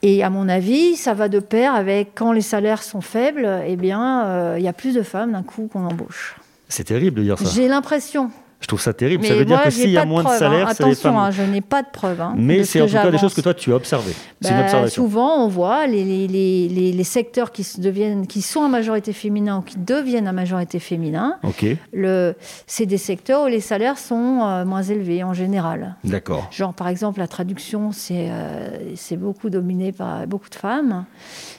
et 0.02 0.24
à 0.24 0.30
mon 0.30 0.48
avis, 0.48 0.96
ça 0.96 1.14
va 1.14 1.28
de 1.28 1.40
pair 1.40 1.74
avec 1.74 2.12
quand 2.16 2.32
les 2.32 2.42
salaires 2.42 2.84
sont 2.84 3.02
faibles, 3.02 3.62
eh 3.66 3.76
bien, 3.76 4.26
euh, 4.26 4.56
il 4.58 4.64
y 4.64 4.68
a 4.68 4.74
plus 4.74 4.94
de 4.94 5.02
femmes 5.02 5.32
d'un 5.32 5.44
coup 5.44 5.70
qu'on 5.72 5.86
embauche. 5.86 6.36
C'est 6.70 6.84
terrible 6.84 7.20
de 7.20 7.24
dire 7.24 7.40
ça. 7.40 7.46
J'ai 7.50 7.68
l'impression. 7.68 8.30
Je 8.60 8.68
trouve 8.68 8.82
ça 8.82 8.92
terrible. 8.92 9.22
Mais 9.22 9.30
ça 9.30 9.36
veut 9.36 9.46
dire 9.46 9.62
que 9.62 9.70
s'il 9.70 9.92
y 9.92 9.98
a 9.98 10.06
moins 10.06 10.24
de, 10.24 10.26
preuves, 10.26 10.40
de 10.40 10.44
salaire, 10.44 10.68
hein. 10.68 10.74
c'est 10.76 10.86
les 10.86 10.96
femmes. 10.96 11.16
Attention, 11.16 11.20
hein, 11.20 11.46
je 11.48 11.52
n'ai 11.52 11.62
pas 11.62 11.84
de 11.84 11.88
preuves. 11.94 12.20
Hein, 12.20 12.34
Mais 12.38 12.64
c'est 12.64 12.82
en 12.82 12.88
tout 12.88 12.94
cas 12.94 13.12
des 13.12 13.18
choses 13.18 13.34
que 13.34 13.42
toi 13.42 13.54
tu 13.54 13.72
as 13.72 13.76
observées. 13.76 14.14
Bah, 14.42 14.50
une 14.52 14.60
observation. 14.62 15.04
Souvent, 15.04 15.44
on 15.44 15.48
voit 15.48 15.86
les, 15.86 16.04
les, 16.04 16.28
les, 16.28 16.92
les, 16.92 17.04
secteurs 17.04 17.52
qui, 17.52 17.64
se 17.64 17.80
deviennent, 17.80 18.26
qui 18.26 18.42
sont 18.42 18.64
à 18.64 18.68
majorité 18.68 19.14
féminin 19.14 19.60
ou 19.60 19.62
qui 19.62 19.78
deviennent 19.78 20.28
à 20.28 20.32
majorité 20.32 20.80
féminin. 20.80 21.38
Okay. 21.44 21.78
C'est 22.66 22.88
des 22.88 22.98
secteurs 22.98 23.44
où 23.44 23.48
les 23.48 23.62
salaires 23.62 24.00
sont 24.00 24.42
euh, 24.42 24.66
moins 24.66 24.84
élevés 24.84 25.24
en 25.24 25.34
général. 25.34 25.96
D'accord. 26.04 26.50
Genre, 26.52 26.74
par 26.74 26.88
exemple, 26.88 27.20
la 27.20 27.28
traduction, 27.28 27.92
c'est 27.92 28.30
euh, 28.32 29.18
beaucoup 29.18 29.50
dominé 29.50 29.92
par 29.92 30.26
beaucoup 30.26 30.50
de 30.50 30.56
femmes. 30.56 31.06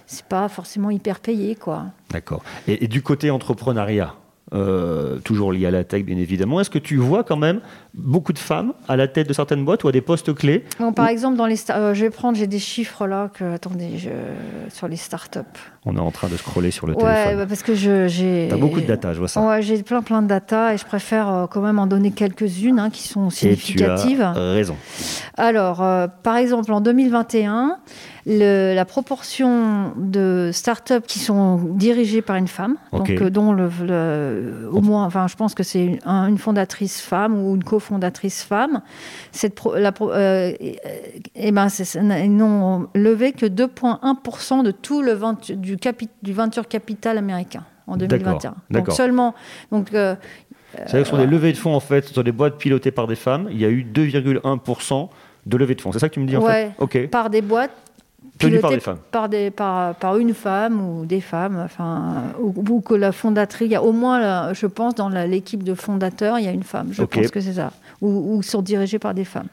C'est 0.06 0.24
pas 0.24 0.48
forcément 0.48 0.90
hyper 0.90 1.20
payé, 1.20 1.54
quoi. 1.54 1.86
D'accord. 2.10 2.42
Et, 2.66 2.84
et, 2.84 2.88
du 2.88 3.02
côté 3.02 3.30
entrepreneuriat 3.30 4.14
euh, 4.54 5.18
toujours 5.18 5.52
liées 5.52 5.66
à 5.66 5.70
la 5.70 5.84
tech, 5.84 6.04
bien 6.04 6.16
évidemment. 6.16 6.60
Est-ce 6.60 6.70
que 6.70 6.78
tu 6.78 6.96
vois 6.96 7.24
quand 7.24 7.36
même 7.36 7.60
beaucoup 7.94 8.32
de 8.32 8.38
femmes 8.38 8.72
à 8.88 8.96
la 8.96 9.08
tête 9.08 9.28
de 9.28 9.32
certaines 9.32 9.64
boîtes 9.64 9.84
ou 9.84 9.88
à 9.88 9.92
des 9.92 10.00
postes 10.00 10.34
clés 10.34 10.64
par 10.94 11.08
exemple, 11.08 11.36
dans 11.36 11.46
les 11.46 11.58
euh, 11.70 11.92
je 11.94 12.02
vais 12.04 12.10
prendre, 12.10 12.36
j'ai 12.38 12.46
des 12.46 12.58
chiffres 12.58 13.06
là, 13.06 13.30
que, 13.32 13.54
attendez, 13.54 13.98
je- 13.98 14.08
sur 14.72 14.88
les 14.88 14.96
startups. 14.96 15.40
On 15.84 15.96
est 15.96 16.00
en 16.00 16.10
train 16.10 16.28
de 16.28 16.36
scroller 16.36 16.70
sur 16.70 16.86
le 16.86 16.94
Ouais, 16.94 17.02
téléphone. 17.02 17.36
bah, 17.38 17.46
parce 17.46 17.62
que 17.62 17.74
j'ai. 17.74 18.46
T'as 18.50 18.56
beaucoup 18.56 18.80
de 18.80 18.86
data, 18.86 19.12
je 19.14 19.18
vois 19.18 19.28
ça. 19.28 19.40
Ouais, 19.46 19.62
j'ai 19.62 19.82
plein 19.82 20.02
plein 20.02 20.22
de 20.22 20.26
data 20.28 20.74
et 20.74 20.78
je 20.78 20.84
préfère 20.84 21.28
euh, 21.32 21.46
quand 21.46 21.60
même 21.60 21.78
en 21.78 21.86
donner 21.86 22.10
quelques-unes 22.10 22.78
hein, 22.78 22.90
qui 22.90 23.06
sont 23.08 23.28
Et 23.28 23.32
tu 23.32 23.48
as 23.48 23.56
significatives. 23.56 24.32
raison. 24.34 24.76
Alors, 25.36 25.82
euh, 25.82 26.06
par 26.22 26.36
exemple, 26.36 26.72
en 26.72 26.80
2021, 26.80 27.76
le- 28.26 28.74
la 28.74 28.84
proportion 28.84 29.92
de 29.96 30.50
startups 30.52 31.00
qui 31.06 31.18
sont 31.18 31.56
dirigées 31.56 32.22
par 32.22 32.36
une 32.36 32.48
femme, 32.48 32.76
donc 32.92 33.10
euh, 33.10 33.30
dont 33.30 33.52
le, 33.52 33.70
le- 33.86 34.37
au 34.72 34.80
moins, 34.80 35.04
enfin, 35.04 35.26
je 35.28 35.36
pense 35.36 35.54
que 35.54 35.62
c'est 35.62 35.84
une, 35.84 35.98
un- 36.04 36.26
une 36.28 36.38
fondatrice 36.38 37.00
femme 37.00 37.36
ou 37.38 37.54
une 37.56 37.64
cofondatrice 37.64 38.42
femme, 38.42 38.82
cette 39.32 39.54
pro- 39.54 39.74
la, 39.76 39.92
euh, 40.00 40.52
et, 40.60 40.78
et 41.34 41.52
ben, 41.52 41.68
ils 41.68 42.36
n'ont 42.36 42.88
levé 42.94 43.32
que 43.32 43.46
2,1% 43.46 44.62
de 44.62 44.70
tout 44.70 45.02
le 45.02 45.12
ventu- 45.14 45.56
du, 45.56 45.76
capi- 45.76 46.08
du 46.22 46.32
venture 46.32 46.68
capital 46.68 47.18
américain 47.18 47.64
en 47.86 47.96
2021. 47.96 48.54
Donc 48.70 48.90
seulement, 48.92 49.34
donc 49.72 49.94
euh, 49.94 50.14
C'est-à-dire 50.74 51.02
que 51.02 51.08
sur 51.08 51.18
des 51.18 51.26
levées 51.26 51.52
de 51.52 51.56
fonds, 51.56 51.74
en 51.74 51.80
fait, 51.80 52.04
sur 52.06 52.22
des 52.24 52.32
boîtes 52.32 52.58
pilotées 52.58 52.90
par 52.90 53.06
des 53.06 53.16
femmes, 53.16 53.48
il 53.50 53.58
y 53.60 53.64
a 53.64 53.68
eu 53.70 53.82
2,1% 53.84 55.08
de 55.46 55.56
levées 55.56 55.74
de 55.74 55.80
fonds. 55.80 55.92
C'est 55.92 55.98
ça 55.98 56.08
que 56.08 56.14
tu 56.14 56.20
me 56.20 56.26
dis, 56.26 56.36
en 56.36 56.42
Ouais. 56.42 56.72
fait 56.78 57.04
Ok. 57.04 57.10
par 57.10 57.30
des 57.30 57.40
boîtes 57.42 57.70
Tenues 58.38 58.60
par 58.60 58.70
des 58.70 58.80
femmes. 58.80 58.98
par, 59.10 59.28
des, 59.28 59.50
par, 59.50 59.94
par 59.96 60.16
une 60.18 60.32
femme 60.34 60.80
ou 60.80 61.04
des 61.06 61.20
femmes, 61.20 61.60
enfin, 61.64 62.24
ou, 62.40 62.54
ou 62.70 62.80
que 62.80 62.94
la 62.94 63.12
fondatrice, 63.12 63.66
il 63.66 63.72
y 63.72 63.76
a 63.76 63.82
au 63.82 63.92
moins, 63.92 64.20
là, 64.20 64.52
je 64.52 64.66
pense, 64.66 64.94
dans 64.94 65.08
l'équipe 65.08 65.62
de 65.64 65.74
fondateurs, 65.74 66.38
il 66.38 66.44
y 66.44 66.48
a 66.48 66.52
une 66.52 66.62
femme. 66.62 66.88
Je 66.92 67.02
Ok. 67.02 67.14
pense 67.14 67.30
que 67.30 67.40
c'est 67.40 67.54
ça. 67.54 67.72
Ou, 68.00 68.36
ou 68.36 68.42
sont 68.42 68.62
dirigés 68.62 68.98
par 68.98 69.12
des 69.14 69.24
femmes. 69.24 69.48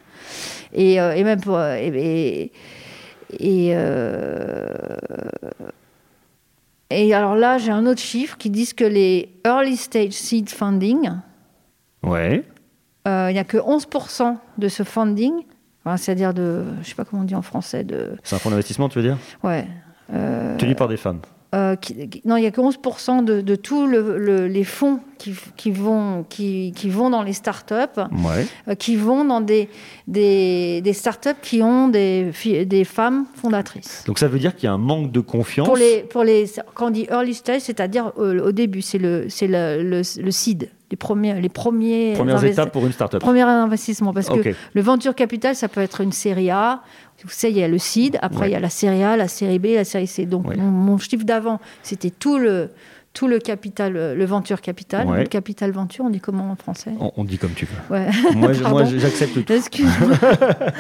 Et, 0.74 1.00
euh, 1.02 1.16
et 1.16 1.24
même 1.24 1.42
pour. 1.42 1.60
Et, 1.60 1.88
et, 1.88 2.52
et, 3.40 3.72
euh, 3.76 4.68
et 6.90 7.14
alors 7.14 7.36
là, 7.36 7.58
j'ai 7.58 7.72
un 7.72 7.86
autre 7.88 8.02
chiffre 8.02 8.38
qui 8.38 8.50
dit 8.50 8.72
que 8.74 8.86
les 8.86 9.30
early 9.46 9.76
stage 9.78 10.12
seed 10.14 10.50
funding, 10.50 11.10
Ouais. 12.04 12.44
euh, 13.08 13.28
il 13.30 13.34
n'y 13.34 13.40
a 13.40 13.44
que 13.44 13.58
11% 13.58 14.38
de 14.60 14.68
ce 14.68 14.84
funding, 14.84 15.34
enfin, 15.86 15.98
c'est-à-dire 15.98 16.34
de, 16.34 16.64
je 16.82 16.90
sais 16.90 16.96
pas 16.96 17.06
comment 17.06 17.22
on 17.22 17.26
dit 17.26 17.36
en 17.36 17.42
français, 17.42 17.84
de, 17.84 18.18
C'est 18.24 18.36
un 18.36 18.40
fonds 18.40 18.50
d'investissement, 18.50 18.90
tu 18.90 19.00
veux 19.00 19.06
dire? 19.06 19.18
Ouais, 19.44 19.68
euh, 20.14 20.58
Tenu 20.58 20.76
par 20.76 20.88
des 20.88 20.98
femmes. 20.98 21.22
Euh, 21.56 21.76
qui- 21.78 22.10
qui- 22.10 22.22
non, 22.26 22.36
il 22.38 22.42
n'y 22.42 22.48
a 22.48 22.52
que 22.52 22.60
11% 22.62 23.24
de, 23.24 23.42
de 23.42 23.56
tous 23.56 23.88
le- 23.88 24.18
le- 24.18 24.48
les 24.48 24.64
fonds 24.66 25.00
qui, 25.18 25.34
qui 25.56 25.72
vont, 25.72 26.26
qui, 26.28 26.74
qui 26.76 26.90
vont 26.90 27.10
dans 27.10 27.24
les 27.24 27.32
startups, 27.34 27.74
Ouais. 27.98 28.46
euh, 28.68 28.76
qui 28.76 28.96
vont 28.98 29.24
dans 29.24 29.40
des, 29.42 29.70
des, 30.08 30.82
des 30.82 30.94
startups 30.94 31.30
qui 31.42 31.62
ont 31.62 31.88
des, 31.88 32.32
femmes 32.86 33.26
fondatrices. 33.36 34.04
Donc 34.06 34.20
ça 34.20 34.28
veut 34.28 34.40
dire 34.40 34.56
qu'il 34.56 34.66
y 34.66 34.70
a 34.70 34.74
un 34.74 34.78
manque 34.78 35.12
de 35.12 35.20
confiance. 35.22 35.68
Pour 35.68 35.78
les, 35.78 36.00
pour 36.02 36.24
les, 36.24 36.46
quand 36.74 36.88
on 36.88 36.92
dit 36.92 37.08
early 37.10 37.34
stage, 37.34 37.62
c'est-à-dire 37.62 38.12
euh, 38.20 38.48
au 38.48 38.52
début, 38.52 38.82
c'est 38.82 38.98
le, 38.98 39.28
c'est 39.30 39.48
le, 39.48 39.82
le, 39.82 40.02
le 40.22 40.32
seed, 40.32 40.70
les 40.92 40.98
premiers, 40.98 41.40
les 41.42 41.50
premiers 41.50 42.14
Premières 42.14 42.44
étapes 42.44 42.72
pour 42.72 42.86
une 42.86 42.92
start-up. 42.92 43.22
Premier 43.22 43.42
investissement, 43.42 44.14
parce 44.14 44.30
que 44.30 44.50
le 44.74 44.82
venture 44.82 45.16
capital, 45.16 45.56
ça 45.56 45.68
peut 45.68 45.82
être 45.82 46.02
une 46.02 46.12
série 46.12 46.52
A. 46.52 46.82
Vous 47.24 47.30
savez, 47.32 47.54
il 47.54 47.60
y 47.60 47.64
a 47.64 47.68
le 47.68 47.78
seed, 47.78 48.20
après 48.22 48.42
Ouais. 48.42 48.50
il 48.50 48.54
y 48.54 48.56
a 48.56 48.60
la 48.60 48.70
série 48.70 49.02
A, 49.04 49.16
la 49.18 49.28
série 49.28 49.58
B, 49.58 49.68
la 49.76 49.84
série 49.86 50.06
C. 50.08 50.26
Donc 50.26 50.48
Ouais. 50.48 50.58
mon, 50.58 50.70
mon 50.70 50.98
chiffre 50.98 51.24
d'avant, 51.24 51.60
c'était 51.82 52.10
tout 52.12 52.38
le, 52.38 52.70
tout 53.16 53.28
le 53.28 53.40
capital, 53.40 53.98
euh, 53.98 54.14
le 54.14 54.26
venture 54.26 54.62
capital, 54.62 55.08
Ouais. 55.08 55.22
le 55.22 55.26
capital 55.26 55.72
venture, 55.72 56.06
on 56.06 56.10
dit 56.12 56.20
comment 56.20 56.52
en 56.52 56.56
français 56.56 56.92
On, 57.00 57.12
on 57.18 57.24
dit 57.24 57.40
comme 57.40 57.54
tu 57.56 57.66
veux. 57.66 57.96
Ouais. 57.96 58.08
moi, 58.36 58.52
j'accepte 58.84 59.44
tout. 59.44 59.52
Excuse-moi. 59.52 60.10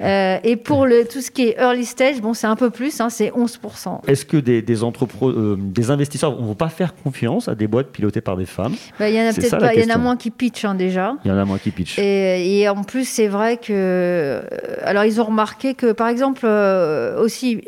Euh, 0.00 0.38
et 0.44 0.56
pour 0.56 0.86
le, 0.86 1.06
tout 1.06 1.20
ce 1.20 1.30
qui 1.30 1.42
est 1.48 1.56
early 1.58 1.84
stage, 1.84 2.20
bon, 2.22 2.32
c'est 2.32 2.46
un 2.46 2.56
peu 2.56 2.70
plus, 2.70 3.00
hein, 3.00 3.10
c'est 3.10 3.30
11%. 3.30 4.00
Est-ce 4.06 4.24
que 4.24 4.38
des, 4.38 4.62
des, 4.62 4.82
euh, 4.82 5.56
des 5.58 5.90
investisseurs 5.90 6.40
ne 6.40 6.46
vont 6.46 6.54
pas 6.54 6.68
faire 6.70 6.94
confiance 6.94 7.48
à 7.48 7.54
des 7.54 7.66
boîtes 7.66 7.88
pilotées 7.88 8.22
par 8.22 8.36
des 8.36 8.46
femmes? 8.46 8.74
Bah, 8.98 9.10
Il 9.10 9.16
y 9.16 9.20
en 9.20 9.28
a 9.28 9.32
peut-être 9.34 9.58
pas, 9.58 9.74
il 9.74 9.80
y 9.86 9.92
en 9.92 9.94
a 9.94 9.98
moins 9.98 10.16
qui 10.16 10.30
pitchent 10.30 10.64
hein, 10.64 10.74
déjà. 10.74 11.16
Il 11.24 11.30
y 11.30 11.34
en 11.34 11.36
a 11.38 11.44
moins 11.44 11.58
qui 11.58 11.70
pitchent. 11.70 11.98
Et, 11.98 12.60
et 12.60 12.68
en 12.68 12.82
plus, 12.82 13.06
c'est 13.06 13.28
vrai 13.28 13.58
que. 13.58 14.40
Alors, 14.82 15.04
ils 15.04 15.20
ont 15.20 15.24
remarqué 15.24 15.74
que, 15.74 15.92
par 15.92 16.08
exemple, 16.08 16.42
euh, 16.44 17.20
aussi, 17.22 17.60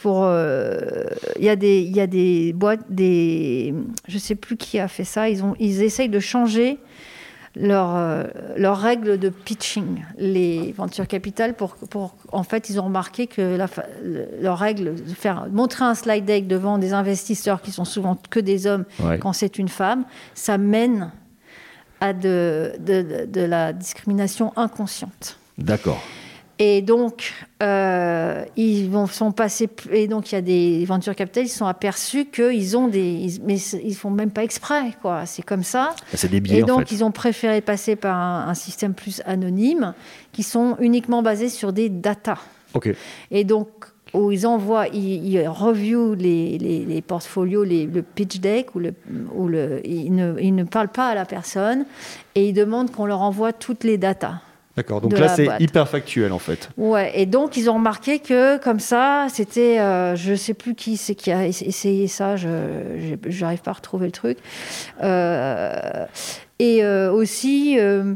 pour. 0.00 0.28
Il 1.38 1.44
y, 1.44 1.48
a 1.48 1.56
des- 1.56 1.80
il 1.82 1.96
y 1.96 2.00
a 2.00 2.06
des 2.06 2.52
boîtes, 2.52 2.80
des. 2.88 3.19
Je 4.08 4.18
sais 4.18 4.34
plus 4.34 4.56
qui 4.56 4.78
a 4.78 4.88
fait 4.88 5.04
ça. 5.04 5.28
Ils, 5.28 5.42
ont, 5.44 5.54
ils 5.58 5.82
essayent 5.82 6.08
de 6.08 6.20
changer 6.20 6.78
leurs 7.56 7.96
euh, 7.96 8.24
règles 8.72 9.18
de 9.18 9.28
pitching, 9.28 10.04
les 10.18 10.72
venture 10.72 11.08
capital, 11.08 11.54
pour, 11.54 11.74
pour. 11.74 12.14
En 12.30 12.44
fait, 12.44 12.70
ils 12.70 12.78
ont 12.78 12.84
remarqué 12.84 13.26
que 13.26 13.42
la, 13.56 13.66
fa- 13.66 13.86
le- 14.04 14.28
leurs 14.40 14.58
règles 14.58 14.94
de 14.94 15.14
faire 15.14 15.46
montrer 15.50 15.84
un 15.84 15.96
slide 15.96 16.24
deck 16.24 16.46
devant 16.46 16.78
des 16.78 16.92
investisseurs 16.92 17.60
qui 17.60 17.72
sont 17.72 17.84
souvent 17.84 18.16
que 18.30 18.38
des 18.38 18.66
hommes 18.68 18.84
Ouais. 19.02 19.18
quand 19.18 19.32
c'est 19.32 19.58
une 19.58 19.68
femme, 19.68 20.04
ça 20.34 20.58
mène 20.58 21.10
à 22.00 22.12
de, 22.12 22.72
de, 22.78 23.02
de- 23.02 23.24
de 23.26 23.40
la 23.40 23.72
discrimination 23.72 24.52
inconsciente. 24.56 25.36
D'accord. 25.58 26.00
Et 26.62 26.82
donc, 26.82 27.32
euh, 27.62 28.44
ils 28.54 28.86
vont, 28.90 29.06
sont 29.06 29.32
passés. 29.32 29.66
Et 29.90 30.06
donc, 30.08 30.30
il 30.30 30.34
y 30.34 30.38
a 30.38 30.42
des 30.42 30.84
ventures 30.84 31.16
capital, 31.16 31.44
ils 31.46 31.48
se 31.48 31.56
sont 31.56 31.64
aperçus 31.66 32.26
qu'ils 32.26 32.76
ont 32.76 32.86
des. 32.86 33.00
ils- 33.12 33.40
mais 33.46 33.56
ils 33.82 33.94
font 33.94 34.10
même 34.10 34.30
pas 34.30 34.44
exprès, 34.44 34.92
quoi. 35.00 35.24
C'est 35.24 35.40
comme 35.42 35.62
ça. 35.64 35.94
C'est 36.12 36.30
des 36.30 36.40
biais, 36.40 36.58
Et 36.58 36.62
en 36.64 36.66
donc, 36.66 36.80
fait. 36.80 36.94
ils 36.94 37.02
ont 37.02 37.12
préféré 37.12 37.62
passer 37.62 37.96
par 37.96 38.14
un, 38.14 38.46
un 38.46 38.54
système 38.54 38.92
plus 38.92 39.22
anonyme, 39.24 39.94
qui 40.32 40.42
sont 40.42 40.76
uniquement 40.80 41.22
basés 41.22 41.48
sur 41.48 41.72
des 41.72 41.88
datas. 41.88 42.38
Ok. 42.74 42.94
Et 43.30 43.44
donc, 43.44 43.68
où 44.12 44.30
ils 44.30 44.46
envoient, 44.46 44.88
ils, 44.88 45.26
ils 45.32 45.48
review 45.48 46.14
les, 46.14 46.58
les, 46.58 46.84
les 46.84 47.00
portfolios, 47.00 47.64
les- 47.64 47.86
le 47.86 48.02
pitch 48.02 48.38
deck, 48.38 48.74
ou 48.74 48.80
le, 48.80 48.92
ou 49.34 49.48
le, 49.48 49.80
ils, 49.86 50.14
ne, 50.14 50.38
ils 50.38 50.54
ne 50.54 50.64
parlent 50.64 50.88
pas 50.92 51.08
à 51.08 51.14
la 51.14 51.24
personne 51.24 51.86
et 52.34 52.48
ils 52.50 52.52
demandent 52.52 52.90
qu'on 52.90 53.06
leur 53.06 53.22
envoie 53.22 53.54
toutes 53.54 53.82
les 53.84 53.96
datas. 53.96 54.40
D'accord. 54.80 55.00
Donc 55.02 55.18
là, 55.18 55.28
c'est 55.28 55.46
hyper 55.60 55.86
factuel, 55.88 56.32
en 56.32 56.38
fait. 56.38 56.70
Ouais, 56.78 57.12
et 57.14 57.26
donc 57.26 57.56
ils 57.58 57.68
ont 57.68 57.74
remarqué 57.74 58.18
que 58.18 58.56
comme 58.58 58.80
ça, 58.80 59.26
c'était, 59.30 59.78
euh, 59.78 60.16
je 60.16 60.34
sais 60.34 60.54
plus 60.54 60.74
qui 60.74 60.96
c'est 60.96 61.14
qui 61.14 61.30
a 61.30 61.46
ess- 61.46 61.62
essayé 61.62 62.08
ça, 62.08 62.36
je 62.36 62.48
j'arrive 63.28 63.60
pas 63.60 63.72
à 63.72 63.74
retrouver 63.74 64.06
le 64.06 64.12
truc. 64.12 64.38
Euh, 65.02 66.06
et 66.58 66.82
euh, 66.84 67.12
aussi, 67.12 67.76
euh, 67.78 68.14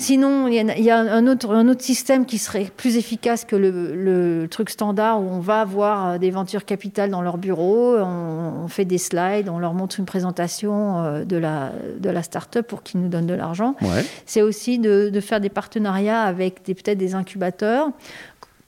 sinon 0.00 0.48
il 0.48 0.54
y, 0.54 0.58
a- 0.58 0.76
il 0.78 0.84
y 0.84 0.90
a 0.90 0.98
un 0.98 1.26
autre 1.26 1.50
un 1.54 1.68
autre 1.68 1.82
système 1.82 2.26
qui 2.26 2.38
serait 2.38 2.70
plus 2.76 2.96
efficace 2.96 3.44
que 3.44 3.54
le, 3.56 3.94
le 3.94 4.48
truc 4.48 4.70
standard 4.70 5.20
où 5.20 5.26
on 5.28 5.40
va 5.40 5.64
voir 5.64 6.06
euh, 6.08 6.18
des 6.18 6.30
ventures 6.30 6.64
capital 6.64 7.10
dans 7.10 7.22
leur 7.22 7.38
bureau, 7.38 7.96
on, 7.98 8.64
on 8.64 8.68
fait 8.68 8.84
des 8.84 8.98
slides, 8.98 9.48
on 9.48 9.58
leur 9.58 9.74
montre 9.74 9.98
une 10.00 10.06
présentation 10.06 11.02
euh, 11.04 11.24
de 11.24 11.36
la 11.36 11.70
de 11.98 12.10
la 12.10 12.22
start-up 12.22 12.66
pour 12.66 12.82
qu'ils 12.82 13.00
nous 13.00 13.08
donnent 13.08 13.26
de 13.26 13.34
l'argent 13.34 13.74
Ouais. 13.82 14.04
c'est 14.26 14.42
aussi 14.42 14.78
de, 14.78 15.10
de 15.12 15.20
faire 15.20 15.40
des 15.40 15.50
partenariats 15.50 16.22
avec 16.22 16.62
peut-être 16.64 16.98
des 16.98 17.14
incubateurs. 17.14 17.90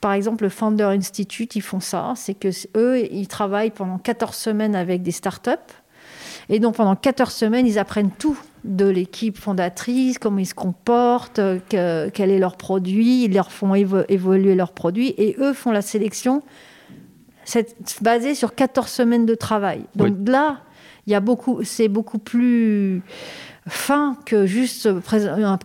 Par 0.01 0.13
exemple, 0.15 0.43
le 0.43 0.51
Founder 0.51 0.85
Institute, 0.85 1.55
ils 1.55 1.63
font 1.63 1.79
ça. 1.79 2.13
C'est 2.17 2.35
que 2.35 2.49
eux, 2.77 2.99
ils 3.13 3.29
travaillent 3.29 3.71
pendant 3.71 3.99
14 3.99 4.35
semaines 4.37 4.75
avec 4.75 5.03
des 5.05 5.13
startups. 5.13 5.51
Et 6.49 6.59
donc, 6.59 6.75
pendant 6.75 6.97
14 6.97 7.33
semaines, 7.33 7.69
ils 7.69 7.79
apprennent 7.79 8.11
tout 8.11 8.37
de 8.65 8.87
l'équipe 8.87 9.37
fondatrice, 9.39 10.19
comment 10.19 10.39
ils 10.39 10.47
se 10.47 10.55
comportent, 10.55 11.41
que- 11.69 12.09
quel 12.11 12.31
est 12.31 12.39
leur 12.39 12.57
produit. 12.57 13.25
Ils 13.25 13.35
leur 13.35 13.51
font 13.53 13.75
évo- 13.75 14.05
évoluer 14.09 14.55
leurs 14.55 14.73
produits. 14.73 15.15
Et 15.19 15.37
eux 15.41 15.53
font 15.53 15.71
la 15.73 15.83
sélection 15.83 16.43
c'est 17.45 17.75
basé 18.03 18.37
sur 18.37 18.55
14 18.55 18.89
semaines 18.89 19.27
de 19.27 19.35
travail. 19.35 19.83
Donc 19.97 20.15
là, 20.29 20.61
il 21.09 21.13
y 21.13 21.17
a 21.17 21.21
beaucoup, 21.21 21.65
c'est 21.65 21.89
beaucoup 21.89 22.19
plus 22.19 23.03
fin 23.69 24.17
que 24.27 24.47
juste 24.47 24.89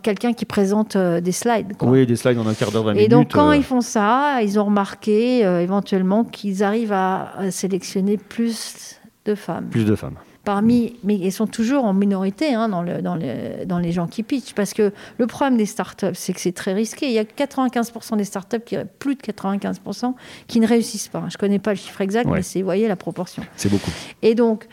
quelqu'un 0.02 0.32
qui 0.32 0.44
présente 0.44 0.96
euh, 0.96 1.20
des 1.20 1.30
slides. 1.30 1.76
quoi. 1.76 1.88
Oui, 1.88 2.04
des 2.04 2.16
slides 2.16 2.38
en 2.38 2.48
un 2.48 2.54
quart 2.54 2.72
d'heure, 2.72 2.82
20 2.82 2.92
Et 2.92 2.94
minutes. 2.96 3.10
donc, 3.12 3.30
quand 3.32 3.50
euh, 3.50 3.56
ils 3.56 3.62
font 3.62 3.80
ça, 3.80 4.42
ils 4.42 4.58
ont 4.58 4.64
remarqué 4.64 5.46
euh, 5.46 5.60
éventuellement 5.62 6.24
qu'ils 6.24 6.64
arrivent 6.64 6.92
à, 6.92 7.32
à 7.38 7.50
sélectionner 7.52 8.16
plus 8.16 8.96
de 9.24 9.36
femmes. 9.36 9.68
Plus 9.70 9.84
de 9.84 9.94
femmes. 9.94 10.16
Parmi, 10.48 10.96
mais 11.04 11.14
ils 11.14 11.30
sont 11.30 11.46
toujours 11.46 11.84
en 11.84 11.92
minorité 11.92 12.54
hein, 12.54 12.70
dans, 12.70 12.80
le, 12.80 13.02
dans, 13.02 13.16
le- 13.16 13.66
dans 13.66 13.78
les 13.78 13.92
gens 13.92 14.06
qui 14.06 14.22
pitchent. 14.22 14.54
Parce 14.54 14.72
que 14.72 14.92
le 15.18 15.26
problème 15.26 15.58
des 15.58 15.66
startups, 15.66 16.14
c'est 16.14 16.32
que 16.32 16.40
c'est 16.40 16.52
très 16.52 16.72
risqué. 16.72 17.04
Il 17.04 17.12
y 17.12 17.18
a 17.18 17.24
95% 17.24 18.16
des 18.16 18.24
startups, 18.24 18.60
qui, 18.64 18.78
plus 18.98 19.14
de 19.14 19.20
95%, 19.20 20.14
qui 20.46 20.60
ne 20.60 20.66
réussissent 20.66 21.08
pas. 21.08 21.20
Je 21.28 21.34
ne 21.36 21.38
connais 21.38 21.58
pas 21.58 21.72
le 21.72 21.76
chiffre 21.76 22.00
exact, 22.00 22.30
Ouais. 22.30 22.36
mais 22.38 22.42
c'est, 22.42 22.60
vous 22.60 22.64
voyez, 22.64 22.88
la 22.88 22.96
proportion. 22.96 23.42
C'est 23.56 23.68
beaucoup. 23.68 23.90
Et 24.22 24.34
donc, 24.34 24.66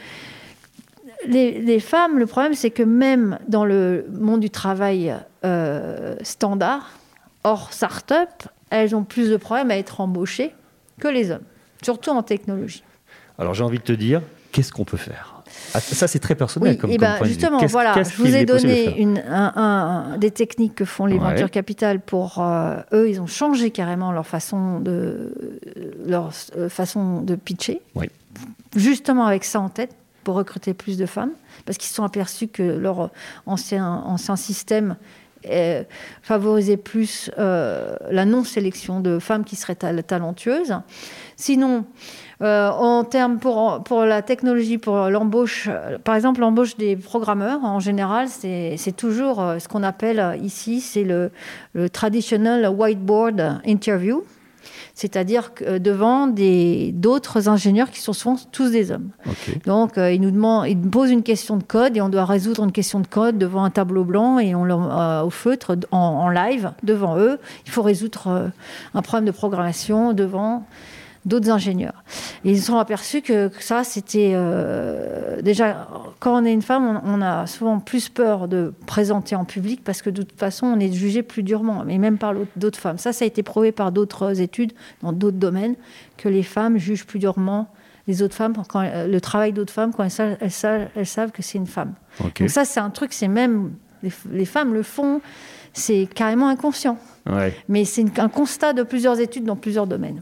les, 1.28 1.60
les 1.60 1.82
femmes, 1.82 2.20
le 2.20 2.26
problème, 2.26 2.54
c'est 2.54 2.70
que 2.72 2.84
même 2.84 3.38
dans 3.50 3.66
le 3.66 4.06
monde 4.18 4.40
du 4.40 4.50
travail 4.50 5.14
euh, 5.44 6.16
standard, 6.22 6.92
hors 7.44 7.74
start-up, 7.74 8.30
elles 8.70 8.96
ont 8.96 9.04
plus 9.04 9.30
de 9.30 9.36
problèmes 9.36 9.72
à 9.72 9.78
être 9.78 10.00
embauchées 10.00 10.54
que 11.02 11.10
les 11.10 11.32
hommes, 11.32 11.44
surtout 11.82 12.12
en 12.12 12.24
technologie. 12.24 12.82
Alors 13.38 13.54
j'ai 13.54 13.66
envie 13.66 13.80
de 13.80 13.84
te 13.84 13.92
dire, 13.92 14.22
qu'est-ce 14.54 14.72
qu'on 14.72 14.86
peut 14.86 14.96
faire? 14.96 15.35
Ah, 15.74 15.80
ça, 15.82 16.08
c'est 16.08 16.20
très 16.20 16.36
personnel 16.36 16.72
Oui, 16.74 16.78
comme, 16.78 16.90
et 16.92 16.98
comme 16.98 17.08
ben 17.08 17.18
point 17.18 17.28
justement, 17.28 17.66
voilà, 17.68 18.02
je 18.02 18.16
vous 18.16 18.34
ai 18.34 18.46
donné 18.46 18.98
une, 18.98 19.18
un- 19.28 19.54
un- 20.14 20.18
des 20.18 20.32
techniques 20.32 20.76
que 20.76 20.86
font 20.86 21.06
les 21.06 21.16
Ouais. 21.16 21.32
Venture 21.32 21.52
Capital 21.52 22.00
pour 22.00 22.40
euh, 22.40 22.78
eux, 22.94 23.10
ils 23.10 23.20
ont 23.20 23.28
changé 23.28 23.72
carrément 23.72 24.12
leur 24.14 24.26
façon 24.26 24.80
de 24.80 25.34
leur 26.08 26.32
euh, 26.56 26.70
façon 26.70 27.22
de 27.22 27.36
pitcher. 27.36 27.82
Oui. 27.96 28.10
Justement 28.76 29.26
avec 29.26 29.44
ça 29.44 29.60
en 29.60 29.70
tête 29.70 29.96
pour 30.24 30.36
recruter 30.36 30.74
plus 30.74 30.98
de 30.98 31.06
femmes, 31.06 31.32
parce 31.66 31.78
qu'ils 31.78 31.90
se 31.90 31.96
sont 31.96 32.04
aperçus 32.04 32.48
que 32.48 32.64
leur 32.64 33.10
ancien 33.46 33.86
ancien 34.06 34.36
système 34.38 34.96
euh, 35.48 35.84
favorisait 36.24 36.78
plus 36.78 37.30
euh, 37.38 37.96
la 38.10 38.26
non-sélection 38.26 39.00
de 39.02 39.20
femmes 39.20 39.44
qui 39.44 39.56
seraient 39.56 39.76
ta- 39.76 40.02
talentueuses. 40.04 40.74
Sinon, 41.36 41.86
euh, 42.42 42.70
en 42.70 43.04
termes 43.04 43.40
pour, 43.40 43.82
pour 43.84 44.04
la 44.04 44.22
technologie, 44.22 44.78
pour 44.78 45.10
l'embauche, 45.10 45.70
euh, 45.72 45.98
par 45.98 46.16
exemple 46.16 46.42
l'embauche 46.42 46.76
des 46.78 46.96
programmeurs, 46.96 47.64
en 47.64 47.80
général, 47.80 48.28
c'est 48.30 48.96
toujours 48.96 49.42
euh, 49.42 49.60
ce 49.60 49.68
qu'on 49.68 49.84
appelle 49.84 50.40
ici, 50.42 50.82
c'est 50.82 51.04
le, 51.04 51.32
le 51.74 51.90
traditional 51.90 52.68
whiteboard 52.68 53.62
interview, 53.66 54.24
c'est-à-dire 54.94 55.52
devant 55.80 56.28
d'autres 56.28 57.50
ingénieurs 57.50 57.92
qui 57.92 58.00
sont 58.00 58.14
souvent 58.14 58.38
tous 58.52 58.72
des 58.72 58.92
hommes. 58.92 59.10
Donc, 59.66 59.98
euh, 59.98 60.12
ils 60.12 60.22
nous 60.22 60.32
demandent, 60.32 60.68
ils 60.68 60.80
nous 60.80 60.90
posent 60.90 61.12
une 61.12 61.22
question 61.24 61.58
de 61.58 61.64
code 61.64 61.98
et 61.98 62.02
on 62.02 62.10
doit 62.10 62.26
résoudre 62.26 62.64
une 62.64 62.72
question 62.72 63.02
de 63.02 63.08
code 63.08 63.38
devant 63.38 63.66
un 63.66 63.70
tableau 63.70 64.06
blanc 64.06 64.40
et 64.40 64.56
on 64.56 64.66
euh, 64.66 65.22
au 65.24 65.30
feutre 65.30 65.76
en, 65.92 65.98
en 65.98 66.30
live 66.30 66.72
devant 66.84 67.18
eux. 67.18 67.40
Il 67.66 67.72
faut 67.72 67.82
résoudre 67.82 68.28
euh, 68.28 68.48
un 68.94 69.02
problème 69.02 69.26
de 69.26 69.32
programmation 69.32 70.14
devant 70.14 70.66
d'autres 71.26 71.50
ingénieurs. 71.50 72.04
Et 72.44 72.52
ils 72.52 72.60
se 72.60 72.68
sont 72.68 72.78
aperçus 72.78 73.22
que, 73.22 73.48
que 73.48 73.64
ça, 73.64 73.84
c'était 73.84 74.34
euh, 74.36 75.42
déjà 75.42 75.88
quand 76.20 76.42
on 76.42 76.46
est 76.46 76.54
une 76.54 76.62
femme, 76.62 77.02
on, 77.04 77.16
on 77.16 77.22
a 77.22 77.48
souvent 77.48 77.80
plus 77.80 78.10
peur 78.10 78.48
de 78.48 78.74
présenter 78.86 79.36
en 79.36 79.44
public 79.46 79.84
parce 79.84 80.02
que 80.02 80.10
de 80.10 80.22
toute 80.22 80.40
façon, 80.40 80.68
on 80.68 80.80
est 80.80 80.92
jugé 80.94 81.24
plus 81.24 81.44
durement, 81.44 81.84
mais 81.86 81.98
même 81.98 82.18
par 82.18 82.34
d'autres 82.56 82.80
femmes. 82.80 82.98
Ça, 83.00 83.12
ça 83.12 83.26
a 83.26 83.28
été 83.28 83.42
prouvé 83.44 83.72
par 83.72 83.92
d'autres 83.92 84.40
études 84.40 84.74
dans 85.02 85.14
d'autres 85.14 85.38
domaines 85.38 85.76
que 86.18 86.30
les 86.30 86.44
femmes 86.44 86.78
jugent 86.78 87.06
plus 87.06 87.20
durement 87.20 87.68
les 88.08 88.22
autres 88.22 88.36
femmes 88.36 88.54
quand 88.70 88.82
euh, 88.84 89.08
le 89.08 89.20
travail 89.20 89.52
d'autres 89.52 89.74
femmes 89.74 89.92
quand 89.92 90.04
elles, 90.04 90.12
savent- 90.12 90.38
elles 90.40 90.52
savent, 90.52 90.88
elles 90.96 91.08
savent 91.08 91.32
que 91.32 91.42
c'est 91.42 91.58
une 91.58 91.66
femme. 91.66 91.94
Donc 92.44 92.50
ça, 92.52 92.64
c'est 92.66 92.80
un 92.80 92.92
truc, 92.92 93.14
c'est 93.14 93.28
même 93.28 93.72
les, 94.04 94.12
les 94.32 94.46
femmes 94.46 94.76
le 94.76 94.84
font, 94.84 95.22
c'est 95.74 96.08
carrément 96.14 96.48
inconscient. 96.48 97.00
Ouais. 97.28 97.56
Mais 97.68 97.84
c'est 97.84 98.20
un 98.20 98.30
constat 98.30 98.74
de 98.74 98.84
plusieurs 98.84 99.20
études 99.20 99.46
dans 99.46 99.56
plusieurs 99.56 99.88
domaines. 99.88 100.22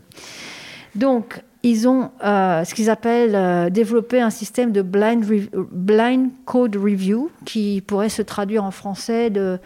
Donc, 0.95 1.41
ils 1.65 1.87
ont 1.87 2.09
euh, 2.25 2.65
ce 2.65 2.73
qu'ils 2.75 2.89
appellent 2.89 3.35
euh, 3.35 3.69
développer 3.69 4.19
un 4.19 4.29
système 4.29 4.73
de 4.73 4.81
blind, 4.81 6.29
code 6.43 6.75
review 6.75 7.31
qui 7.45 7.81
pourrait 7.87 8.09
se 8.09 8.21
traduire 8.21 8.65
en 8.65 8.71
français 8.71 9.29
de 9.29 9.59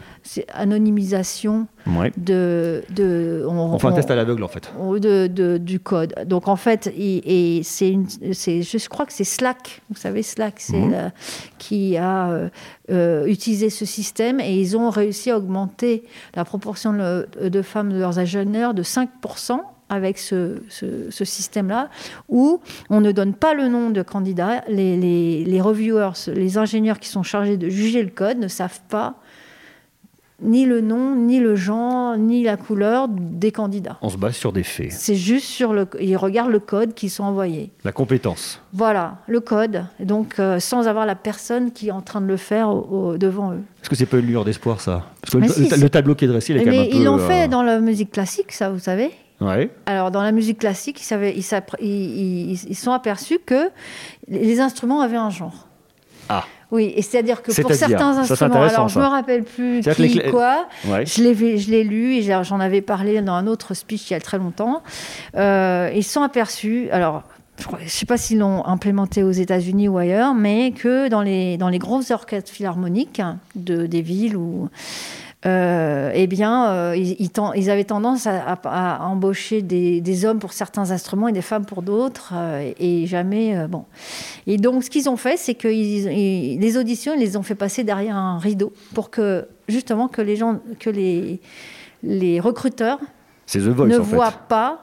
anonymisation 0.53 1.65
Ouais. 1.87 2.11
de. 2.17 2.83
de 2.93 3.43
on, 3.47 3.57
On 3.57 3.79
fait 3.79 3.87
un 3.87 3.93
test 3.93 4.11
à 4.11 4.15
l'aveugle 4.15 4.43
en 4.43 4.47
fait. 4.47 4.71
de, 4.99 5.25
de- 5.27 5.57
du 5.57 5.79
code. 5.79 6.13
Donc 6.25 6.47
en 6.47 6.55
fait, 6.55 6.91
et 6.95 7.61
c'est 7.63 7.93
je 8.21 8.89
crois 8.89 9.05
que 9.07 9.13
c'est 9.13 9.23
Slack, 9.23 9.81
vous 9.89 9.95
savez 9.97 10.21
Slack, 10.21 10.55
c'est 10.59 10.77
Mhm. 10.77 11.11
qui 11.57 11.97
a 11.97 12.49
euh, 12.91 13.25
utilisé 13.25 13.69
ce 13.71 13.85
système 13.85 14.39
et 14.39 14.53
ils 14.59 14.77
ont 14.77 14.89
réussi 14.91 15.31
à 15.31 15.37
augmenter 15.37 16.03
la 16.35 16.45
proportion 16.45 16.93
de, 16.93 17.27
de 17.47 17.61
femmes 17.63 17.91
de 17.91 17.97
leurs 17.97 18.19
ingénieurs 18.19 18.73
de 18.75 18.83
5% 18.83 19.59
avec 19.89 20.17
ce, 20.17 20.57
ce- 20.69 21.09
ce 21.09 21.25
système-là, 21.25 21.89
où 22.29 22.59
on 22.89 22.99
ne 23.01 23.11
donne 23.11 23.33
pas 23.33 23.53
le 23.53 23.67
nom 23.67 23.89
de 23.89 24.01
candidat, 24.01 24.63
les, 24.67 24.97
les, 24.97 25.43
les 25.45 25.61
reviewers, 25.61 26.11
les 26.33 26.57
ingénieurs 26.57 26.99
qui 26.99 27.09
sont 27.09 27.23
chargés 27.23 27.57
de 27.57 27.69
juger 27.69 28.03
le 28.03 28.09
code 28.09 28.37
ne 28.37 28.47
savent 28.47 28.81
pas 28.89 29.15
ni 30.39 30.65
le 30.65 30.81
nom, 30.81 31.15
ni 31.15 31.39
le 31.39 31.55
genre, 31.55 32.15
ni 32.15 32.43
la 32.43 32.57
couleur 32.57 33.07
des 33.09 33.51
candidats. 33.51 33.97
On 34.03 34.09
se 34.09 34.17
base 34.17 34.35
sur 34.35 34.53
des 34.53 34.61
faits. 34.61 34.91
C'est 34.91 35.15
juste 35.15 35.47
sur 35.47 35.73
le. 35.73 35.87
Ils 35.99 36.15
regardent 36.15 36.51
le 36.51 36.59
code 36.59 36.93
qui 36.93 37.09
sont 37.09 37.23
envoyés. 37.23 37.71
La 37.83 37.91
compétence. 37.91 38.61
Voilà, 38.71 39.17
le 39.27 39.39
code. 39.39 39.85
Donc, 39.99 40.35
euh, 40.37 40.59
sans 40.59 40.87
avoir 40.87 41.07
la 41.07 41.15
personne 41.15 41.71
qui 41.71 41.87
est 41.87 41.91
en 41.91 42.01
train 42.01 42.21
de 42.21 42.27
le 42.27 42.37
faire 42.37 42.69
au- 42.69 43.13
au- 43.13 43.17
devant 43.17 43.51
eux. 43.53 43.61
Est-ce 43.81 43.89
que 43.89 43.95
c'est 43.95 44.05
pas 44.05 44.17
une 44.19 44.27
lueur 44.27 44.45
d'espoir 44.45 44.79
ça? 44.79 45.07
Parce 45.21 45.33
que 45.33 45.37
le, 45.39 45.47
si, 45.47 45.89
tableau 45.89 46.13
qui 46.13 46.25
est 46.25 46.27
dressé, 46.27 46.53
il 46.53 46.57
est 46.57 46.65
quand 46.65 46.69
même 46.69 46.81
Mais 46.81 46.87
un 46.87 46.91
peu. 46.91 46.97
ils 46.97 47.03
l'ont 47.03 47.17
euh, 47.17 47.27
fait 47.27 47.47
dans 47.47 47.63
la 47.63 47.79
musique 47.79 48.11
classique, 48.11 48.51
ça, 48.51 48.69
vous 48.69 48.77
savez. 48.77 49.09
Ouais. 49.39 49.69
Alors, 49.85 50.11
dans 50.11 50.23
la 50.23 50.31
musique 50.31 50.59
classique, 50.59 51.01
ils, 51.81 52.75
sont 52.75 52.91
aperçus 52.91 53.39
que 53.45 53.69
les 54.27 54.59
instruments 54.59 55.01
avaient 55.01 55.17
un 55.17 55.29
genre. 55.29 55.67
Ah. 56.29 56.43
Oui, 56.69 56.91
et 56.95 57.01
c'est-à-dire 57.01 57.41
que 57.41 57.61
pour 57.61 57.73
certains 57.73 58.17
instruments, 58.17 58.63
alors 58.63 58.89
je 58.89 58.95
ça. 58.95 58.99
me 58.99 59.05
rappelle 59.05 59.43
plus 59.43 59.81
qui, 59.81 60.07
les 60.07 60.29
quoi, 60.29 60.67
Ouais. 60.85 61.05
Je 61.05 61.23
l'ai, 61.71 61.83
lu 61.83 62.15
et 62.15 62.21
j'en 62.21 62.59
avais 62.59 62.81
parlé 62.81 63.21
dans 63.21 63.33
un 63.33 63.47
autre 63.47 63.73
speech 63.73 64.09
il 64.09 64.13
y 64.13 64.15
a 64.17 64.19
très 64.19 64.37
longtemps. 64.37 64.83
Euh, 65.35 65.89
ils 65.95 66.03
sont 66.03 66.23
aperçus, 66.23 66.89
alors 66.91 67.23
je 67.57 67.83
ne 67.83 67.89
sais 67.89 68.05
pas 68.05 68.17
s'ils 68.17 68.39
l'ont 68.39 68.65
implémenté 68.65 69.23
aux 69.23 69.31
États-Unis 69.31 69.87
ou 69.87 69.97
ailleurs, 69.97 70.33
mais 70.33 70.71
que 70.71 71.07
dans 71.07 71.21
les, 71.21 71.57
dans 71.57 71.69
les 71.69 71.79
grosses 71.79 72.11
orchestres 72.11 72.51
philharmoniques 72.51 73.21
de, 73.55 73.85
des 73.85 74.01
villes 74.01 74.35
ou 74.35 74.69
euh, 75.45 76.11
eh 76.13 76.25
bien, 76.27 76.71
euh, 76.71 76.95
ils, 76.97 77.15
ils 77.19 77.29
ten- 77.29 77.51
ils 77.55 77.69
avaient 77.69 77.83
tendance 77.83 78.25
à, 78.25 78.41
à- 78.53 78.95
à 79.03 79.05
embaucher 79.05 79.61
des, 79.61 80.01
des 80.01 80.25
hommes 80.25 80.39
pour 80.39 80.51
certains 80.51 80.89
instruments 80.91 81.27
et 81.27 81.31
des 81.31 81.43
femmes 81.43 81.65
pour 81.65 81.83
d'autres, 81.83 82.33
euh, 82.35 82.71
et 82.79 83.05
jamais 83.05 83.67
bon. 83.67 83.85
Et 84.47 84.57
donc, 84.57 84.83
ce 84.83 84.89
qu'ils 84.89 85.07
ont 85.09 85.15
fait, 85.17 85.37
c'est 85.37 85.53
que 85.53 85.67
ils- 85.67 86.11
ils- 86.11 86.59
les 86.59 86.77
auditions, 86.77 87.13
ils 87.13 87.19
les 87.19 87.37
ont 87.37 87.43
fait 87.43 87.55
passer 87.55 87.83
derrière 87.83 88.17
un 88.17 88.39
rideau 88.39 88.73
pour 88.95 89.09
que 89.11 89.47
justement 89.67 90.07
que 90.07 90.21
les 90.21 90.35
gens, 90.35 90.59
que 90.79 90.89
les 90.89 91.39
les 92.03 92.39
recruteurs 92.39 92.99
Voice 93.53 93.87
ne 93.87 93.93
fait. 93.93 93.99
voient 94.01 94.31
pas 94.49 94.81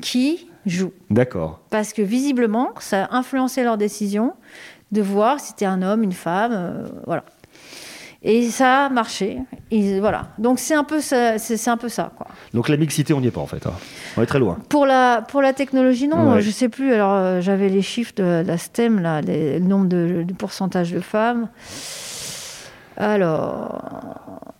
qui 0.00 0.48
joue, 0.66 0.92
D'accord. 1.10 1.60
parce 1.70 1.92
que 1.92 2.02
visiblement, 2.02 2.70
ça 2.80 3.04
a 3.04 3.16
influencé 3.16 3.62
leur 3.64 3.76
décision 3.78 4.32
de 4.92 5.00
voir 5.02 5.40
si 5.40 5.48
c'était 5.48 5.64
un 5.66 5.82
homme, 5.82 6.02
une 6.02 6.12
femme, 6.12 6.52
euh, 6.54 6.88
voilà. 7.06 7.24
Et 8.26 8.48
ça 8.48 8.86
a 8.86 8.88
marché. 8.88 9.38
Et 9.70 10.00
voilà. 10.00 10.28
Donc 10.38 10.58
c'est 10.58 10.74
un 10.74 10.82
peu 10.84 11.00
ça. 11.00 11.36
C'est 11.38 11.68
un 11.68 11.76
peu 11.76 11.90
ça, 11.90 12.10
quoi. 12.16 12.26
Donc 12.54 12.70
la 12.70 12.78
mixité, 12.78 13.12
on 13.12 13.20
n'y 13.20 13.26
est 13.26 13.30
pas 13.30 13.42
en 13.42 13.46
fait. 13.46 13.66
hein. 13.66 13.72
On 14.16 14.22
est 14.22 14.26
très 14.26 14.38
loin. 14.38 14.56
Pour 14.70 14.86
la, 14.86 15.20
pour 15.20 15.42
la 15.42 15.52
technologie, 15.52 16.08
non, 16.08 16.32
Ouais. 16.32 16.40
je 16.40 16.50
sais 16.50 16.70
plus. 16.70 16.94
Alors, 16.94 17.12
euh, 17.12 17.40
j'avais 17.42 17.68
les 17.68 17.82
chiffres 17.82 18.12
de 18.16 18.42
la 18.46 18.56
STEM, 18.56 19.00
là, 19.00 19.20
les- 19.20 19.58
le 19.58 19.64
nombre 19.66 19.86
de, 19.88 20.22
du 20.22 20.32
pourcentage 20.32 20.90
de 20.92 21.00
femmes. 21.00 21.48
Alors, 22.96 24.53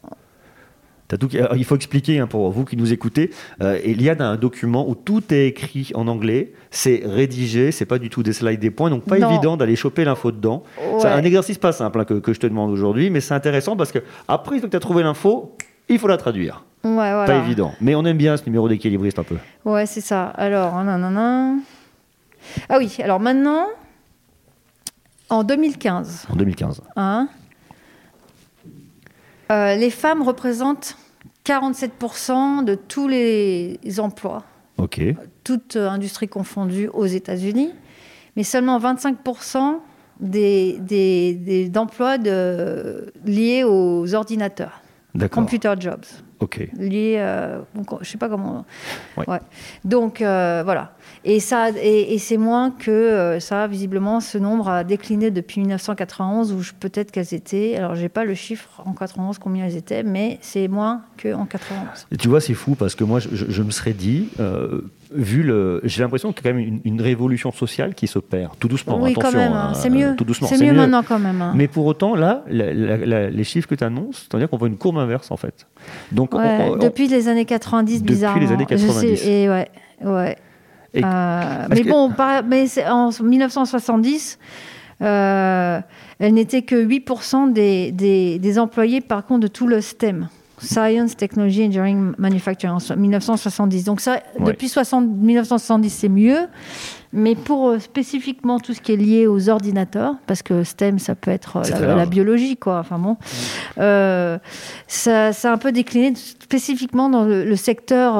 tout... 1.08 1.28
Alors, 1.34 1.56
Il 1.56 1.64
faut 1.64 1.76
expliquer 1.76 2.18
hein, 2.18 2.26
pour 2.26 2.50
vous 2.50 2.64
qui 2.64 2.76
nous 2.76 2.92
écoutez. 2.92 3.30
Euh, 3.62 3.78
Eliane 3.84 4.20
a 4.20 4.28
un 4.28 4.36
document 4.36 4.88
où 4.88 4.94
tout 4.94 5.22
est 5.32 5.46
écrit 5.48 5.90
en 5.94 6.08
anglais. 6.08 6.52
C'est 6.70 7.02
rédigé, 7.04 7.70
c'est 7.72 7.86
pas 7.86 7.98
du 7.98 8.10
tout 8.10 8.22
des 8.22 8.32
slides, 8.32 8.60
des 8.60 8.70
points, 8.70 8.90
donc 8.90 9.04
pas 9.04 9.18
Non. 9.18 9.30
évident 9.30 9.56
d'aller 9.56 9.76
choper 9.76 10.04
l'info 10.04 10.32
dedans. 10.32 10.62
C'est 11.00 11.06
un 11.08 11.22
exercice 11.22 11.58
pas 11.58 11.72
simple 11.72 12.00
hein, 12.00 12.04
que, 12.04 12.14
que 12.14 12.32
je 12.32 12.40
te 12.40 12.46
demande 12.46 12.70
aujourd'hui, 12.70 13.10
mais 13.10 13.20
c'est 13.20 13.34
intéressant 13.34 13.76
parce 13.76 13.92
que 13.92 14.00
après 14.28 14.60
que 14.60 14.66
tu 14.66 14.76
as 14.76 14.80
trouvé 14.80 15.02
l'info, 15.02 15.56
il 15.88 15.98
faut 15.98 16.08
la 16.08 16.16
traduire. 16.16 16.64
ouais, 16.84 16.90
voilà. 16.92 17.24
Pas 17.26 17.36
évident. 17.36 17.72
Mais 17.80 17.94
on 17.94 18.04
aime 18.04 18.16
bien 18.16 18.36
ce 18.36 18.44
numéro 18.46 18.68
d'équilibriste 18.68 19.18
un 19.18 19.24
peu. 19.24 19.36
Ouais, 19.64 19.86
c'est 19.86 20.00
ça. 20.00 20.24
Alors, 20.24 20.74
nan, 20.82 21.00
nan, 21.00 21.12
nan. 21.14 21.60
ah 22.68 22.76
oui. 22.78 22.96
Alors 23.02 23.20
maintenant, 23.20 23.66
en 25.28 25.42
2015, 25.44 26.26
En 26.30 26.36
2015. 26.36 26.82
hein, 26.96 27.28
euh, 29.54 29.76
les 29.76 29.90
femmes 29.90 30.22
représentent 30.22 30.96
47% 31.46 32.64
de 32.64 32.74
tous 32.74 33.08
les 33.08 33.78
emplois 33.98 34.42
Ok. 34.78 35.00
toute 35.44 35.76
euh, 35.76 35.88
industrie 35.88 36.28
confondue 36.28 36.88
aux 36.88 37.06
États-Unis, 37.06 37.70
mais 38.36 38.42
seulement 38.42 38.78
25% 38.80 39.76
des, 40.20 40.76
des, 40.80 41.34
des- 41.34 41.68
d'emplois 41.68 42.18
de- 42.18 43.12
liés 43.24 43.62
aux 43.64 44.14
ordinateurs, 44.14 44.80
D'accord. 45.14 45.42
computer 45.42 45.74
jobs, 45.78 46.04
Ok. 46.40 46.68
liés, 46.78 47.16
euh, 47.18 47.60
je 48.00 48.08
sais 48.08 48.18
pas 48.18 48.28
comment. 48.28 48.64
Ouais. 49.16 49.24
Ouais. 49.28 49.40
Donc 49.84 50.20
euh, 50.20 50.62
voilà. 50.64 50.92
Et 51.24 51.40
ça, 51.40 51.70
et, 51.70 52.14
et 52.14 52.18
c'est 52.18 52.36
moins 52.36 52.70
que 52.70 52.90
euh, 52.90 53.40
ça. 53.40 53.66
Visiblement, 53.66 54.20
ce 54.20 54.36
nombre 54.38 54.68
a 54.68 54.84
décliné 54.84 55.30
depuis 55.30 55.60
1991, 55.60 56.52
où 56.52 56.60
peut-être 56.80 57.10
qu'elles 57.12 57.32
étaient. 57.34 57.76
Alors, 57.76 57.94
j'ai 57.94 58.08
pas 58.10 58.24
le 58.24 58.34
chiffre 58.34 58.82
en 58.84 58.92
91 58.92 59.38
combien 59.38 59.64
elles 59.64 59.76
étaient, 59.76 60.02
mais 60.02 60.38
c'est 60.42 60.68
moins 60.68 61.02
qu'en 61.22 61.46
91. 61.46 62.06
Et 62.12 62.16
tu 62.16 62.28
vois, 62.28 62.40
c'est 62.40 62.54
fou 62.54 62.74
parce 62.74 62.94
que 62.94 63.04
moi, 63.04 63.20
je, 63.20 63.28
je- 63.32 63.46
je 63.50 63.62
me 63.62 63.70
serais 63.70 63.92
dit, 63.94 64.28
euh, 64.40 64.82
vu 65.14 65.42
le. 65.42 65.80
J'ai 65.84 66.02
l'impression 66.02 66.32
qu'il 66.32 66.44
y 66.44 66.48
a 66.48 66.52
quand 66.52 66.58
même 66.58 66.66
une, 66.66 66.80
une 66.84 67.00
révolution 67.00 67.50
sociale 67.52 67.94
qui 67.94 68.06
s'opère, 68.06 68.50
tout 68.58 68.68
doucement. 68.68 68.98
oui, 69.00 69.12
attention, 69.12 69.30
quand 69.30 69.36
même. 69.38 69.52
hein, 69.52 69.68
hein, 69.70 69.74
c'est 69.74 69.90
mieux. 69.90 70.14
Tout 70.16 70.24
doucement. 70.24 70.48
C'est 70.48 70.62
mieux, 70.62 70.72
maintenant 70.72 71.02
quand 71.02 71.18
même. 71.18 71.40
hein. 71.40 71.52
Mais 71.54 71.68
pour 71.68 71.86
autant, 71.86 72.14
là, 72.14 72.44
la- 72.48 72.72
la- 72.74 72.96
la- 72.98 73.30
les 73.30 73.44
chiffres 73.44 73.68
que 73.68 73.74
tu 73.74 73.84
annonces, 73.84 74.26
c'est-à-dire 74.28 74.50
qu'on 74.50 74.56
voit 74.56 74.68
une 74.68 74.76
courbe 74.76 74.98
inverse 74.98 75.30
en 75.30 75.36
fait. 75.36 75.66
Donc, 76.12 76.34
on- 76.34 76.38
Ouais, 76.38 76.58
on- 76.68 76.72
on- 76.72 76.76
depuis 76.76 77.08
les 77.08 77.28
années 77.28 77.44
90, 77.44 78.02
Depuis 78.02 78.14
bizarrement. 78.14 78.40
les 78.40 78.52
années 78.52 78.66
Je 78.70 78.76
sais, 78.76 78.86
90. 78.86 79.26
et 79.26 79.48
ouais, 79.48 79.68
ouais. 80.04 80.36
Et- 80.94 81.02
Euh, 81.04 81.66
mais 81.70 81.80
que- 81.82 81.88
bon, 81.88 82.10
pas- 82.10 82.42
mais 82.42 82.66
en 82.88 83.10
1970, 83.22 84.38
Euh, 85.02 85.80
elle 86.20 86.34
n'était 86.34 86.62
que 86.62 86.76
8% 86.76 87.48
des, 87.48 87.90
des, 87.90 88.38
des 88.38 88.58
employés, 88.60 89.00
par 89.00 89.26
contre, 89.26 89.40
de 89.40 89.46
tout 89.48 89.66
le 89.66 89.80
STEM. 89.80 90.28
Science, 90.58 91.16
Technology, 91.16 91.64
Engineering, 91.64 92.12
Manufacturing 92.18 92.76
en 92.76 92.96
1970. 92.96 93.84
Donc 93.84 94.00
ça, 94.00 94.14
Ouais. 94.38 94.46
depuis 94.46 94.68
60 94.68 95.06
1970, 95.06 95.90
c'est 95.90 96.08
mieux. 96.08 96.48
Mais 97.16 97.36
pour 97.36 97.68
euh, 97.68 97.78
spécifiquement 97.78 98.58
tout 98.58 98.74
ce 98.74 98.80
qui 98.80 98.92
est 98.92 98.96
lié 98.96 99.28
aux 99.28 99.48
ordinateurs, 99.48 100.16
parce 100.26 100.42
que 100.42 100.64
STEM, 100.64 100.98
ça 100.98 101.14
peut 101.14 101.30
être 101.30 101.58
euh, 101.58 101.94
la, 101.94 102.06
biologie, 102.06 102.56
quoi. 102.56 102.80
Enfin 102.80 102.98
bon, 102.98 103.16
euh, 103.78 104.36
ça, 104.88 105.32
ça 105.32 105.50
a 105.50 105.54
un 105.54 105.58
peu 105.58 105.70
décliné 105.70 106.14
spécifiquement 106.16 107.08
dans 107.08 107.22
le, 107.22 107.44
le 107.44 107.56
secteur, 107.56 108.14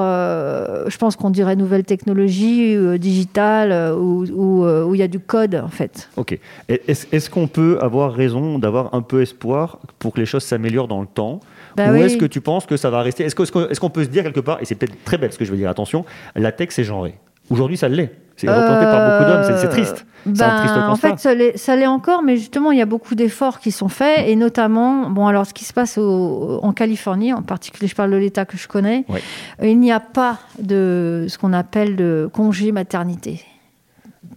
je 0.89 0.97
pense 0.97 1.17
qu'on 1.17 1.31
dirait 1.31 1.57
nouvelles 1.57 1.83
technologies, 1.83 2.77
digitales, 3.01 3.93
où 3.97 4.25
où, 4.33 4.65
où 4.65 4.95
il 4.95 4.99
y 4.99 5.03
a 5.03 5.09
du 5.09 5.19
code, 5.19 5.57
en 5.57 5.69
fait. 5.69 6.09
Ok. 6.17 6.39
Est-ce 6.69 7.31
qu'on 7.31 7.49
peut 7.49 7.79
avoir 7.81 8.13
raison 8.13 8.61
d'avoir 8.61 8.95
un 8.95 9.03
peu 9.03 9.23
espoir 9.23 9.81
pour 9.99 10.13
que 10.13 10.21
les 10.21 10.27
choses 10.27 10.45
s'améliorent 10.45 10.89
dans 10.89 11.01
le 11.01 11.09
temps? 11.09 11.41
Bah 11.77 11.91
Ou 11.91 11.95
oui. 11.95 12.01
est-ce 12.03 12.17
que 12.17 12.25
tu 12.27 12.41
penses 12.41 12.67
que 12.67 12.77
ça 12.77 12.91
va 12.91 13.03
rester? 13.03 13.25
Est-ce 13.25 13.81
qu'on 13.81 13.91
peut 13.91 14.05
se 14.05 14.09
dire 14.09 14.23
quelque 14.23 14.41
part, 14.41 14.59
et 14.61 14.65
c'est 14.65 14.75
peut-être 14.77 15.03
très 15.05 15.19
bête 15.19 15.33
ce 15.33 15.39
que 15.39 15.45
je 15.45 15.51
veux 15.51 15.57
dire, 15.57 15.69
attention, 15.71 16.05
la 16.37 16.53
tech 16.53 16.69
c'est 16.71 16.85
genré. 16.85 17.19
Aujourd'hui 17.51 17.77
ça 17.77 17.89
l'est. 17.89 18.11
C'est 18.37 18.49
représenté 18.49 18.85
par 18.87 19.21
beaucoup 19.21 19.31
d'hommes, 19.31 19.59
c'est- 19.61 19.69
triste. 19.69 20.07
Un 20.27 20.31
Ben, 20.31 20.57
triste 20.59 20.75
en 20.77 20.97
fait, 20.97 21.19
ça 21.19 21.77
l'est- 21.77 21.87
encore, 21.87 22.23
mais 22.23 22.37
justement, 22.37 22.73
il 22.73 22.79
y 22.79 22.83
a 22.83 22.87
beaucoup 22.87 23.15
d'efforts 23.15 23.61
qui 23.61 23.71
sont 23.71 23.89
faits, 23.89 24.27
et 24.27 24.35
notamment, 24.37 25.11
bon, 25.11 25.27
alors 25.27 25.45
ce 25.47 25.53
qui 25.55 25.65
se 25.67 25.73
passe 25.75 25.99
au- 25.99 26.59
en 26.63 26.73
Californie, 26.73 27.33
en 27.35 27.43
particulier, 27.43 27.87
je 27.87 27.95
parle 27.95 28.11
de 28.11 28.17
l'État 28.17 28.45
que 28.47 28.57
je 28.57 28.67
connais, 28.67 29.05
euh, 29.11 29.67
il 29.67 29.79
n'y 29.79 29.93
a 29.93 30.01
pas 30.01 30.39
de 30.59 31.27
ce 31.29 31.37
qu'on 31.39 31.53
appelle 31.53 31.95
de 31.97 32.29
congé 32.33 32.73
maternité 32.73 33.43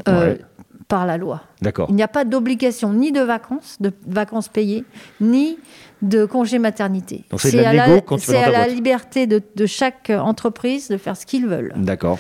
euh, 0.09 0.33
Ouais. 0.33 0.39
Par 0.87 1.05
la 1.05 1.17
loi. 1.17 1.41
D'accord. 1.61 1.87
Il 1.89 1.95
n'y 1.95 2.03
a 2.03 2.07
pas 2.07 2.23
d'obligation 2.23 2.93
ni 2.93 3.11
de 3.11 3.21
vacances, 3.21 3.77
de 3.79 3.91
vacances 4.07 4.47
payées, 4.47 4.85
ni 5.19 5.57
de 6.01 6.25
congé 6.25 6.59
maternité. 6.59 7.25
Donc 7.29 7.41
c'est 7.41 7.65
à 7.65 7.99
quand 8.01 8.17
tu 8.17 8.25
c'est 8.25 8.51
la 8.51 8.67
liberté 8.67 9.27
de, 9.27 9.41
de 9.55 9.65
chaque 9.65 10.09
entreprise 10.09 10.87
de 10.89 10.97
faire 10.97 11.17
ce 11.17 11.25
qu'ils 11.25 11.47
veulent. 11.47 11.73
D'accord. 11.75 12.19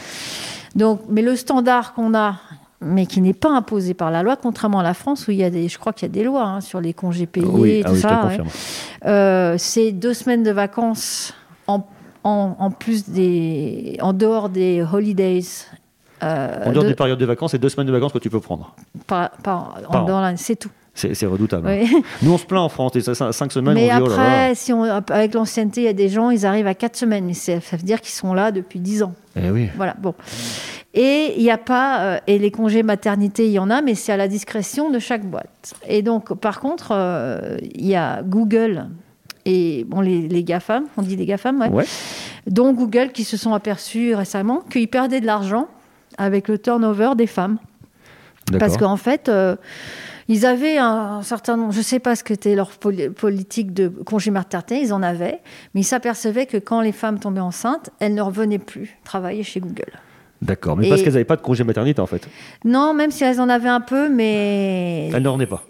Donc, 0.75 1.01
mais 1.09 1.21
le 1.21 1.35
standard 1.35 1.93
qu'on 1.93 2.13
a, 2.13 2.35
mais 2.81 3.05
qui 3.05 3.21
n'est 3.21 3.33
pas 3.33 3.49
imposé 3.49 3.93
par 3.93 4.11
la 4.11 4.21
loi, 4.21 4.35
contrairement 4.35 4.79
à 4.79 4.83
la 4.83 4.93
France 4.93 5.27
où 5.27 5.31
il 5.31 5.37
y 5.37 5.43
a 5.43 5.49
des, 5.49 5.67
je 5.69 5.79
crois 5.79 5.93
qu'il 5.93 6.07
y 6.07 6.11
a 6.11 6.13
des 6.13 6.23
lois 6.23 6.43
hein, 6.43 6.61
sur 6.61 6.81
les 6.81 6.93
congés 6.93 7.25
payés 7.25 7.47
Oui, 7.49 7.69
et 7.71 7.81
ah 7.85 7.89
tout 7.89 7.95
je 7.95 8.01
te 8.01 8.07
ça. 8.07 8.25
ouais. 8.27 8.37
Euh, 9.05 9.55
c'est 9.57 9.91
deux 9.91 10.13
semaines 10.13 10.43
de 10.43 10.51
vacances 10.51 11.33
en, 11.67 11.87
en, 12.23 12.55
en 12.59 12.71
plus 12.71 13.09
des, 13.09 13.97
en 14.01 14.13
dehors 14.13 14.49
des 14.49 14.83
holidays. 14.91 15.41
Euh, 16.23 16.65
En 16.65 16.71
dehors 16.71 16.83
de- 16.83 16.89
des 16.89 16.95
périodes 16.95 17.19
de 17.19 17.25
vacances, 17.25 17.51
c'est 17.51 17.57
deux 17.59 17.69
semaines 17.69 17.87
de 17.87 17.91
vacances 17.91 18.11
que 18.13 18.17
tu 18.19 18.29
peux 18.29 18.39
prendre. 18.39 18.75
par- 19.05 19.31
par- 19.43 19.77
en 19.87 19.91
Par 19.91 20.07
an. 20.09 20.33
c'est 20.37 20.55
tout. 20.55 20.69
C'est 20.95 21.27
redoutable. 21.27 21.67
Oui. 21.67 21.91
Nous 22.23 22.33
on 22.33 22.39
se 22.39 22.45
plaint 22.45 22.61
en 22.63 22.69
France, 22.69 22.95
et 22.95 23.01
ça, 23.01 23.31
cinq 23.31 23.51
semaines, 23.51 23.75
Mais 23.75 23.91
on 23.93 23.97
dit 23.97 24.01
oh 24.05 24.09
là 24.09 24.15
là. 24.15 24.21
après, 24.23 24.55
si 24.55 24.73
on, 24.73 24.81
avec 24.83 25.35
l'ancienneté, 25.35 25.81
il 25.81 25.83
y 25.83 25.87
a 25.89 25.93
des 25.93 26.09
gens, 26.09 26.31
ils 26.31 26.43
arrivent 26.43 26.65
à 26.65 26.73
quatre 26.73 26.95
semaines. 26.95 27.25
Mais 27.25 27.33
ça 27.35 27.53
veut 27.55 27.77
dire 27.83 28.01
qu'ils 28.01 28.15
sont 28.15 28.33
là 28.33 28.51
depuis 28.51 28.79
dix 28.79 29.03
ans. 29.03 29.13
Eh 29.35 29.51
oui. 29.51 29.69
Voilà, 29.77 29.95
bon. 29.99 30.15
Et 30.95 31.35
il 31.37 31.43
n'y 31.43 31.51
a 31.51 31.59
pas, 31.59 32.01
euh, 32.01 32.17
et 32.25 32.39
les 32.39 32.49
congés 32.49 32.81
maternité, 32.81 33.45
il 33.45 33.51
y 33.51 33.59
en 33.59 33.69
a, 33.69 33.83
mais 33.83 33.93
c'est 33.93 34.11
à 34.11 34.17
la 34.17 34.27
discrétion 34.27 34.89
de 34.89 34.97
chaque 34.97 35.23
boîte. 35.23 35.75
Et 35.87 36.01
donc, 36.01 36.33
par 36.33 36.59
contre, 36.59 36.87
euh, 36.91 37.57
il 37.75 37.85
y 37.85 37.95
a 37.95 38.23
Google 38.23 38.87
et 39.45 39.85
bon, 39.87 40.01
les, 40.01 40.27
les 40.27 40.43
GAFAM, 40.43 40.85
on 40.97 41.03
dit 41.03 41.15
les 41.15 41.25
GAFAM, 41.27 41.61
ouais, 41.61 41.69
Ouais. 41.69 41.85
dont 42.47 42.73
Google 42.73 43.11
qui 43.11 43.23
se 43.23 43.37
sont 43.37 43.53
aperçus 43.53 44.15
récemment 44.15 44.61
qu'ils 44.71 44.87
perdaient 44.87 45.21
de 45.21 45.27
l'argent 45.27 45.67
avec 46.17 46.47
le 46.47 46.57
turnover 46.57 47.11
des 47.15 47.27
femmes. 47.27 47.57
Parce 48.59 48.77
qu'en 48.77 48.95
fait, 48.95 49.27
euh, 49.27 49.57
ils 50.29 50.45
avaient 50.45 50.77
un 50.77 51.21
certain 51.21 51.57
nombre, 51.57 51.73
je 51.73 51.79
ne 51.79 51.83
sais 51.83 51.99
pas 51.99 52.15
ce 52.15 52.23
que 52.23 52.33
était 52.33 52.55
leur 52.55 52.69
poli- 52.71 53.09
politique 53.09 53.73
de 53.73 53.89
congé 53.89 54.31
maternité, 54.31 54.79
ils 54.81 54.93
en 54.93 55.03
avaient, 55.03 55.41
mais 55.73 55.81
ils 55.81 55.85
s'apercevaient 55.85 56.45
que 56.45 56.55
quand 56.57 56.79
les 56.79 56.93
femmes 56.93 57.19
tombaient 57.19 57.41
enceintes, 57.41 57.89
elles 57.99 58.13
ne 58.13 58.21
revenaient 58.21 58.57
plus 58.59 58.97
travailler 59.03 59.43
chez 59.43 59.59
Google. 59.59 59.91
D'accord. 60.41 60.77
Mais 60.77 60.87
parce 60.87 61.01
qu'elles 61.01 61.13
n'avaient 61.13 61.25
pas 61.25 61.35
de 61.35 61.41
congé 61.41 61.63
maternité 61.65 61.99
en 61.99 62.05
fait. 62.05 62.25
Non, 62.63 62.93
même 62.93 63.11
si 63.11 63.23
elles 63.25 63.41
en 63.41 63.49
avaient 63.49 63.67
un 63.69 63.81
peu, 63.81 64.07
mais 64.07 65.09
Elles 65.13 65.23
n'en 65.23 65.33
revenaient 65.33 65.45
pas. 65.47 65.63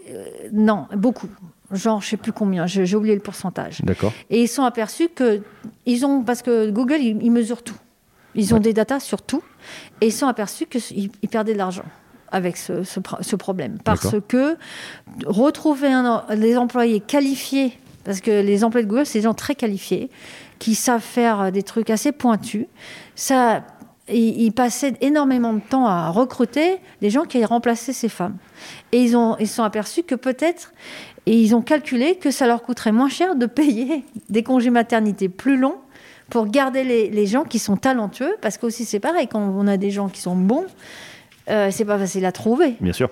non, 0.52 0.86
beaucoup. 0.96 1.30
Genre, 1.72 2.02
je 2.02 2.10
sais 2.10 2.18
plus 2.18 2.32
combien, 2.32 2.66
j'ai 2.68 2.86
j'ai 2.86 2.96
oublié 2.96 3.16
le 3.16 3.22
pourcentage. 3.22 3.82
D'accord. 3.84 4.14
Et 4.30 4.42
ils 4.44 4.48
sont 4.48 4.64
aperçus 4.64 5.10
que 5.10 5.42
ils 5.86 6.06
ont, 6.06 6.22
parce 6.22 6.42
que 6.42 6.70
Google, 6.70 6.98
ils, 7.02 7.18
ils 7.24 7.32
mesurent 7.32 7.64
tout. 7.64 7.76
Ils 8.36 8.54
ont 8.54 8.58
Ouais. 8.58 8.64
des 8.64 8.74
datas 8.74 9.00
sur 9.00 9.22
tout, 9.22 9.42
et 10.02 10.08
ils 10.08 10.12
sont 10.14 10.28
aperçus 10.28 10.66
qu'ils 10.66 11.12
ils 11.22 11.30
perdaient 11.30 11.54
de 11.54 11.58
l'argent 11.58 11.86
avec 12.30 12.58
ce, 12.58 12.84
ce 12.84 13.00
pro- 13.00 13.22
ce 13.22 13.36
problème. 13.36 13.78
Parce 13.84 14.16
que 14.28 14.58
retrouver 15.26 15.88
un, 15.88 16.26
les 16.36 16.58
employés 16.58 17.00
qualifiés, 17.00 17.72
parce 18.04 18.20
que 18.20 18.42
les 18.42 18.64
employés 18.64 18.86
de 18.86 18.90
Google, 18.92 19.06
c'est 19.06 19.20
des 19.20 19.24
gens 19.24 19.34
très 19.34 19.56
qualifiés, 19.56 20.10
qui 20.60 20.76
savent 20.76 21.02
faire 21.02 21.52
des 21.52 21.64
trucs 21.64 21.90
assez 21.90 22.12
pointus, 22.12 22.66
ça, 23.16 23.64
ils, 24.10 24.42
ils 24.42 24.52
passaient 24.52 24.96
énormément 25.02 25.54
de 25.54 25.62
temps 25.62 25.86
à 25.86 26.10
recruter 26.10 26.80
des 27.00 27.10
gens 27.10 27.24
qui 27.24 27.38
allaient 27.38 27.46
remplacer 27.46 27.94
ces 27.94 28.10
femmes. 28.10 28.36
Et 28.92 29.02
ils 29.02 29.16
ont, 29.16 29.38
ils 29.40 29.48
sont 29.48 29.64
aperçus 29.64 30.04
que 30.04 30.16
peut-être, 30.16 30.74
et 31.26 31.40
ils 31.40 31.56
ont 31.56 31.62
calculé 31.62 32.16
que 32.16 32.32
ça 32.32 32.48
leur 32.48 32.64
coûterait 32.64 32.92
moins 32.92 33.10
cher 33.10 33.36
de 33.36 33.46
payer 33.46 34.04
des 34.30 34.44
congés 34.44 34.70
maternité 34.70 35.30
plus 35.30 35.58
longs 35.58 35.78
pour 36.30 36.48
garder 36.48 36.84
les, 36.84 37.10
les 37.10 37.26
gens 37.26 37.44
qui 37.44 37.60
sont 37.60 37.78
talentueux, 37.78 38.36
parce 38.42 38.58
qu'aussi 38.58 38.86
c'est 38.86 39.00
pareil, 39.00 39.28
quand 39.28 39.40
on 39.42 39.68
a 39.68 39.78
des 39.78 39.92
gens 39.92 40.10
qui 40.10 40.22
sont 40.22 40.36
bons, 40.36 40.66
euh, 41.50 41.70
c'est 41.72 41.86
pas 41.86 41.98
facile 41.98 42.26
à 42.26 42.32
trouver. 42.32 42.76
Bien 42.82 42.94
sûr. 42.94 43.10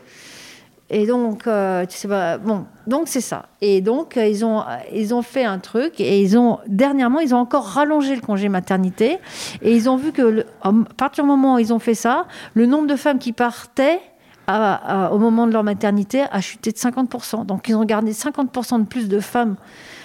Et 0.91 1.07
donc, 1.07 1.47
euh, 1.47 1.83
tu 1.87 1.97
sais 1.97 2.07
pas, 2.07 2.37
bon, 2.37 2.65
donc 2.85 3.07
c'est 3.07 3.21
ça. 3.21 3.47
Et 3.59 3.81
donc, 3.81 4.17
euh, 4.17 4.27
ils 4.27 4.45
ont, 4.45 4.61
ils 4.93 5.15
ont 5.15 5.23
fait 5.23 5.43
un 5.43 5.57
truc 5.57 5.99
et 5.99 6.21
ils 6.21 6.37
ont, 6.37 6.59
dernièrement, 6.67 7.19
ils 7.21 7.33
ont 7.33 7.39
encore 7.39 7.65
rallongé 7.65 8.13
le 8.13 8.21
congé 8.21 8.49
maternité 8.49 9.17
et 9.63 9.75
ils 9.75 9.89
ont 9.89 9.97
vu 9.97 10.11
que, 10.11 10.21
le- 10.21 10.45
à 10.61 10.71
partir 10.95 11.23
du 11.23 11.29
moment 11.29 11.55
où 11.55 11.59
ils 11.59 11.73
ont 11.73 11.79
fait 11.79 11.95
ça, 11.95 12.27
le 12.53 12.67
nombre 12.67 12.85
de 12.85 12.95
femmes 12.95 13.17
qui 13.17 13.31
partaient 13.31 13.99
à- 14.45 15.05
à- 15.07 15.11
au 15.11 15.17
moment 15.17 15.47
de 15.47 15.53
leur 15.53 15.63
maternité 15.63 16.23
a 16.31 16.39
chuté 16.39 16.71
de 16.71 16.77
50%. 16.77 17.45
Donc, 17.45 17.67
ils 17.67 17.73
ont 17.75 17.83
gardé 17.85 18.13
50% 18.13 18.77
de 18.77 18.85
plus 18.85 19.07
de 19.07 19.19
femmes 19.19 19.55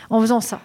en 0.09 0.19
faisant 0.23 0.41
ça. 0.41 0.61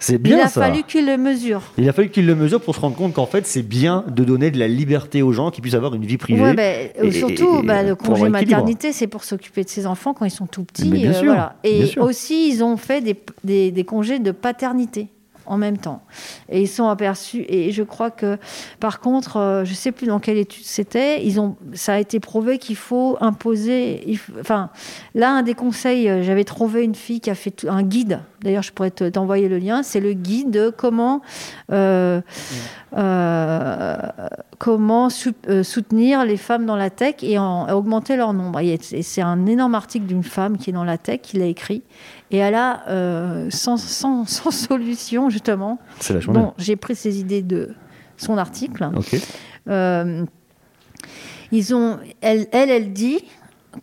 C'est 0.00 0.18
bien 0.18 0.36
Il 0.38 0.40
a 0.42 0.48
ça. 0.48 0.60
fallu 0.62 0.84
qu'ils 0.84 1.06
le 1.06 1.16
mesurent. 1.16 1.72
Il 1.76 1.88
a 1.88 1.92
fallu 1.92 2.08
qu'ils 2.10 2.24
le 2.26 2.36
mesurent 2.36 2.60
pour 2.60 2.74
se 2.74 2.80
rendre 2.80 2.94
compte 2.96 3.14
qu'en 3.14 3.26
fait, 3.26 3.46
c'est 3.46 3.62
bien 3.62 4.04
de 4.08 4.22
donner 4.22 4.50
de 4.52 4.58
la 4.58 4.68
liberté 4.68 5.22
aux 5.22 5.32
gens 5.32 5.50
qui 5.50 5.60
puissent 5.60 5.74
avoir 5.74 5.94
une 5.94 6.04
vie 6.06 6.18
privée. 6.18 6.40
Ouais, 6.40 6.92
euh, 7.00 7.04
et- 7.04 7.10
surtout, 7.10 7.60
et- 7.62 7.66
bah, 7.66 7.82
le 7.82 7.96
congé 7.96 8.28
maternité, 8.28 8.92
c'est 8.92 9.08
pour 9.08 9.24
s'occuper 9.24 9.64
de 9.64 9.68
ses 9.68 9.86
enfants 9.86 10.14
quand 10.14 10.24
ils 10.24 10.30
sont 10.30 10.46
tout 10.46 10.62
petits. 10.64 10.82
euh, 10.86 10.90
Mais 10.92 10.98
bien 10.98 11.12
sûr, 11.12 11.24
voilà. 11.26 11.56
Et 11.64 11.78
bien 11.78 11.86
sûr. 11.86 12.02
aussi, 12.04 12.48
ils 12.48 12.62
ont 12.62 12.76
fait 12.76 13.00
des, 13.00 13.16
des- 13.42 13.72
des 13.72 13.84
congés 13.84 14.20
de 14.20 14.30
paternité 14.30 15.08
en 15.48 15.56
même 15.58 15.78
temps. 15.78 16.02
Et 16.48 16.60
ils 16.62 16.68
sont 16.68 16.88
aperçus. 16.88 17.44
Et 17.48 17.72
je 17.72 17.82
crois 17.82 18.10
que, 18.10 18.38
par 18.80 19.00
contre, 19.00 19.36
euh, 19.36 19.64
je 19.64 19.70
ne 19.70 19.76
sais 19.76 19.92
plus 19.92 20.06
dans 20.06 20.18
quelle 20.20 20.38
étude 20.38 20.64
c'était, 20.64 21.24
ils 21.24 21.40
ont, 21.40 21.56
ça 21.72 21.94
a 21.94 21.98
été 21.98 22.20
prouvé 22.20 22.58
qu'il 22.58 22.76
faut 22.76 23.16
imposer. 23.20 24.02
il 24.06 24.18
enfin, 24.40 24.70
là, 25.14 25.30
un 25.30 25.42
des 25.42 25.54
conseils, 25.54 26.08
euh, 26.08 26.22
j'avais 26.22 26.44
trouvé 26.44 26.84
une 26.84 26.94
fille 26.94 27.20
qui 27.20 27.30
a 27.30 27.34
fait 27.34 27.66
un 27.68 27.82
guide. 27.82 28.20
D'ailleurs, 28.42 28.62
je 28.62 28.72
pourrais 28.72 28.90
te- 28.92 29.08
t'envoyer 29.08 29.48
le 29.48 29.58
lien. 29.58 29.82
C'est 29.82 30.00
le 30.00 30.12
guide 30.12 30.50
de 30.50 30.70
comment. 30.70 31.22
euh, 31.72 32.20
comment 34.58 35.10
sou- 35.10 35.32
soutenir 35.62 36.24
les 36.24 36.36
femmes 36.36 36.66
dans 36.66 36.76
la 36.76 36.90
tech 36.90 37.16
et, 37.22 37.38
en, 37.38 37.68
augmenter 37.70 38.16
leur 38.16 38.32
nombre. 38.32 38.60
C'est 38.80 39.22
un 39.22 39.46
énorme 39.46 39.74
article 39.74 40.06
d'une 40.06 40.22
femme 40.24 40.56
qui 40.58 40.70
est 40.70 40.72
dans 40.72 40.84
la 40.84 40.98
tech, 40.98 41.20
qui 41.22 41.36
l'a 41.38 41.46
écrit. 41.46 41.82
Et 42.30 42.36
elle 42.38 42.54
a, 42.54 42.82
euh, 42.88 43.48
sans, 43.50 43.76
sans- 43.78 44.26
sans 44.26 44.50
solution, 44.68 45.30
justement, 45.30 45.78
bon, 46.32 46.52
j'ai 46.58 46.76
pris 46.76 46.94
ces 46.94 47.18
idées 47.20 47.42
de 47.42 47.74
son 48.16 48.36
article. 48.38 48.88
Euh, 49.68 50.24
ils 51.52 51.74
ont, 51.74 51.98
elle, 52.20 52.46
elle, 52.52 52.70
elle 52.70 52.92
dit 52.92 53.18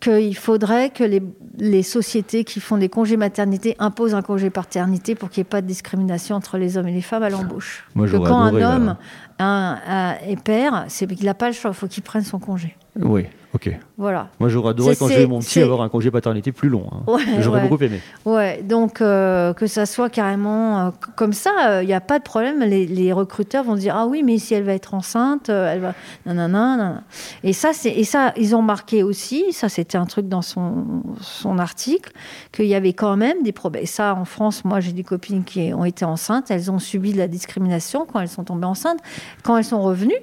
qu'il 0.00 0.36
faudrait 0.36 0.90
que 0.90 1.02
les, 1.04 1.22
les 1.58 1.82
sociétés 1.82 2.44
qui 2.44 2.60
font 2.60 2.76
des 2.76 2.88
congés 2.88 3.16
maternité 3.16 3.76
imposent 3.78 4.14
un 4.14 4.22
congé 4.22 4.50
paternité 4.50 5.14
pour 5.14 5.30
qu'il 5.30 5.40
n'y 5.40 5.46
ait 5.46 5.50
pas 5.50 5.62
de 5.62 5.66
discrimination 5.66 6.36
entre 6.36 6.58
les 6.58 6.76
hommes 6.76 6.88
et 6.88 6.92
les 6.92 7.00
femmes 7.00 7.22
à 7.22 7.30
l'embauche. 7.30 7.86
Moi, 7.94 8.06
Que 8.06 8.16
quand 8.16 8.36
un 8.38 8.50
homme 8.62 8.96
un- 9.38 9.78
un- 9.86 10.34
père, 10.44 10.84
c'est 10.88 11.06
qu'il 11.06 11.26
n'a 11.26 11.34
pas 11.34 11.48
le 11.48 11.52
choix, 11.54 11.70
il 11.70 11.74
faut 11.74 11.86
qu'il 11.88 12.02
prenne 12.02 12.22
son 12.22 12.38
congé. 12.38 12.76
Oui, 12.98 13.26
ok. 13.52 13.70
Voilà. 13.98 14.28
Moi, 14.40 14.48
j'aurais 14.48 14.70
adoré 14.70 14.96
quand 14.96 15.08
j'ai 15.08 15.26
mon 15.26 15.38
petit 15.40 15.60
avoir 15.60 15.82
un 15.82 15.88
congé 15.90 16.10
paternité 16.10 16.50
plus 16.52 16.68
long. 16.70 16.86
hein. 16.92 17.02
Ouais, 17.06 17.22
J'aurais 17.40 17.62
ouais. 17.62 17.68
beaucoup 17.68 17.82
aimé. 17.82 18.00
Ouais, 18.24 18.62
donc 18.62 19.00
euh, 19.02 19.52
que 19.54 19.66
ça 19.66 19.84
soit 19.86 20.08
carrément 20.10 20.86
euh, 20.86 20.90
comme 21.14 21.32
ça, 21.34 21.82
il 21.82 21.86
n'y 21.86 21.92
a 21.94 22.00
pas 22.00 22.18
de 22.18 22.24
problème. 22.24 22.60
Les, 22.60 22.86
les 22.86 23.12
recruteurs 23.12 23.64
vont 23.64 23.74
dire 23.74 23.94
ah 23.96 24.06
oui, 24.06 24.22
mais 24.22 24.38
si 24.38 24.54
elle 24.54 24.62
va 24.64 24.72
être 24.72 24.94
enceinte, 24.94 25.48
euh, 25.50 25.70
elle 25.72 25.80
va 25.80 25.94
nanana, 26.24 26.76
nanana. 26.76 27.02
Et 27.42 27.52
ça, 27.52 27.72
c'est 27.74 27.90
et 27.90 28.04
ça, 28.04 28.32
ils 28.38 28.54
ont 28.56 28.62
marqué 28.62 29.02
aussi. 29.02 29.52
Ça, 29.52 29.68
c'était 29.68 29.98
un 29.98 30.06
truc 30.06 30.28
dans 30.28 30.42
son 30.42 31.02
son 31.20 31.58
article 31.58 32.12
qu'il 32.52 32.66
y 32.66 32.74
avait 32.74 32.92
quand 32.94 33.16
même 33.16 33.42
des 33.42 33.52
problèmes. 33.52 33.82
Et 33.82 33.86
ça, 33.86 34.14
en 34.14 34.24
France, 34.26 34.64
moi, 34.64 34.80
j'ai 34.80 34.92
des 34.92 35.04
copines 35.04 35.44
qui 35.44 35.72
ont 35.74 35.84
été 35.84 36.04
enceintes. 36.06 36.50
Elles 36.50 36.70
ont 36.70 36.78
subi 36.78 37.12
de 37.12 37.18
la 37.18 37.28
discrimination 37.28 38.06
quand 38.10 38.20
elles 38.20 38.28
sont 38.28 38.44
tombées 38.44 38.66
enceintes. 38.66 39.00
Quand 39.42 39.56
elles 39.56 39.64
sont 39.64 39.82
revenues. 39.82 40.14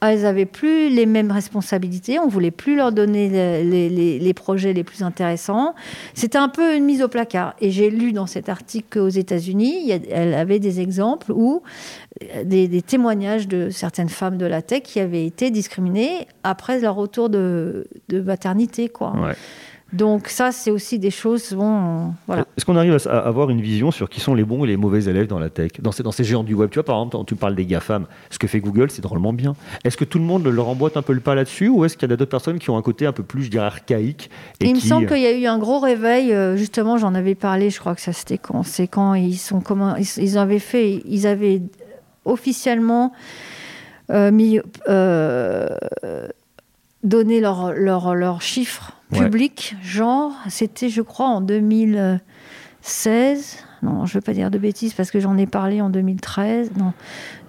Elles 0.00 0.22
n'avaient 0.22 0.44
plus 0.44 0.88
les 0.88 1.06
mêmes 1.06 1.30
responsabilités, 1.30 2.18
on 2.18 2.26
voulait 2.26 2.50
plus 2.50 2.74
leur 2.74 2.90
donner 2.90 3.28
les, 3.28 3.62
les- 3.62 3.88
les- 3.88 4.18
les 4.18 4.34
projets 4.34 4.72
les 4.72 4.82
plus 4.82 5.04
intéressants. 5.04 5.76
C'était 6.14 6.38
un 6.38 6.48
peu 6.48 6.74
une 6.74 6.82
mise 6.84 7.00
au 7.00 7.06
placard. 7.06 7.54
Et 7.60 7.70
j'ai 7.70 7.88
lu 7.88 8.10
dans 8.12 8.26
cet 8.26 8.48
article 8.48 8.88
qu'aux 8.98 9.08
États-Unis, 9.08 9.92
elle 10.10 10.34
avait 10.34 10.58
des 10.58 10.80
exemples 10.80 11.30
où 11.30 11.62
euh, 12.34 12.42
des, 12.42 12.66
des 12.66 12.82
témoignages 12.82 13.46
de 13.46 13.70
certaines 13.70 14.08
femmes 14.08 14.36
de 14.36 14.46
la 14.46 14.62
tech 14.62 14.82
qui 14.82 14.98
avaient 14.98 15.24
été 15.26 15.52
discriminées 15.52 16.26
après 16.42 16.80
leur 16.80 16.96
retour 16.96 17.28
de, 17.30 17.86
de 18.08 18.20
maternité, 18.20 18.88
quoi. 18.88 19.12
Ouais. 19.12 19.34
Donc 19.92 20.28
ça, 20.28 20.52
c'est 20.52 20.70
aussi 20.70 20.98
des 20.98 21.10
choses, 21.10 21.52
bon, 21.52 22.14
voilà. 22.26 22.46
Est-ce 22.56 22.64
qu'on 22.64 22.76
arrive 22.76 22.96
à 23.06 23.18
avoir 23.18 23.50
une 23.50 23.60
vision 23.60 23.90
sur 23.90 24.08
qui 24.08 24.20
sont 24.20 24.34
les 24.34 24.44
bons 24.44 24.64
et 24.64 24.68
les 24.68 24.78
mauvais 24.78 25.04
élèves 25.04 25.26
dans 25.26 25.38
la 25.38 25.50
tech, 25.50 25.72
dans 25.80 25.92
ces, 25.92 26.02
dans 26.02 26.12
ces 26.12 26.24
géants 26.24 26.44
du 26.44 26.54
web 26.54 26.70
Tu 26.70 26.78
vois, 26.78 26.84
par 26.84 26.96
exemple, 26.96 27.12
quand 27.16 27.24
tu 27.24 27.34
parles 27.34 27.54
des 27.54 27.66
GAFAM, 27.66 28.06
ce 28.30 28.38
que 28.38 28.46
fait 28.46 28.60
Google, 28.60 28.90
c'est 28.90 29.02
drôlement 29.02 29.34
bien. 29.34 29.54
Est-ce 29.84 29.98
que 29.98 30.04
tout 30.04 30.18
le 30.18 30.24
monde 30.24 30.46
leur 30.46 30.68
emboîte 30.68 30.96
un 30.96 31.02
peu 31.02 31.12
le 31.12 31.20
pas 31.20 31.34
là-dessus 31.34 31.68
ou 31.68 31.84
est-ce 31.84 31.98
qu'il 31.98 32.08
y 32.08 32.12
a 32.12 32.16
d'autres 32.16 32.30
personnes 32.30 32.58
qui 32.58 32.70
ont 32.70 32.78
un 32.78 32.82
côté 32.82 33.04
un 33.04 33.12
peu 33.12 33.22
plus, 33.22 33.42
je 33.44 33.50
dirais, 33.50 33.66
archaïque 33.66 34.30
et 34.60 34.66
Il 34.66 34.74
me 34.76 34.80
semble 34.80 35.06
qu'il 35.06 35.20
y 35.20 35.26
a 35.26 35.32
eu 35.32 35.44
un 35.46 35.58
gros 35.58 35.78
réveil. 35.78 36.32
euh, 36.32 36.56
Justement, 36.56 36.96
j'en 36.96 37.14
avais 37.14 37.34
parlé. 37.34 37.68
Je 37.68 37.78
crois 37.78 37.94
que 37.94 38.00
ça 38.00 38.14
c'était 38.14 38.38
quand 38.38 38.62
C'est 38.62 38.86
quand 38.88 39.12
ils 39.14 39.36
sont 39.36 39.60
comment 39.60 39.96
ils, 39.96 40.06
ils 40.22 40.38
avaient 40.38 40.58
fait. 40.58 41.02
Ils 41.04 41.26
avaient 41.26 41.60
officiellement 42.24 43.12
euh, 44.10 44.30
mis 44.30 44.58
euh, 44.88 45.68
donné 47.02 47.40
leurs 47.40 47.72
leur, 47.72 48.14
leurs 48.14 48.42
chiffres 48.42 48.92
Ouais. 49.12 49.18
publics. 49.24 49.76
Genre, 49.82 50.32
c'était, 50.48 50.88
je 50.88 51.02
crois, 51.02 51.26
en 51.26 51.42
2016. 52.82 53.56
Non, 53.82 54.06
je 54.06 54.12
ne 54.12 54.14
veux 54.14 54.20
pas 54.22 54.32
dire 54.32 54.50
de 54.50 54.58
bêtises 54.58 54.94
parce 54.94 55.10
que 55.10 55.20
j'en 55.20 55.36
ai 55.36 55.46
parlé 55.46 55.80
en 55.80 55.90
2013. 55.90 56.70
Non, 56.78 56.92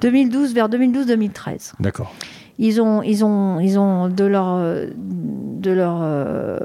2012, 0.02 0.54
vers 0.54 0.68
2012-2013 0.70 1.74
D'accord. 1.80 2.12
ils 2.58 2.82
ont, 2.82 3.02
ils 3.04 3.24
ont, 3.24 3.60
ils 3.60 3.78
ont 3.80 4.10
de 4.10 4.26
leur, 4.26 4.58
de 4.98 5.72
leur, 5.72 6.00
euh, 6.02 6.58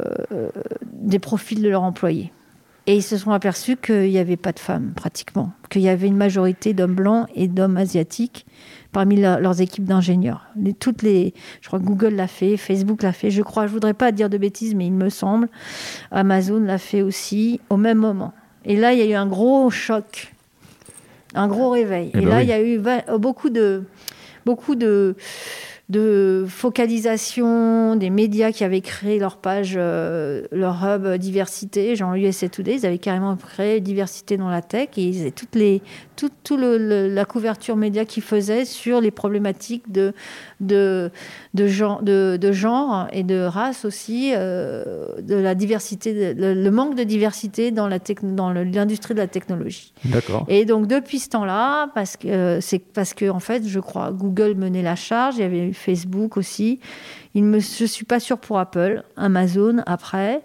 des 0.92 1.18
profils 1.18 1.62
de 1.62 1.68
leurs 1.68 1.82
employés. 1.82 2.32
Et 2.86 2.96
ils 2.96 3.02
se 3.02 3.18
sont 3.18 3.32
aperçus 3.32 3.76
qu'il 3.76 4.08
n'y 4.08 4.18
avait 4.18 4.38
pas 4.38 4.52
de 4.52 4.58
femmes, 4.58 4.92
pratiquement. 4.96 5.52
Qu'il 5.68 5.82
y 5.82 5.90
avait 5.90 6.06
une 6.06 6.16
majorité 6.16 6.72
d'hommes 6.72 6.94
blancs 6.94 7.28
et 7.34 7.46
d'hommes 7.46 7.76
asiatiques 7.76 8.46
parmi 8.92 9.16
leurs 9.16 9.60
équipes 9.60 9.84
d'ingénieurs. 9.84 10.46
Les- 10.56 10.72
Toutes 10.72 11.02
les, 11.02 11.34
je 11.60 11.66
crois 11.68 11.78
que 11.78 11.84
Google 11.84 12.14
l'a 12.14 12.26
fait, 12.28 12.56
Facebook 12.56 13.02
l'a 13.02 13.12
fait, 13.12 13.30
je 13.30 13.42
crois, 13.42 13.66
je 13.66 13.72
voudrais 13.72 13.94
pas 13.94 14.12
dire 14.12 14.30
de 14.30 14.38
bêtises, 14.38 14.74
mais 14.74 14.86
il 14.86 14.92
me 14.94 15.08
semble. 15.10 15.48
Amazon 16.10 16.60
l'a 16.60 16.78
fait 16.78 17.02
aussi, 17.02 17.60
au 17.70 17.76
même 17.76 17.98
moment. 17.98 18.32
Et 18.64 18.76
là, 18.76 18.92
il 18.92 18.98
y 18.98 19.02
a 19.02 19.06
eu 19.06 19.14
un 19.14 19.26
gros 19.26 19.70
choc, 19.70 20.32
un 21.34 21.48
gros 21.48 21.70
réveil. 21.70 22.10
Eh 22.14 22.18
et 22.18 22.20
ben 22.22 22.28
là, 22.28 22.36
oui. 22.38 22.42
il 22.44 22.48
y 22.48 22.52
a 22.52 22.62
eu 22.62 22.80
beaucoup 23.18 23.50
de, 23.50 23.84
beaucoup 24.46 24.74
de, 24.74 25.14
de 25.88 26.44
focalisation 26.98 27.96
des 27.96 28.10
médias 28.10 28.52
qui 28.52 28.62
avaient 28.64 28.80
créé 28.82 29.18
leur 29.18 29.38
page, 29.38 29.74
euh, 29.76 30.42
leur 30.52 30.82
hub 30.84 31.06
diversité, 31.16 31.96
genre 31.96 32.14
USA 32.14 32.48
Today, 32.48 32.76
ils 32.76 32.86
avaient 32.86 32.98
carrément 32.98 33.36
créé 33.36 33.80
diversité 33.80 34.36
dans 34.36 34.50
la 34.50 34.60
tech 34.62 34.88
et 34.96 35.02
ils 35.04 35.20
avaient 35.22 35.30
toutes 35.30 35.54
les, 35.54 35.80
tout, 36.16 36.30
tout 36.44 36.56
le- 36.56 36.76
le- 36.78 37.08
la 37.08 37.24
couverture 37.24 37.76
média 37.76 38.04
qu'ils 38.04 38.22
faisaient 38.22 38.64
sur 38.64 39.00
les 39.00 39.10
problématiques 39.10 39.90
de, 39.90 40.12
de, 40.60 41.10
de, 41.54 41.66
genre, 41.66 42.02
de, 42.02 42.36
de 42.40 42.52
genre 42.52 43.06
et 43.12 43.22
de 43.22 43.40
race 43.40 43.84
aussi, 43.84 44.32
euh, 44.34 44.84
de 45.22 45.36
la 45.36 45.54
diversité, 45.54 46.34
de- 46.34 46.40
le, 46.40 46.54
le 46.54 46.70
manque 46.70 46.96
de 46.96 47.04
diversité 47.04 47.70
dans 47.70 47.88
l'industrie 47.88 49.14
de 49.14 49.20
la 49.20 49.26
technologie. 49.26 49.92
D'accord. 50.04 50.44
Et 50.48 50.64
donc 50.64 50.86
depuis 50.86 51.18
ce 51.18 51.30
temps-là, 51.30 51.88
parce 51.94 52.16
que 52.16 52.28
euh, 52.28 52.60
c'est 52.60 52.78
parce 52.78 53.14
que 53.14 53.30
en 53.30 53.40
fait, 53.40 53.66
je 53.66 53.80
crois 53.80 54.10
Google 54.12 54.54
menait 54.54 54.82
la 54.82 54.96
charge, 54.96 55.36
il 55.36 55.40
y 55.40 55.44
avait 55.44 55.66
eu 55.68 55.74
Facebook 55.78 56.36
aussi. 56.36 56.80
Il 57.34 57.44
me, 57.44 57.60
je 57.60 57.84
suis 57.84 58.04
pas 58.04 58.20
sûre 58.20 58.38
pour 58.38 58.58
Apple, 58.58 59.02
Amazon 59.16 59.78
après. 59.86 60.42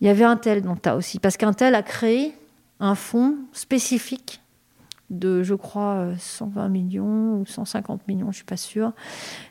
Il 0.00 0.06
y 0.06 0.10
avait 0.10 0.24
Intel 0.24 0.62
dont 0.62 0.76
tu 0.76 0.88
as 0.88 0.96
aussi, 0.96 1.18
parce 1.18 1.36
qu'Intel 1.36 1.74
a 1.74 1.82
créé 1.82 2.34
un 2.80 2.94
fonds 2.94 3.36
spécifique 3.52 4.40
de, 5.10 5.42
je 5.42 5.54
crois, 5.54 5.94
euh, 5.98 6.14
120 6.18 6.68
millions 6.68 7.36
ou 7.36 7.46
150 7.46 8.08
millions, 8.08 8.32
je 8.32 8.36
suis 8.36 8.44
pas 8.44 8.56
sûre, 8.56 8.92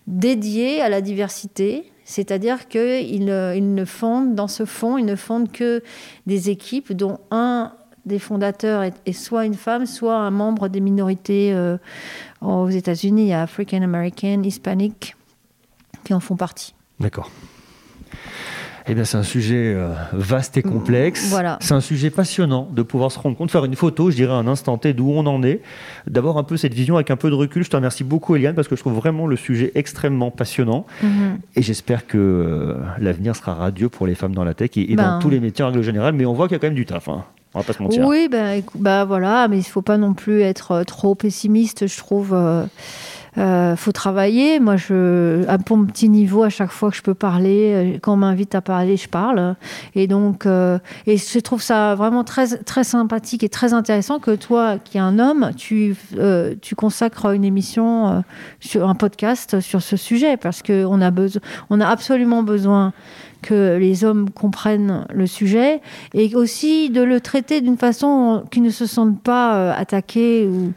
dédié 0.08 0.82
à 0.82 0.90
la 0.90 1.02
diversité. 1.02 1.92
C'est-à-dire 2.04 2.68
qu'ils 2.68 3.24
ne, 3.24 3.54
ils 3.56 3.74
ne 3.74 3.86
fondent, 3.86 4.36
dans 4.36 4.48
ce 4.48 4.66
fonds, 4.66 4.98
ils 4.98 5.06
ne 5.06 5.16
fondent 5.16 5.52
que 5.52 5.82
des 6.26 6.50
équipes 6.50 6.92
dont 6.92 7.20
un 7.30 7.74
des 8.06 8.20
fondateurs 8.20 8.84
est, 8.84 8.96
est 9.06 9.14
soit 9.14 9.46
une 9.46 9.54
femme, 9.54 9.86
soit 9.86 10.18
un 10.18 10.32
membre 10.32 10.68
des 10.68 10.80
minorités 10.80 11.54
euh, 11.54 11.78
aux 12.42 12.70
États-Unis. 12.70 13.24
Il 13.24 13.28
y 13.30 13.34
a 13.34 13.44
African 13.44 13.82
American, 13.82 14.44
Hispanic 14.44 15.16
qui 16.04 16.14
en 16.14 16.20
font 16.20 16.36
partie. 16.36 16.74
D'accord. 17.00 17.30
Eh 18.88 18.96
bien, 18.96 19.06
c'est 19.06 19.18
un 19.18 19.24
sujet 19.24 19.76
euh, 19.76 19.94
vaste 20.12 20.58
et 20.58 20.64
complexe. 20.64 21.30
Voilà. 21.30 21.60
C'est 21.62 21.76
un 21.76 21.82
sujet 21.82 22.10
passionnant 22.10 22.68
de 22.72 22.82
pouvoir 22.82 23.12
se 23.12 23.20
rendre 23.20 23.38
compte, 23.38 23.52
faire 23.52 23.64
une 23.64 23.76
photo, 23.76 24.10
je 24.10 24.16
dirais, 24.16 24.34
un 24.34 24.48
instant 24.48 24.80
T 24.80 24.94
d'où 24.94 25.12
on 25.12 25.28
en 25.28 25.44
est. 25.44 25.62
D'avoir 26.08 26.38
un 26.38 26.44
peu 26.44 26.58
cette 26.58 26.74
vision 26.74 26.96
avec 26.96 27.12
un 27.12 27.16
peu 27.16 27.30
de 27.30 27.36
recul. 27.36 27.64
Je 27.64 27.70
te 27.70 27.76
remercie 27.76 28.04
beaucoup, 28.04 28.36
Eliane, 28.36 28.56
parce 28.56 28.68
que 28.68 28.76
je 28.76 28.82
trouve 28.82 28.96
vraiment 28.96 29.28
le 29.28 29.36
sujet 29.36 29.72
extrêmement 29.76 30.32
passionnant. 30.32 30.88
Et 31.56 31.62
j'espère 31.62 32.08
que 32.08 32.18
euh, 32.18 32.76
l'avenir 32.98 33.36
sera 33.36 33.54
radieux 33.54 33.88
pour 33.88 34.08
les 34.08 34.16
femmes 34.16 34.34
dans 34.34 34.44
la 34.44 34.56
tech 34.56 34.72
et, 34.76 34.92
et 34.92 34.96
dans 34.96 35.04
Ben. 35.04 35.20
tous 35.22 35.30
les 35.30 35.40
métiers 35.40 35.64
en 35.64 35.68
règle 35.68 35.84
générale. 35.84 36.16
Mais 36.16 36.26
on 36.26 36.34
voit 36.34 36.48
qu'il 36.48 36.56
y 36.56 36.58
a 36.58 36.60
quand 36.60 36.68
même 36.68 36.74
du 36.74 36.88
taf. 36.88 37.08
Hein. 37.08 37.24
Oui, 38.08 38.30
écou- 38.32 38.78
bah 38.80 39.04
voilà, 39.06 39.48
mais 39.48 39.58
il 39.60 39.64
faut 39.64 39.82
pas 39.82 39.98
non 39.98 40.14
plus 40.14 40.42
être 40.42 40.72
euh, 40.72 40.84
trop 40.84 41.16
pessimiste, 41.16 41.88
je 41.88 41.98
trouve. 41.98 42.34
Euh, 42.34 42.66
euh, 43.38 43.78
faut 43.78 43.94
travailler. 43.94 44.60
Moi, 44.60 44.76
je, 44.76 45.46
à 45.48 45.58
mon 45.70 45.86
petit 45.86 46.10
niveau, 46.10 46.44
à 46.44 46.50
chaque 46.50 46.72
fois 46.72 46.92
que 46.92 46.98
je 46.98 47.02
peux 47.02 47.14
parler, 47.14 47.94
euh, 47.96 47.98
quand 48.02 48.14
on 48.14 48.18
m'invite 48.18 48.56
à 48.56 48.62
parler, 48.62 48.98
je 48.98 49.08
parle. 49.08 49.56
Et 49.96 50.08
donc, 50.08 50.46
et 50.46 51.18
je 51.18 51.40
trouve 51.40 51.62
ça 51.62 51.96
vraiment 51.96 52.26
très, 52.26 52.58
très 52.58 52.84
sympathique 52.84 53.44
et 53.44 53.50
très 53.50 53.74
intéressant 53.74 54.20
que 54.20 54.36
toi, 54.36 54.78
qui 54.84 54.98
es 54.98 55.02
un 55.02 55.18
homme, 55.18 55.52
tu, 55.56 55.96
tu 56.62 56.76
consacres 56.76 57.28
une 57.34 57.46
émission 57.46 58.22
sur 58.60 58.90
un 58.90 58.96
podcast 58.96 59.62
sur 59.62 59.82
ce 59.82 59.96
sujet 59.96 60.36
parce 60.36 60.62
que 60.62 60.84
on 60.86 61.00
a 61.00 61.10
besoin, 61.12 61.42
on 61.70 61.80
a 61.80 61.88
absolument 61.88 62.44
besoin 62.44 62.92
que 63.42 63.78
les 63.78 64.04
hommes 64.04 64.30
comprennent 64.30 65.06
le 65.14 65.28
sujet 65.28 65.82
et 66.14 66.36
aussi 66.36 66.90
de 66.90 67.02
le 67.02 67.20
traiter 67.22 67.62
d'une 67.62 67.78
façon 67.78 68.44
qui 68.52 68.62
ne 68.62 68.70
se 68.70 68.86
sentent 68.86 69.22
pas 69.22 69.56
euh, 69.56 69.74
attaqués 69.76 70.48
ou, 70.48 70.74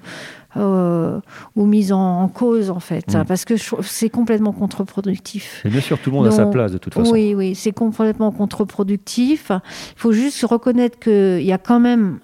euh, 0.56 1.20
ou 1.56 1.66
mis 1.66 1.92
en, 1.92 1.98
en 2.22 2.28
cause 2.28 2.70
en 2.70 2.80
fait 2.80 3.14
Mm. 3.14 3.24
parce 3.26 3.44
que 3.44 3.54
c'est 3.82 4.08
complètement 4.10 4.52
contre-productif. 4.52 5.62
Et 5.64 5.68
bien 5.68 5.80
sûr, 5.80 5.98
tout 5.98 6.10
le 6.10 6.16
monde 6.16 6.26
a 6.26 6.30
sa 6.30 6.46
place 6.46 6.72
de 6.72 6.78
toute 6.78 6.94
façon. 6.94 7.12
Oui, 7.12 7.34
oui, 7.34 7.54
c'est 7.54 7.72
complètement 7.72 8.30
contre-productif. 8.30 9.50
Il 9.50 9.60
faut 10.00 10.12
juste 10.12 10.44
reconnaître 10.44 10.98
qu'il 10.98 11.42
y 11.42 11.52
a 11.52 11.58
quand 11.58 11.80
même 11.80 12.18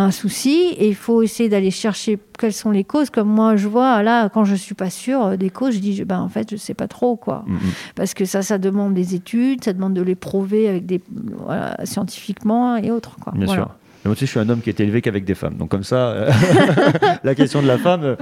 un 0.00 0.10
souci 0.10 0.74
et 0.78 0.88
il 0.88 0.94
faut 0.94 1.22
essayer 1.22 1.48
d'aller 1.48 1.70
chercher 1.70 2.18
quelles 2.38 2.52
sont 2.52 2.70
les 2.70 2.84
causes. 2.84 3.10
Comme 3.10 3.28
moi, 3.28 3.56
je 3.56 3.66
vois, 3.68 4.02
là, 4.02 4.28
quand 4.28 4.44
je 4.44 4.54
suis 4.54 4.74
pas 4.74 4.90
sûre 4.90 5.38
des 5.38 5.50
causes, 5.50 5.74
je 5.74 5.78
dis, 5.80 6.04
ben, 6.04 6.20
en 6.20 6.28
fait, 6.28 6.50
je 6.50 6.56
sais 6.56 6.74
pas 6.74 6.88
trop, 6.88 7.16
quoi. 7.16 7.44
Mm, 7.46 7.54
mm. 7.54 7.58
Parce 7.94 8.12
que 8.14 8.24
ça, 8.24 8.42
ça 8.42 8.58
demande 8.58 8.94
des 8.94 9.14
études, 9.14 9.64
ça 9.64 9.72
demande 9.72 9.94
de 9.94 10.02
les 10.02 10.14
prouver 10.14 10.68
avec 10.68 10.86
des, 10.86 11.00
voilà, 11.44 11.76
scientifiquement 11.84 12.76
et 12.76 12.90
autres, 12.90 13.16
quoi. 13.20 13.32
Bien 13.36 13.46
Voilà. 13.46 13.62
sûr. 13.62 13.70
Mais 14.06 14.10
moi 14.10 14.12
aussi, 14.12 14.24
je 14.26 14.30
suis 14.30 14.38
un 14.38 14.48
homme 14.48 14.60
qui 14.60 14.70
est 14.70 14.78
élevé 14.78 15.02
qu'avec 15.02 15.24
des 15.24 15.34
femmes. 15.34 15.54
Donc, 15.56 15.68
comme 15.68 15.82
ça, 15.82 15.96
euh, 15.96 16.30
la 17.24 17.34
question 17.34 17.60
de 17.60 17.66
la 17.66 17.76
femme, 17.76 18.04
euh, 18.04 18.16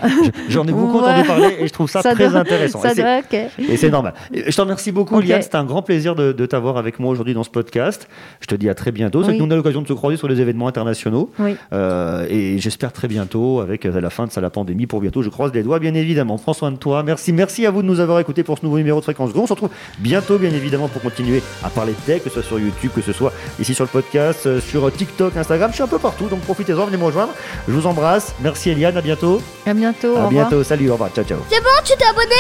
j'en 0.49 0.67
ai 0.67 0.73
beaucoup 0.73 0.99
Ouais. 0.99 1.05
entendu 1.11 1.27
parler 1.27 1.57
et 1.61 1.67
je 1.69 1.73
trouve 1.75 1.91
ça, 1.91 2.01
très 2.03 2.31
doit- 2.31 2.39
intéressant. 2.41 2.81
Ça 2.81 2.93
Et 2.93 2.95
c'est- 2.95 3.03
doit, 3.03 3.19
ok. 3.19 3.39
Et 3.69 3.77
c'est 3.77 3.91
normal. 3.91 4.15
Et 4.33 4.51
Je 4.51 4.57
te 4.57 4.61
remercie 4.63 4.93
beaucoup, 4.93 5.17
Ok. 5.19 5.25
Liane. 5.27 5.43
C'était 5.43 5.57
un 5.57 5.65
grand 5.65 5.83
plaisir 5.83 6.15
de, 6.15 6.33
de 6.33 6.47
t'avoir 6.47 6.79
avec 6.79 6.99
moi 7.01 7.11
aujourd'hui 7.13 7.35
dans 7.35 7.43
ce 7.45 7.51
podcast. 7.51 8.09
Je 8.41 8.47
te 8.47 8.55
dis 8.55 8.71
à 8.71 8.75
très 8.75 8.93
bientôt. 8.93 9.23
C'est 9.23 9.29
Oui. 9.33 9.35
que 9.37 9.43
nous, 9.43 9.49
on 9.49 9.51
a 9.51 9.57
l'occasion 9.57 9.83
de 9.83 9.87
se 9.89 9.93
croiser 9.93 10.17
sur 10.17 10.27
les 10.27 10.41
événements 10.41 10.69
internationaux. 10.69 11.31
Oui. 11.39 11.55
Euh, 11.75 12.27
et 12.31 12.57
j'espère 12.59 12.91
très 12.95 13.07
bientôt, 13.09 13.61
avec 13.61 13.85
euh, 13.85 14.01
la 14.01 14.09
fin 14.09 14.25
de 14.27 14.31
ça, 14.33 14.41
la 14.41 14.49
pandémie, 14.49 14.87
pour 14.87 15.01
bientôt. 15.03 15.21
Je 15.23 15.29
croise 15.29 15.53
les 15.53 15.63
doigts, 15.63 15.81
bien 15.81 15.93
évidemment. 15.93 16.39
Prends 16.39 16.55
soin 16.55 16.71
de 16.71 16.77
toi. 16.79 17.03
Merci. 17.03 17.35
Merci 17.35 17.67
à 17.67 17.71
vous 17.71 17.83
de 17.83 17.87
nous 17.87 18.01
avoir 18.01 18.19
écoutés 18.21 18.43
pour 18.43 18.59
ce 18.59 18.65
nouveau 18.65 18.79
numéro 18.79 19.01
de 19.01 19.05
Fréquence 19.05 19.33
Go. 19.35 19.41
On 19.43 19.47
se 19.47 19.53
retrouve 19.53 19.71
bientôt, 19.99 20.39
bien 20.39 20.51
évidemment, 20.51 20.89
pour 20.89 21.03
continuer 21.03 21.43
à 21.63 21.69
parler 21.69 21.93
de 21.93 22.07
tech, 22.07 22.23
que 22.23 22.31
ce 22.31 22.37
soit 22.41 22.43
sur 22.45 22.59
YouTube, 22.59 22.91
que 22.95 23.03
ce 23.03 23.13
soit 23.13 23.33
ici 23.61 23.75
sur 23.75 23.85
le 23.85 23.91
podcast, 23.91 24.47
euh, 24.47 24.61
sur 24.61 24.91
TikTok, 24.91 25.37
Instagram 25.37 25.73
je 25.75 25.79
suis 25.79 25.83
un 25.83 25.89
peu 25.89 25.99
partout, 25.99 26.27
donc 26.29 26.41
profitez-en, 26.43 26.87
venez 26.87 26.97
me 26.97 27.03
rejoindre. 27.05 27.33
Je 27.67 27.73
vous 27.73 27.85
embrasse. 27.85 28.33
Merci 28.41 28.71
Eliane, 28.71 28.97
à 28.97 29.01
bientôt. 29.01 29.43
À 29.67 29.75
bientôt. 29.75 30.17
À 30.17 30.29
bientôt, 30.29 30.63
salut, 30.63 30.89
au 30.89 30.93
revoir, 30.93 31.11
ciao, 31.11 31.25
ciao. 31.25 31.39
C'est 31.51 31.61
bon, 31.61 31.69
tu 31.85 31.95
t'es 31.97 32.05
abonné? 32.05 32.35